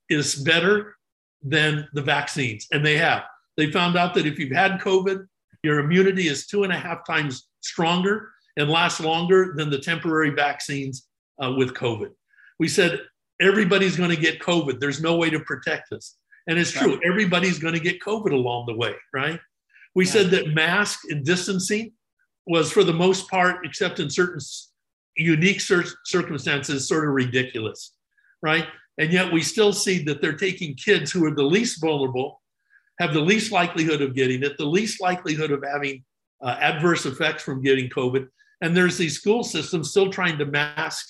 is 0.09 0.35
better 0.35 0.95
than 1.41 1.87
the 1.93 2.01
vaccines, 2.01 2.67
and 2.71 2.85
they 2.85 2.97
have. 2.97 3.23
They 3.57 3.71
found 3.71 3.97
out 3.97 4.13
that 4.15 4.25
if 4.25 4.39
you've 4.39 4.55
had 4.55 4.79
COVID, 4.79 5.25
your 5.63 5.79
immunity 5.79 6.27
is 6.27 6.47
two 6.47 6.63
and 6.63 6.71
a 6.71 6.77
half 6.77 7.05
times 7.05 7.47
stronger 7.61 8.31
and 8.57 8.69
lasts 8.69 8.99
longer 8.99 9.53
than 9.55 9.69
the 9.69 9.79
temporary 9.79 10.31
vaccines 10.31 11.07
uh, 11.41 11.53
with 11.57 11.73
COVID. 11.73 12.11
We 12.59 12.67
said 12.67 13.01
everybody's 13.41 13.95
going 13.95 14.09
to 14.09 14.15
get 14.15 14.39
COVID. 14.39 14.79
There's 14.79 15.01
no 15.01 15.15
way 15.17 15.29
to 15.29 15.39
protect 15.39 15.91
us. 15.91 16.15
And 16.47 16.57
it's 16.57 16.71
true, 16.71 16.95
right. 16.95 17.03
everybody's 17.05 17.59
going 17.59 17.75
to 17.75 17.79
get 17.79 18.01
COVID 18.01 18.31
along 18.31 18.65
the 18.65 18.75
way, 18.75 18.95
right? 19.13 19.39
We 19.93 20.05
yeah. 20.05 20.11
said 20.11 20.31
that 20.31 20.53
mask 20.53 21.01
and 21.09 21.23
distancing 21.23 21.91
was, 22.47 22.71
for 22.71 22.83
the 22.83 22.93
most 22.93 23.29
part, 23.29 23.65
except 23.65 23.99
in 23.99 24.09
certain 24.09 24.39
unique 25.15 25.61
circumstances, 25.61 26.87
sort 26.87 27.07
of 27.07 27.13
ridiculous, 27.13 27.93
right? 28.41 28.65
And 28.97 29.13
yet 29.13 29.31
we 29.31 29.41
still 29.41 29.73
see 29.73 30.03
that 30.05 30.21
they're 30.21 30.33
taking 30.33 30.75
kids 30.75 31.11
who 31.11 31.23
are 31.25 31.35
the 31.35 31.43
least 31.43 31.79
vulnerable, 31.81 32.41
have 32.99 33.13
the 33.13 33.21
least 33.21 33.51
likelihood 33.51 34.01
of 34.01 34.15
getting 34.15 34.43
it, 34.43 34.57
the 34.57 34.65
least 34.65 35.01
likelihood 35.01 35.51
of 35.51 35.63
having 35.63 36.03
uh, 36.41 36.57
adverse 36.59 37.05
effects 37.05 37.43
from 37.43 37.61
getting 37.61 37.89
COVID. 37.89 38.27
And 38.61 38.75
there's 38.75 38.97
these 38.97 39.17
school 39.17 39.43
systems 39.43 39.91
still 39.91 40.11
trying 40.11 40.37
to 40.39 40.45
mask 40.45 41.07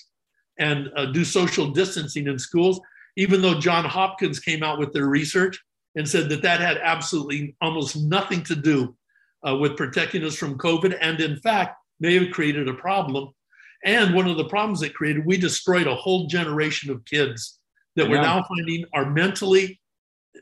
and 0.60 0.90
uh, 0.96 1.06
do 1.06 1.26
social 1.26 1.72
distancing 1.72 2.28
in 2.28 2.38
schools 2.38 2.80
even 3.20 3.42
though 3.42 3.60
John 3.60 3.84
Hopkins 3.84 4.40
came 4.40 4.64
out 4.64 4.80
with 4.80 4.94
their 4.94 5.08
research 5.08 5.60
and 5.96 6.08
said 6.08 6.30
that 6.30 6.42
that 6.42 6.62
had 6.62 6.78
absolutely 6.78 7.54
almost 7.62 7.98
nothing 7.98 8.44
to 8.44 8.56
do 8.56 8.96
uh, 9.46 9.58
with 9.58 9.76
protecting 9.76 10.24
us 10.24 10.38
from 10.38 10.58
COVID, 10.58 10.98
and 11.02 11.20
in 11.20 11.36
fact, 11.38 11.76
may 12.00 12.14
have 12.18 12.32
created 12.32 12.70
a 12.70 12.74
problem. 12.74 13.30
And 13.84 14.16
one 14.16 14.28
of 14.28 14.38
the 14.38 14.48
problems 14.48 14.82
it 14.82 14.94
created, 14.94 15.26
we 15.26 15.36
destroyed 15.36 15.86
a 15.86 15.96
whole 15.96 16.28
generation 16.28 16.92
of 16.92 17.04
kids 17.04 17.60
that 17.98 18.06
yeah. 18.06 18.12
we're 18.12 18.22
now 18.22 18.42
finding 18.44 18.86
are 18.94 19.10
mentally 19.10 19.82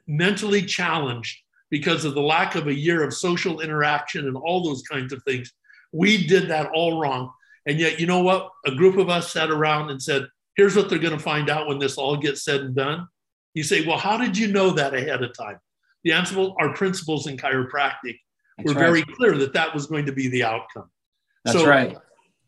mentally 0.06 0.62
challenged 0.62 1.36
because 1.72 2.06
of 2.06 2.14
the 2.14 2.22
lack 2.22 2.54
of 2.54 2.68
a 2.68 2.74
year 2.74 3.04
of 3.04 3.12
social 3.12 3.62
interaction 3.62 4.28
and 4.28 4.38
all 4.38 4.64
those 4.64 4.84
kinds 4.84 5.12
of 5.12 5.24
things. 5.24 5.52
We 5.92 6.28
did 6.28 6.48
that 6.50 6.70
all 6.74 7.02
wrong. 7.02 7.32
And 7.68 7.80
yet, 7.80 8.00
you 8.00 8.08
know 8.08 8.22
what? 8.24 8.50
A 8.66 8.72
group 8.74 8.98
of 8.98 9.10
us 9.10 9.32
sat 9.32 9.52
around 9.52 9.92
and 9.92 10.02
said, 10.02 10.28
Here's 10.56 10.76
what 10.76 10.90
they're 10.90 10.98
going 10.98 11.16
to 11.16 11.24
find 11.24 11.52
out 11.52 11.68
when 11.68 11.78
this 11.78 11.98
all 11.98 12.18
gets 12.18 12.44
said 12.44 12.62
and 12.62 12.76
done. 12.76 13.08
You 13.54 13.64
say, 13.64 13.86
well, 13.86 13.98
how 13.98 14.18
did 14.18 14.38
you 14.38 14.48
know 14.48 14.72
that 14.72 14.94
ahead 14.94 15.24
of 15.24 15.36
time? 15.36 15.60
The 16.04 16.12
answer, 16.14 16.38
well, 16.38 16.56
our 16.60 16.74
principles 16.74 17.28
in 17.28 17.38
chiropractic 17.38 18.20
That's 18.58 18.66
were 18.66 18.74
right. 18.74 18.80
very 18.80 19.04
clear 19.04 19.38
that 19.38 19.54
that 19.54 19.74
was 19.74 19.88
going 19.88 20.06
to 20.06 20.12
be 20.12 20.28
the 20.30 20.44
outcome. 20.44 20.90
That's 21.44 21.58
so, 21.58 21.68
right. 21.68 21.98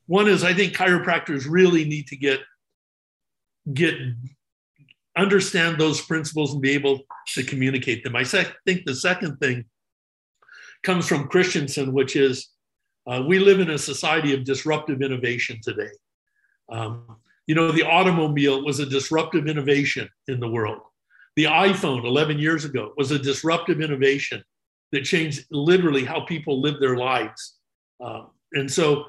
One 0.07 0.28
is 0.28 0.43
I 0.43 0.53
think 0.53 0.74
chiropractors 0.74 1.45
really 1.49 1.86
need 1.86 2.07
to 2.07 2.15
get 2.15 2.41
get 3.74 3.95
understand 5.15 5.80
those 5.80 6.01
principles 6.01 6.53
and 6.53 6.61
be 6.61 6.72
able 6.72 7.01
to 7.34 7.43
communicate 7.43 8.03
them. 8.03 8.15
I 8.15 8.24
think 8.24 8.86
the 8.86 8.95
second 8.95 9.38
thing 9.38 9.65
comes 10.84 11.07
from 11.07 11.28
Christensen, 11.28 11.93
which 11.93 12.15
is 12.15 12.49
uh, 13.08 13.24
we 13.28 13.39
live 13.39 13.60
in 13.60 13.72
a 13.72 13.78
society 13.78 14.34
of 14.34 14.43
disruptive 14.43 15.02
innovation 15.02 15.60
today. 15.64 15.91
Um, 16.72 17.18
you 17.47 17.56
know, 17.56 17.72
the 17.72 17.84
automobile 17.84 18.64
was 18.64 18.80
a 18.80 18.86
disruptive 18.86 19.47
innovation 19.47 20.08
in 20.28 20.39
the 20.39 20.47
world. 20.47 20.82
The 21.36 21.45
iPhone 21.45 22.06
11 22.06 22.38
years 22.38 22.66
ago 22.66 22.93
was 22.97 23.12
a 23.12 23.18
disruptive 23.18 23.82
innovation 23.82 24.43
that 24.91 25.02
changed 25.02 25.45
literally 25.52 26.06
how 26.06 26.22
people 26.22 26.62
live 26.62 26.80
their 26.80 26.97
lives. 26.97 27.56
Uh, 28.04 28.26
and 28.54 28.70
so, 28.70 29.06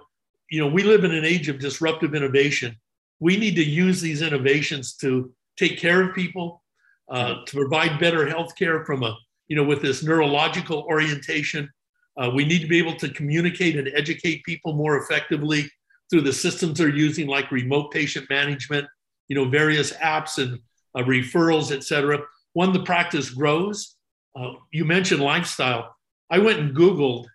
you 0.50 0.60
know, 0.60 0.68
we 0.68 0.82
live 0.82 1.04
in 1.04 1.12
an 1.12 1.24
age 1.24 1.48
of 1.48 1.58
disruptive 1.58 2.14
innovation. 2.14 2.76
We 3.18 3.36
need 3.36 3.56
to 3.56 3.64
use 3.64 4.00
these 4.00 4.22
innovations 4.22 4.94
to 4.96 5.32
take 5.58 5.78
care 5.78 6.02
of 6.02 6.14
people, 6.14 6.62
uh, 7.10 7.44
to 7.44 7.56
provide 7.56 8.00
better 8.00 8.28
health 8.28 8.56
care 8.56 8.84
from 8.84 9.02
a, 9.02 9.16
you 9.48 9.56
know, 9.56 9.64
with 9.64 9.82
this 9.82 10.02
neurological 10.02 10.86
orientation. 10.88 11.68
Uh, 12.16 12.30
we 12.34 12.44
need 12.44 12.60
to 12.60 12.66
be 12.66 12.78
able 12.78 12.96
to 12.96 13.08
communicate 13.08 13.76
and 13.76 13.88
educate 13.94 14.42
people 14.44 14.72
more 14.74 14.98
effectively 14.98 15.70
through 16.10 16.22
the 16.22 16.32
systems 16.32 16.78
they're 16.78 16.88
using, 16.88 17.26
like 17.26 17.50
remote 17.50 17.90
patient 17.92 18.28
management, 18.28 18.86
you 19.28 19.36
know, 19.36 19.48
various 19.48 19.92
apps 19.94 20.38
and 20.38 20.58
uh, 20.94 21.02
referrals, 21.06 21.74
et 21.74 21.84
cetera. 21.84 22.18
When 22.52 22.72
the 22.72 22.82
practice 22.82 23.30
grows, 23.30 23.96
uh, 24.36 24.54
you 24.72 24.84
mentioned 24.84 25.22
lifestyle. 25.22 25.94
I 26.30 26.38
went 26.38 26.58
and 26.58 26.76
Googled, 26.76 27.26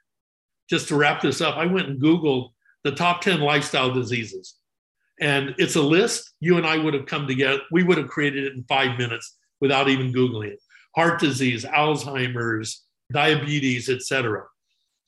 just 0.70 0.88
to 0.90 0.96
wrap 0.96 1.22
this 1.22 1.42
up, 1.42 1.56
I 1.58 1.66
went 1.66 1.88
and 1.88 2.02
Googled 2.02 2.50
the 2.84 2.92
top 2.92 3.22
10 3.22 3.40
lifestyle 3.40 3.94
diseases. 3.94 4.56
And 5.20 5.56
it's 5.58 5.76
a 5.76 5.82
list. 5.82 6.34
You 6.40 6.58
and 6.58 6.66
I 6.66 6.78
would 6.78 6.94
have 6.94 7.06
come 7.06 7.28
together. 7.28 7.60
We 7.72 7.84
would 7.84 7.98
have 7.98 8.10
created 8.10 8.46
it 8.46 8.54
in 8.54 8.64
five 8.64 8.98
minutes 8.98 9.38
without 9.62 9.88
even 9.88 10.14
Googling 10.14 10.50
it. 10.50 10.60
Heart 10.96 11.20
disease, 11.20 11.64
Alzheimer's, 11.64 12.84
diabetes, 13.12 13.90
etc. 13.90 14.44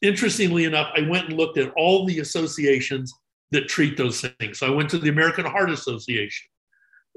Interestingly 0.01 0.65
enough, 0.65 0.91
I 0.95 1.01
went 1.01 1.29
and 1.29 1.37
looked 1.37 1.57
at 1.57 1.73
all 1.75 2.05
the 2.05 2.19
associations 2.19 3.13
that 3.51 3.67
treat 3.67 3.97
those 3.97 4.21
things. 4.39 4.59
So 4.59 4.67
I 4.67 4.75
went 4.75 4.89
to 4.91 4.97
the 4.97 5.09
American 5.09 5.45
Heart 5.45 5.71
Association. 5.71 6.47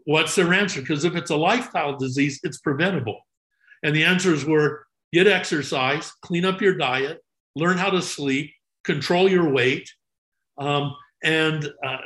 What's 0.04 0.34
their 0.34 0.52
answer? 0.54 0.80
Because 0.80 1.04
if 1.04 1.14
it's 1.14 1.30
a 1.30 1.36
lifestyle 1.36 1.96
disease, 1.96 2.40
it's 2.42 2.58
preventable. 2.58 3.20
And 3.82 3.94
the 3.94 4.04
answers 4.04 4.44
were 4.44 4.86
get 5.12 5.26
exercise, 5.26 6.12
clean 6.22 6.44
up 6.44 6.60
your 6.60 6.76
diet, 6.76 7.20
learn 7.56 7.76
how 7.76 7.90
to 7.90 8.00
sleep, 8.00 8.52
control 8.84 9.28
your 9.28 9.50
weight, 9.50 9.90
um, 10.58 10.94
and 11.22 11.70
uh, 11.84 11.98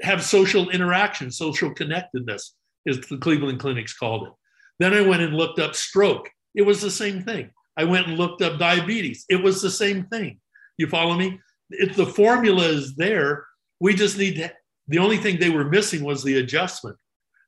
have 0.00 0.22
social 0.22 0.70
interaction, 0.70 1.30
social 1.30 1.74
connectedness, 1.74 2.54
as 2.86 3.00
the 3.00 3.18
Cleveland 3.18 3.60
Clinics 3.60 3.92
called 3.92 4.28
it. 4.28 4.32
Then 4.78 4.94
I 4.94 5.00
went 5.00 5.22
and 5.22 5.34
looked 5.34 5.58
up 5.58 5.74
stroke. 5.74 6.30
It 6.54 6.62
was 6.62 6.80
the 6.80 6.90
same 6.90 7.22
thing. 7.22 7.50
I 7.78 7.84
went 7.84 8.08
and 8.08 8.18
looked 8.18 8.42
up 8.42 8.58
diabetes. 8.58 9.24
It 9.30 9.42
was 9.42 9.62
the 9.62 9.70
same 9.70 10.04
thing. 10.06 10.40
You 10.76 10.88
follow 10.88 11.14
me? 11.14 11.40
If 11.70 11.96
the 11.96 12.06
formula 12.06 12.64
is 12.64 12.96
there, 12.96 13.46
we 13.80 13.94
just 13.94 14.18
need 14.18 14.36
to. 14.36 14.52
The 14.88 14.98
only 14.98 15.18
thing 15.18 15.38
they 15.38 15.50
were 15.50 15.64
missing 15.64 16.02
was 16.02 16.24
the 16.24 16.38
adjustment, 16.38 16.96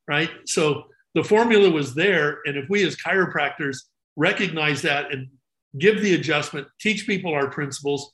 right? 0.07 0.31
So 0.47 0.85
the 1.15 1.25
formula 1.25 1.71
was 1.71 1.95
there. 1.95 2.39
And 2.45 2.57
if 2.57 2.69
we 2.69 2.87
as 2.87 2.97
chiropractors 2.97 3.79
recognize 4.17 4.83
that 4.83 5.11
and 5.11 5.29
give 5.79 6.01
the 6.01 6.15
adjustment, 6.15 6.69
teach 6.81 7.07
people 7.07 7.35
our 7.35 7.51
principles, 7.51 8.13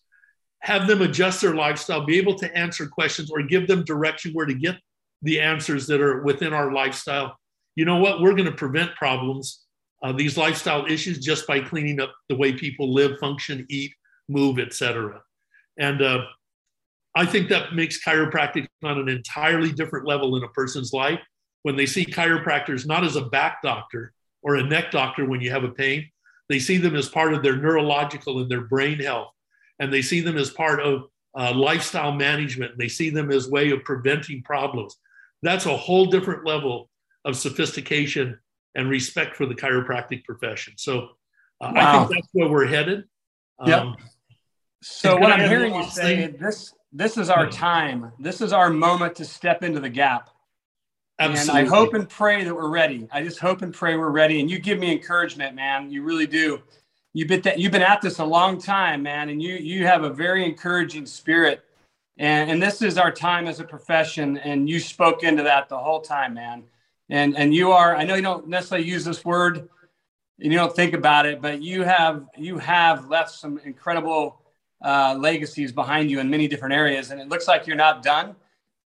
have 0.61 0.87
them 0.87 1.03
adjust 1.03 1.41
their 1.43 1.55
lifestyle, 1.55 2.07
be 2.07 2.19
able 2.19 2.37
to 2.37 2.57
answer 2.57 2.87
questions 2.87 3.31
or 3.31 3.43
give 3.43 3.67
them 3.67 3.85
direction 3.85 4.33
where 4.33 4.47
to 4.47 4.55
get 4.55 4.77
the 5.23 5.41
answers 5.41 5.87
that 5.89 6.01
are 6.01 6.23
within 6.23 6.53
our 6.53 6.73
lifestyle. 6.73 7.37
You 7.75 7.85
know 7.85 7.99
what? 7.99 8.21
We're 8.21 8.33
going 8.33 8.45
to 8.45 8.53
prevent 8.53 8.95
problems, 8.95 9.66
uh, 10.03 10.13
these 10.13 10.37
lifestyle 10.37 10.87
issues, 10.87 11.19
just 11.19 11.47
by 11.47 11.61
cleaning 11.61 12.01
up 12.01 12.13
the 12.29 12.37
way 12.37 12.53
people 12.53 12.93
live, 12.93 13.19
function, 13.19 13.67
eat, 13.69 13.93
move, 14.29 14.59
etc. 14.59 15.23
And 15.79 16.03
uh, 16.03 16.25
I 17.15 17.27
think 17.27 17.49
that 17.49 17.75
makes 17.75 18.05
chiropractic 18.05 18.67
on 18.85 18.99
an 18.99 19.09
entirely 19.09 19.73
different 19.73 20.07
level 20.07 20.37
in 20.37 20.45
a 20.45 20.49
person's 20.49 20.93
life 20.93 21.21
when 21.67 21.75
they 21.75 21.87
see 21.87 22.07
chiropractors 22.07 22.87
not 22.87 23.03
as 23.03 23.17
a 23.17 23.25
back 23.25 23.61
doctor 23.61 24.13
or 24.43 24.55
a 24.55 24.63
neck 24.63 24.93
doctor 24.93 25.25
when 25.25 25.41
you 25.41 25.51
have 25.51 25.65
a 25.65 25.71
pain, 25.71 26.09
they 26.49 26.61
see 26.61 26.77
them 26.77 26.95
as 26.95 27.09
part 27.09 27.35
of 27.35 27.43
their 27.43 27.57
neurological 27.57 28.39
and 28.41 28.49
their 28.49 28.61
brain 28.61 29.01
health 29.01 29.33
and 29.81 29.93
they 29.93 30.01
see 30.01 30.21
them 30.21 30.37
as 30.37 30.51
part 30.51 30.81
of 30.81 31.07
uh, 31.37 31.53
lifestyle 31.53 32.13
management. 32.13 32.79
They 32.79 32.87
see 32.87 33.11
them 33.11 33.33
as 33.33 33.51
way 33.51 33.71
of 33.73 33.83
preventing 33.83 34.43
problems. 34.43 34.97
That's 35.43 35.67
a 35.67 35.77
whole 35.77 36.07
different 36.07 36.47
level 36.47 36.89
of 37.25 37.37
sophistication 37.37 38.39
and 38.77 38.89
respect 38.89 39.35
for 39.35 39.47
the 39.47 39.55
chiropractic 39.55 40.25
profession. 40.25 40.75
So 40.77 41.09
uh, 41.61 41.73
wow. 41.75 42.05
I 42.05 42.05
think 42.05 42.11
that's 42.11 42.29
where 42.33 42.49
we're 42.49 42.67
headed. 42.67 43.05
Yep. 43.67 43.81
Um, 43.81 43.97
so 44.83 45.17
what 45.17 45.33
I'm 45.33 45.49
hearing 45.49 45.75
you 45.75 45.85
say, 45.85 46.29
this 46.29 46.73
this 46.93 47.17
is 47.17 47.29
our 47.29 47.51
time. 47.51 48.13
This 48.21 48.41
is 48.41 48.53
our 48.53 48.71
moment 48.71 49.17
to 49.17 49.25
step 49.25 49.65
into 49.65 49.81
the 49.81 49.89
gap. 49.89 50.31
Absolutely. 51.19 51.61
And 51.61 51.69
I 51.69 51.77
hope 51.77 51.95
and 51.95 52.09
pray 52.09 52.45
that 52.45 52.55
we're 52.55 52.69
ready. 52.69 53.09
I 53.11 53.23
just 53.23 53.41
hope 53.41 53.63
and 53.63 53.75
pray 53.75 53.97
we're 53.97 54.11
ready. 54.11 54.41
And 54.41 54.51
you 54.51 54.59
give 54.59 54.79
me 54.79 54.93
encouragement, 54.93 55.57
man. 55.57 55.91
You 55.91 56.05
really 56.05 56.27
do 56.27 56.63
you've 57.17 57.29
been 57.29 57.41
th- 57.41 57.57
you've 57.57 57.73
been 57.73 57.81
at 57.83 58.03
this 58.03 58.19
a 58.19 58.25
long 58.25 58.61
time, 58.61 59.03
man, 59.03 59.31
and 59.31 59.43
you 59.43 59.55
you 59.55 59.87
have 59.87 60.05
a 60.05 60.11
very 60.11 60.45
encouraging 60.45 61.07
spirit. 61.07 61.65
And 62.19 62.51
and 62.51 62.63
this 62.63 62.83
is 62.83 62.99
our 62.99 63.11
time 63.11 63.47
as 63.47 63.59
a 63.59 63.65
profession, 63.65 64.37
and 64.37 64.69
you 64.69 64.79
spoke 64.79 65.23
into 65.23 65.43
that 65.43 65.71
the 65.71 65.79
whole 65.79 66.03
time, 66.03 66.35
man. 66.35 66.65
And 67.09 67.37
and 67.37 67.55
you 67.55 67.73
are 67.73 67.95
I 67.95 68.05
know 68.05 68.15
you 68.15 68.23
don't 68.23 68.49
necessarily 68.49 68.87
use 68.87 69.05
this 69.05 69.25
word, 69.25 69.69
and 70.41 70.53
you 70.53 70.59
don't 70.59 70.75
think 70.75 70.95
about 70.95 71.27
it, 71.27 71.41
but 71.41 71.63
you 71.63 71.83
have 71.83 72.25
you 72.37 72.59
have 72.59 73.09
left 73.09 73.31
some 73.31 73.59
incredible 73.65 74.41
uh, 74.85 75.17
legacies 75.19 75.73
behind 75.73 76.11
you 76.11 76.21
in 76.21 76.29
many 76.29 76.49
different 76.49 76.75
areas, 76.75 77.11
and 77.11 77.21
it 77.21 77.29
looks 77.29 77.49
like 77.49 77.67
you're 77.67 77.77
not 77.77 78.03
done. 78.03 78.35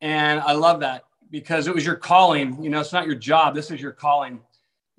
And 0.01 0.39
I 0.41 0.53
love 0.53 0.82
that 0.82 1.03
because 1.32 1.68
it 1.68 1.74
was 1.74 1.86
your 1.86 1.95
calling. 1.95 2.61
You 2.64 2.70
know, 2.70 2.80
it's 2.80 2.93
not 2.93 3.05
your 3.05 3.16
job. 3.16 3.55
This 3.55 3.72
is 3.72 3.82
your 3.82 3.91
calling, 3.91 4.41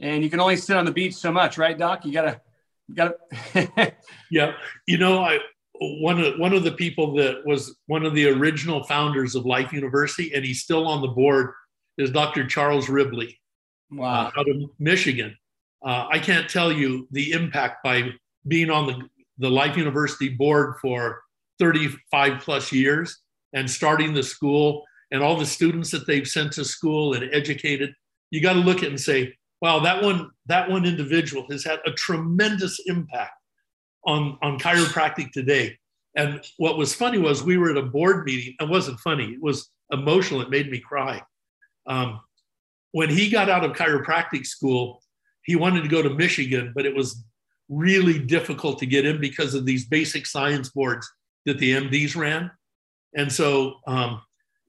and 0.00 0.22
you 0.22 0.30
can 0.30 0.40
only 0.40 0.56
sit 0.56 0.76
on 0.76 0.84
the 0.84 0.92
beach 0.92 1.14
so 1.14 1.30
much, 1.30 1.56
right, 1.56 1.78
Doc? 1.78 2.04
You 2.04 2.12
gotta 2.12 2.40
you 2.88 2.94
gotta 2.94 3.92
yeah, 4.30 4.52
you 4.86 4.98
know, 4.98 5.22
I 5.22 5.38
one 5.80 6.20
of 6.20 6.38
one 6.38 6.52
of 6.52 6.64
the 6.64 6.72
people 6.72 7.14
that 7.14 7.44
was 7.44 7.76
one 7.86 8.04
of 8.04 8.14
the 8.14 8.28
original 8.28 8.84
founders 8.84 9.34
of 9.34 9.44
Life 9.44 9.72
University, 9.72 10.32
and 10.34 10.44
he's 10.44 10.62
still 10.62 10.86
on 10.86 11.00
the 11.00 11.08
board, 11.08 11.52
is 11.98 12.10
Dr. 12.10 12.46
Charles 12.46 12.88
Ribley, 12.88 13.38
wow. 13.90 14.32
uh, 14.34 14.40
out 14.40 14.48
of 14.48 14.56
Michigan. 14.78 15.36
Uh, 15.84 16.06
I 16.10 16.18
can't 16.18 16.48
tell 16.48 16.72
you 16.72 17.06
the 17.10 17.32
impact 17.32 17.84
by 17.84 18.10
being 18.46 18.70
on 18.70 18.86
the 18.86 19.08
the 19.38 19.50
Life 19.50 19.76
University 19.76 20.28
board 20.28 20.76
for 20.80 21.22
35 21.58 22.40
plus 22.40 22.72
years 22.72 23.18
and 23.52 23.70
starting 23.70 24.14
the 24.14 24.22
school 24.22 24.84
and 25.10 25.22
all 25.22 25.36
the 25.36 25.46
students 25.46 25.90
that 25.90 26.06
they've 26.06 26.26
sent 26.26 26.52
to 26.52 26.64
school 26.64 27.14
and 27.14 27.28
educated. 27.32 27.94
You 28.30 28.40
got 28.40 28.54
to 28.54 28.60
look 28.60 28.78
at 28.78 28.84
it 28.84 28.90
and 28.90 29.00
say, 29.00 29.34
wow, 29.60 29.80
that 29.80 30.02
one, 30.02 30.30
that 30.46 30.68
one 30.68 30.84
individual 30.84 31.46
has 31.50 31.64
had 31.64 31.80
a 31.86 31.92
tremendous 31.92 32.80
impact 32.86 33.32
on, 34.06 34.38
on 34.42 34.58
chiropractic 34.58 35.30
today. 35.32 35.78
And 36.16 36.44
what 36.58 36.78
was 36.78 36.94
funny 36.94 37.18
was 37.18 37.42
we 37.42 37.58
were 37.58 37.70
at 37.70 37.76
a 37.76 37.82
board 37.82 38.24
meeting. 38.24 38.54
It 38.60 38.68
wasn't 38.68 39.00
funny, 39.00 39.32
it 39.32 39.42
was 39.42 39.70
emotional. 39.90 40.40
It 40.42 40.50
made 40.50 40.70
me 40.70 40.78
cry. 40.78 41.22
Um, 41.86 42.20
when 42.92 43.10
he 43.10 43.28
got 43.28 43.48
out 43.48 43.64
of 43.64 43.72
chiropractic 43.72 44.46
school, 44.46 45.02
he 45.42 45.56
wanted 45.56 45.82
to 45.82 45.88
go 45.88 46.02
to 46.02 46.10
Michigan, 46.10 46.72
but 46.74 46.86
it 46.86 46.94
was 46.94 47.24
really 47.68 48.18
difficult 48.18 48.78
to 48.78 48.86
get 48.86 49.06
in 49.06 49.20
because 49.20 49.54
of 49.54 49.66
these 49.66 49.86
basic 49.86 50.26
science 50.26 50.70
boards 50.70 51.10
that 51.46 51.58
the 51.58 51.72
MDs 51.72 52.16
ran. 52.16 52.50
And 53.16 53.30
so 53.32 53.80
um, 53.86 54.22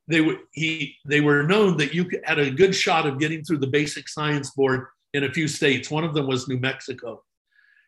they 0.07 0.21
were 0.21 0.37
he 0.51 0.95
they 1.05 1.21
were 1.21 1.43
known 1.43 1.77
that 1.77 1.93
you 1.93 2.09
had 2.23 2.39
a 2.39 2.51
good 2.51 2.75
shot 2.75 3.05
of 3.05 3.19
getting 3.19 3.43
through 3.43 3.57
the 3.57 3.67
basic 3.67 4.07
science 4.07 4.51
board 4.51 4.87
in 5.13 5.23
a 5.23 5.31
few 5.31 5.47
states. 5.47 5.89
One 5.89 6.03
of 6.03 6.13
them 6.13 6.27
was 6.27 6.47
New 6.47 6.59
Mexico, 6.59 7.23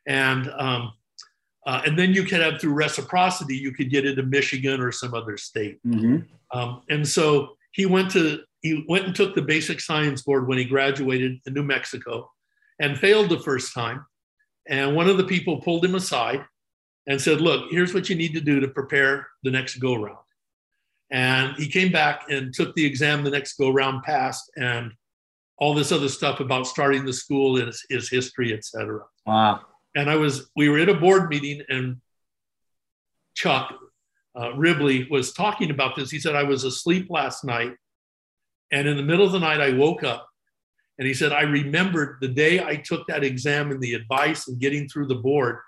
and 0.08 0.50
um, 0.58 0.94
uh, 1.66 1.82
and 1.86 2.00
then 2.00 2.14
you 2.14 2.24
could 2.24 2.42
have 2.42 2.60
through 2.60 2.74
reciprocity 2.74 3.56
you 3.56 3.72
could 3.72 3.92
get 3.92 4.06
into 4.06 4.24
Michigan 4.24 4.82
or 4.82 4.92
some 4.92 5.14
other 5.14 5.38
state. 5.38 5.80
Mm-hmm. 5.86 6.58
Um, 6.58 6.82
and 6.90 7.08
so 7.08 7.57
he 7.78 7.86
went 7.86 8.10
to 8.12 8.40
he 8.62 8.84
went 8.90 9.06
and 9.06 9.16
took 9.16 9.36
the 9.36 9.42
basic 9.42 9.80
science 9.80 10.24
board 10.24 10.48
when 10.48 10.58
he 10.58 10.66
graduated 10.66 11.40
in 11.46 11.54
New 11.54 11.64
Mexico, 11.64 12.30
and 12.80 12.98
failed 12.98 13.30
the 13.30 13.40
first 13.40 13.74
time. 13.74 14.04
And 14.68 14.96
one 14.96 15.08
of 15.08 15.18
the 15.18 15.24
people 15.24 15.62
pulled 15.62 15.86
him 15.86 15.96
aside 15.96 16.44
and 17.06 17.22
said, 17.22 17.40
"Look, 17.40 17.72
here's 17.72 17.94
what 17.94 18.10
you 18.10 18.16
need 18.16 18.34
to 18.34 18.42
do 18.42 18.60
to 18.60 18.68
prepare 18.68 19.28
the 19.44 19.52
next 19.52 19.76
go 19.76 19.94
round." 19.96 20.26
And 21.12 21.56
he 21.56 21.70
came 21.70 21.92
back 21.92 22.24
and 22.30 22.54
took 22.54 22.74
the 22.74 22.86
exam 22.86 23.24
the 23.24 23.30
next 23.30 23.58
go 23.58 23.70
round, 23.70 24.04
passed, 24.04 24.52
and 24.58 24.92
all 25.60 25.74
this 25.74 25.92
other 25.92 26.10
stuff 26.10 26.40
about 26.40 26.68
starting 26.68 27.06
the 27.06 27.14
school 27.14 27.56
his, 27.56 27.86
his 27.90 28.10
history, 28.10 28.54
et 28.54 28.66
cetera. 28.66 29.04
Wow. 29.26 29.62
And 29.96 30.10
I 30.10 30.16
was, 30.16 30.50
we 30.56 30.68
were 30.68 30.80
at 30.80 30.90
a 30.90 30.94
board 30.94 31.30
meeting, 31.30 31.62
and 31.70 31.98
Chuck 33.36 33.74
uh, 34.40 34.54
Ribley 34.54 35.08
was 35.10 35.34
talking 35.34 35.72
about 35.72 35.96
this. 35.96 36.12
He 36.12 36.20
said, 36.20 36.36
I 36.36 36.44
was 36.44 36.64
asleep 36.64 37.08
last 37.10 37.44
night, 37.44 37.74
and 38.72 38.88
in 38.88 38.98
the 38.98 39.04
middle 39.04 39.26
of 39.26 39.32
the 39.32 39.40
night, 39.40 39.62
I 39.62 39.74
woke 39.74 40.04
up, 40.04 40.28
and 40.98 41.08
he 41.08 41.14
said, 41.14 41.32
I 41.32 41.42
remembered 41.42 42.18
the 42.22 42.28
day 42.28 42.64
I 42.64 42.76
took 42.76 43.08
that 43.08 43.24
exam 43.24 43.72
and 43.72 43.82
the 43.82 43.94
advice 43.94 44.48
and 44.48 44.60
getting 44.60 44.88
through 44.88 45.08
the 45.08 45.16
board. 45.16 45.60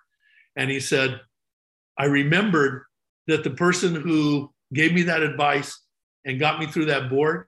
And 0.56 0.70
he 0.70 0.80
said, 0.80 1.22
I 1.98 2.06
remembered 2.06 2.84
that 3.28 3.44
the 3.44 3.52
person 3.52 3.94
who 3.94 4.52
gave 4.74 4.94
me 4.94 5.04
that 5.04 5.22
advice 5.22 5.80
and 6.26 6.40
got 6.40 6.60
me 6.60 6.66
through 6.66 6.86
that 6.86 7.10
board 7.10 7.46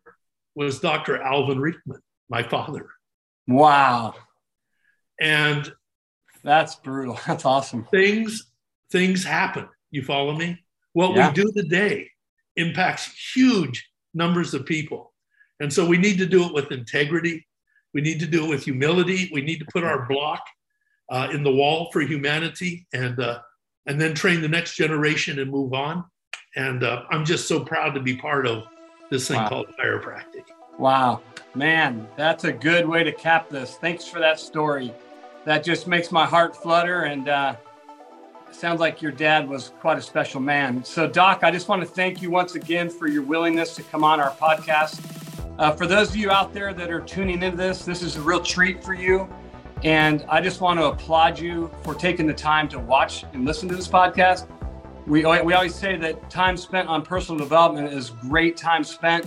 was 0.55 0.79
Dr. 0.79 1.21
Alvin 1.21 1.59
Riekeman, 1.59 2.01
my 2.29 2.43
father. 2.43 2.87
Wow. 3.47 4.15
And 5.19 5.71
that's 6.43 6.75
brutal. 6.75 7.19
That's 7.27 7.45
awesome. 7.45 7.85
Things 7.91 8.51
things 8.91 9.23
happen. 9.23 9.69
You 9.91 10.03
follow 10.03 10.35
me? 10.35 10.63
What 10.93 11.15
yeah. 11.15 11.29
we 11.29 11.33
do 11.33 11.51
today 11.51 12.09
impacts 12.55 13.11
huge 13.33 13.89
numbers 14.13 14.53
of 14.53 14.65
people. 14.65 15.13
And 15.59 15.71
so 15.71 15.85
we 15.85 15.97
need 15.97 16.17
to 16.17 16.25
do 16.25 16.43
it 16.45 16.53
with 16.53 16.71
integrity 16.71 17.45
We 17.93 18.01
need 18.01 18.19
to 18.21 18.25
do 18.25 18.45
it 18.45 18.49
with 18.49 18.63
humility. 18.63 19.29
We 19.33 19.41
need 19.41 19.59
to 19.59 19.65
put 19.65 19.83
our 19.83 20.07
block 20.07 20.43
uh, 21.09 21.27
in 21.31 21.43
the 21.43 21.51
wall 21.51 21.89
for 21.91 22.01
humanity 22.01 22.87
and, 22.93 23.19
uh, 23.19 23.39
and 23.85 23.99
then 23.99 24.13
train 24.13 24.41
the 24.41 24.47
next 24.47 24.75
generation 24.75 25.39
and 25.39 25.51
move 25.51 25.73
on. 25.73 26.05
And 26.55 26.83
uh, 26.83 27.03
I'm 27.09 27.25
just 27.25 27.47
so 27.47 27.63
proud 27.63 27.93
to 27.95 27.99
be 27.99 28.15
part 28.15 28.47
of 28.47 28.63
this 29.09 29.27
thing 29.27 29.37
wow. 29.37 29.49
called 29.49 29.67
chiropractic. 29.79 30.45
Wow, 30.77 31.21
man, 31.53 32.07
that's 32.15 32.45
a 32.45 32.51
good 32.51 32.87
way 32.87 33.03
to 33.03 33.11
cap 33.11 33.49
this. 33.49 33.75
Thanks 33.75 34.05
for 34.05 34.19
that 34.19 34.39
story. 34.39 34.93
That 35.45 35.63
just 35.63 35.87
makes 35.87 36.11
my 36.11 36.25
heart 36.25 36.55
flutter 36.55 37.03
and 37.03 37.27
uh, 37.27 37.55
sounds 38.55 38.79
like 38.79 39.01
your 39.01 39.11
dad 39.11 39.47
was 39.47 39.73
quite 39.79 39.97
a 39.97 40.01
special 40.01 40.41
man. 40.41 40.83
So, 40.83 41.07
Doc, 41.07 41.41
I 41.43 41.51
just 41.51 41.67
want 41.67 41.81
to 41.81 41.87
thank 41.87 42.21
you 42.21 42.29
once 42.29 42.55
again 42.55 42.89
for 42.89 43.07
your 43.07 43.23
willingness 43.23 43.75
to 43.75 43.83
come 43.83 44.03
on 44.03 44.19
our 44.19 44.31
podcast. 44.31 45.01
Uh, 45.59 45.71
for 45.71 45.85
those 45.85 46.09
of 46.09 46.15
you 46.15 46.31
out 46.31 46.53
there 46.53 46.73
that 46.73 46.89
are 46.89 47.01
tuning 47.01 47.43
into 47.43 47.57
this, 47.57 47.85
this 47.85 48.01
is 48.01 48.15
a 48.15 48.21
real 48.21 48.41
treat 48.41 48.83
for 48.83 48.93
you. 48.93 49.29
And 49.83 50.25
I 50.29 50.41
just 50.41 50.61
want 50.61 50.79
to 50.79 50.85
applaud 50.85 51.39
you 51.39 51.71
for 51.83 51.95
taking 51.95 52.27
the 52.27 52.33
time 52.33 52.67
to 52.69 52.79
watch 52.79 53.25
and 53.33 53.45
listen 53.45 53.67
to 53.69 53.75
this 53.75 53.87
podcast. 53.87 54.47
We, 55.07 55.25
we 55.25 55.53
always 55.53 55.73
say 55.73 55.97
that 55.97 56.29
time 56.29 56.55
spent 56.55 56.87
on 56.87 57.03
personal 57.03 57.39
development 57.39 57.91
is 57.91 58.11
great 58.11 58.57
time 58.57 58.83
spent, 58.83 59.25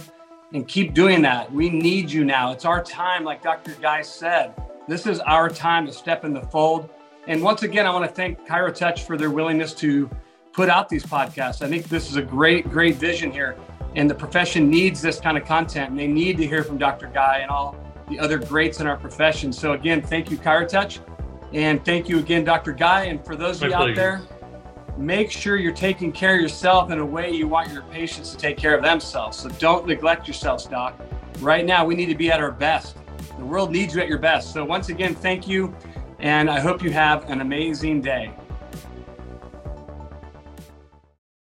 and 0.53 0.67
keep 0.69 0.95
doing 0.95 1.21
that. 1.23 1.53
We 1.53 1.69
need 1.69 2.11
you 2.11 2.25
now. 2.25 2.53
It's 2.53 2.65
our 2.65 2.83
time, 2.83 3.25
like 3.25 3.43
Dr. 3.43 3.75
Guy 3.81 4.03
said. 4.03 4.55
This 4.87 5.07
is 5.07 5.19
our 5.21 5.49
time 5.49 5.85
to 5.87 5.93
step 5.93 6.25
in 6.25 6.33
the 6.33 6.43
fold 6.43 6.89
and 7.27 7.43
once 7.43 7.63
again, 7.63 7.87
I 7.87 7.91
want 7.91 8.09
to 8.09 8.15
thank 8.15 8.47
ChiroTouch 8.47 9.01
for 9.01 9.17
their 9.17 9.31
willingness 9.31 9.73
to 9.75 10.11
put 10.53 10.69
out 10.69 10.89
these 10.89 11.05
podcasts. 11.05 11.63
I 11.63 11.69
think 11.69 11.89
this 11.89 12.11
is 12.11 12.17
a 12.17 12.23
great, 12.23 12.71
great 12.71 12.97
vision 12.97 13.31
here. 13.33 13.57
And 13.97 14.11
the 14.11 14.15
profession 14.15 14.69
needs 14.69 15.01
this 15.01 15.21
kind 15.21 15.39
of 15.39 15.45
content. 15.45 15.91
And 15.91 15.99
they 15.99 16.07
need 16.07 16.37
to 16.39 16.47
hear 16.47 16.63
from 16.63 16.79
Dr. 16.79 17.07
Guy 17.07 17.39
and 17.39 17.51
all 17.51 17.77
the 18.09 18.19
other 18.19 18.39
greats 18.39 18.81
in 18.81 18.87
our 18.87 18.97
profession. 18.97 19.53
So 19.53 19.73
again, 19.73 20.03
thank 20.03 20.31
you, 20.31 20.37
ChiroTouch. 20.37 21.01
And 21.53 21.85
thank 21.85 22.09
you 22.09 22.19
again, 22.19 22.45
Dr. 22.45 22.73
Guy. 22.73 23.05
And 23.05 23.25
for 23.25 23.37
those 23.37 23.63
of 23.63 23.71
you 23.71 23.75
out 23.75 23.95
there, 23.95 24.21
make 24.97 25.31
sure 25.31 25.57
you're 25.57 25.73
taking 25.73 26.13
care 26.13 26.35
of 26.35 26.41
yourself 26.41 26.91
in 26.91 26.99
a 26.99 27.07
way 27.07 27.31
you 27.31 27.49
want 27.49 27.73
your 27.73 27.83
patients 27.85 28.31
to 28.33 28.37
take 28.37 28.57
care 28.57 28.77
of 28.77 28.83
themselves. 28.83 29.39
So 29.39 29.49
don't 29.49 29.87
neglect 29.87 30.27
yourselves, 30.27 30.67
Doc. 30.67 31.01
Right 31.41 31.65
now, 31.65 31.85
we 31.85 31.95
need 31.95 32.07
to 32.07 32.15
be 32.15 32.31
at 32.31 32.41
our 32.41 32.53
best. 32.53 32.97
The 33.39 33.45
world 33.45 33.71
needs 33.73 33.95
you 33.95 34.01
at 34.01 34.09
your 34.09 34.19
best. 34.19 34.53
So 34.53 34.65
once 34.65 34.89
again, 34.89 35.15
thank 35.15 35.49
you 35.49 35.75
and 36.25 36.51
I 36.51 36.59
hope 36.59 36.83
you 36.83 36.91
have 36.91 37.29
an 37.29 37.43
amazing 37.43 38.01
day. 38.01 38.33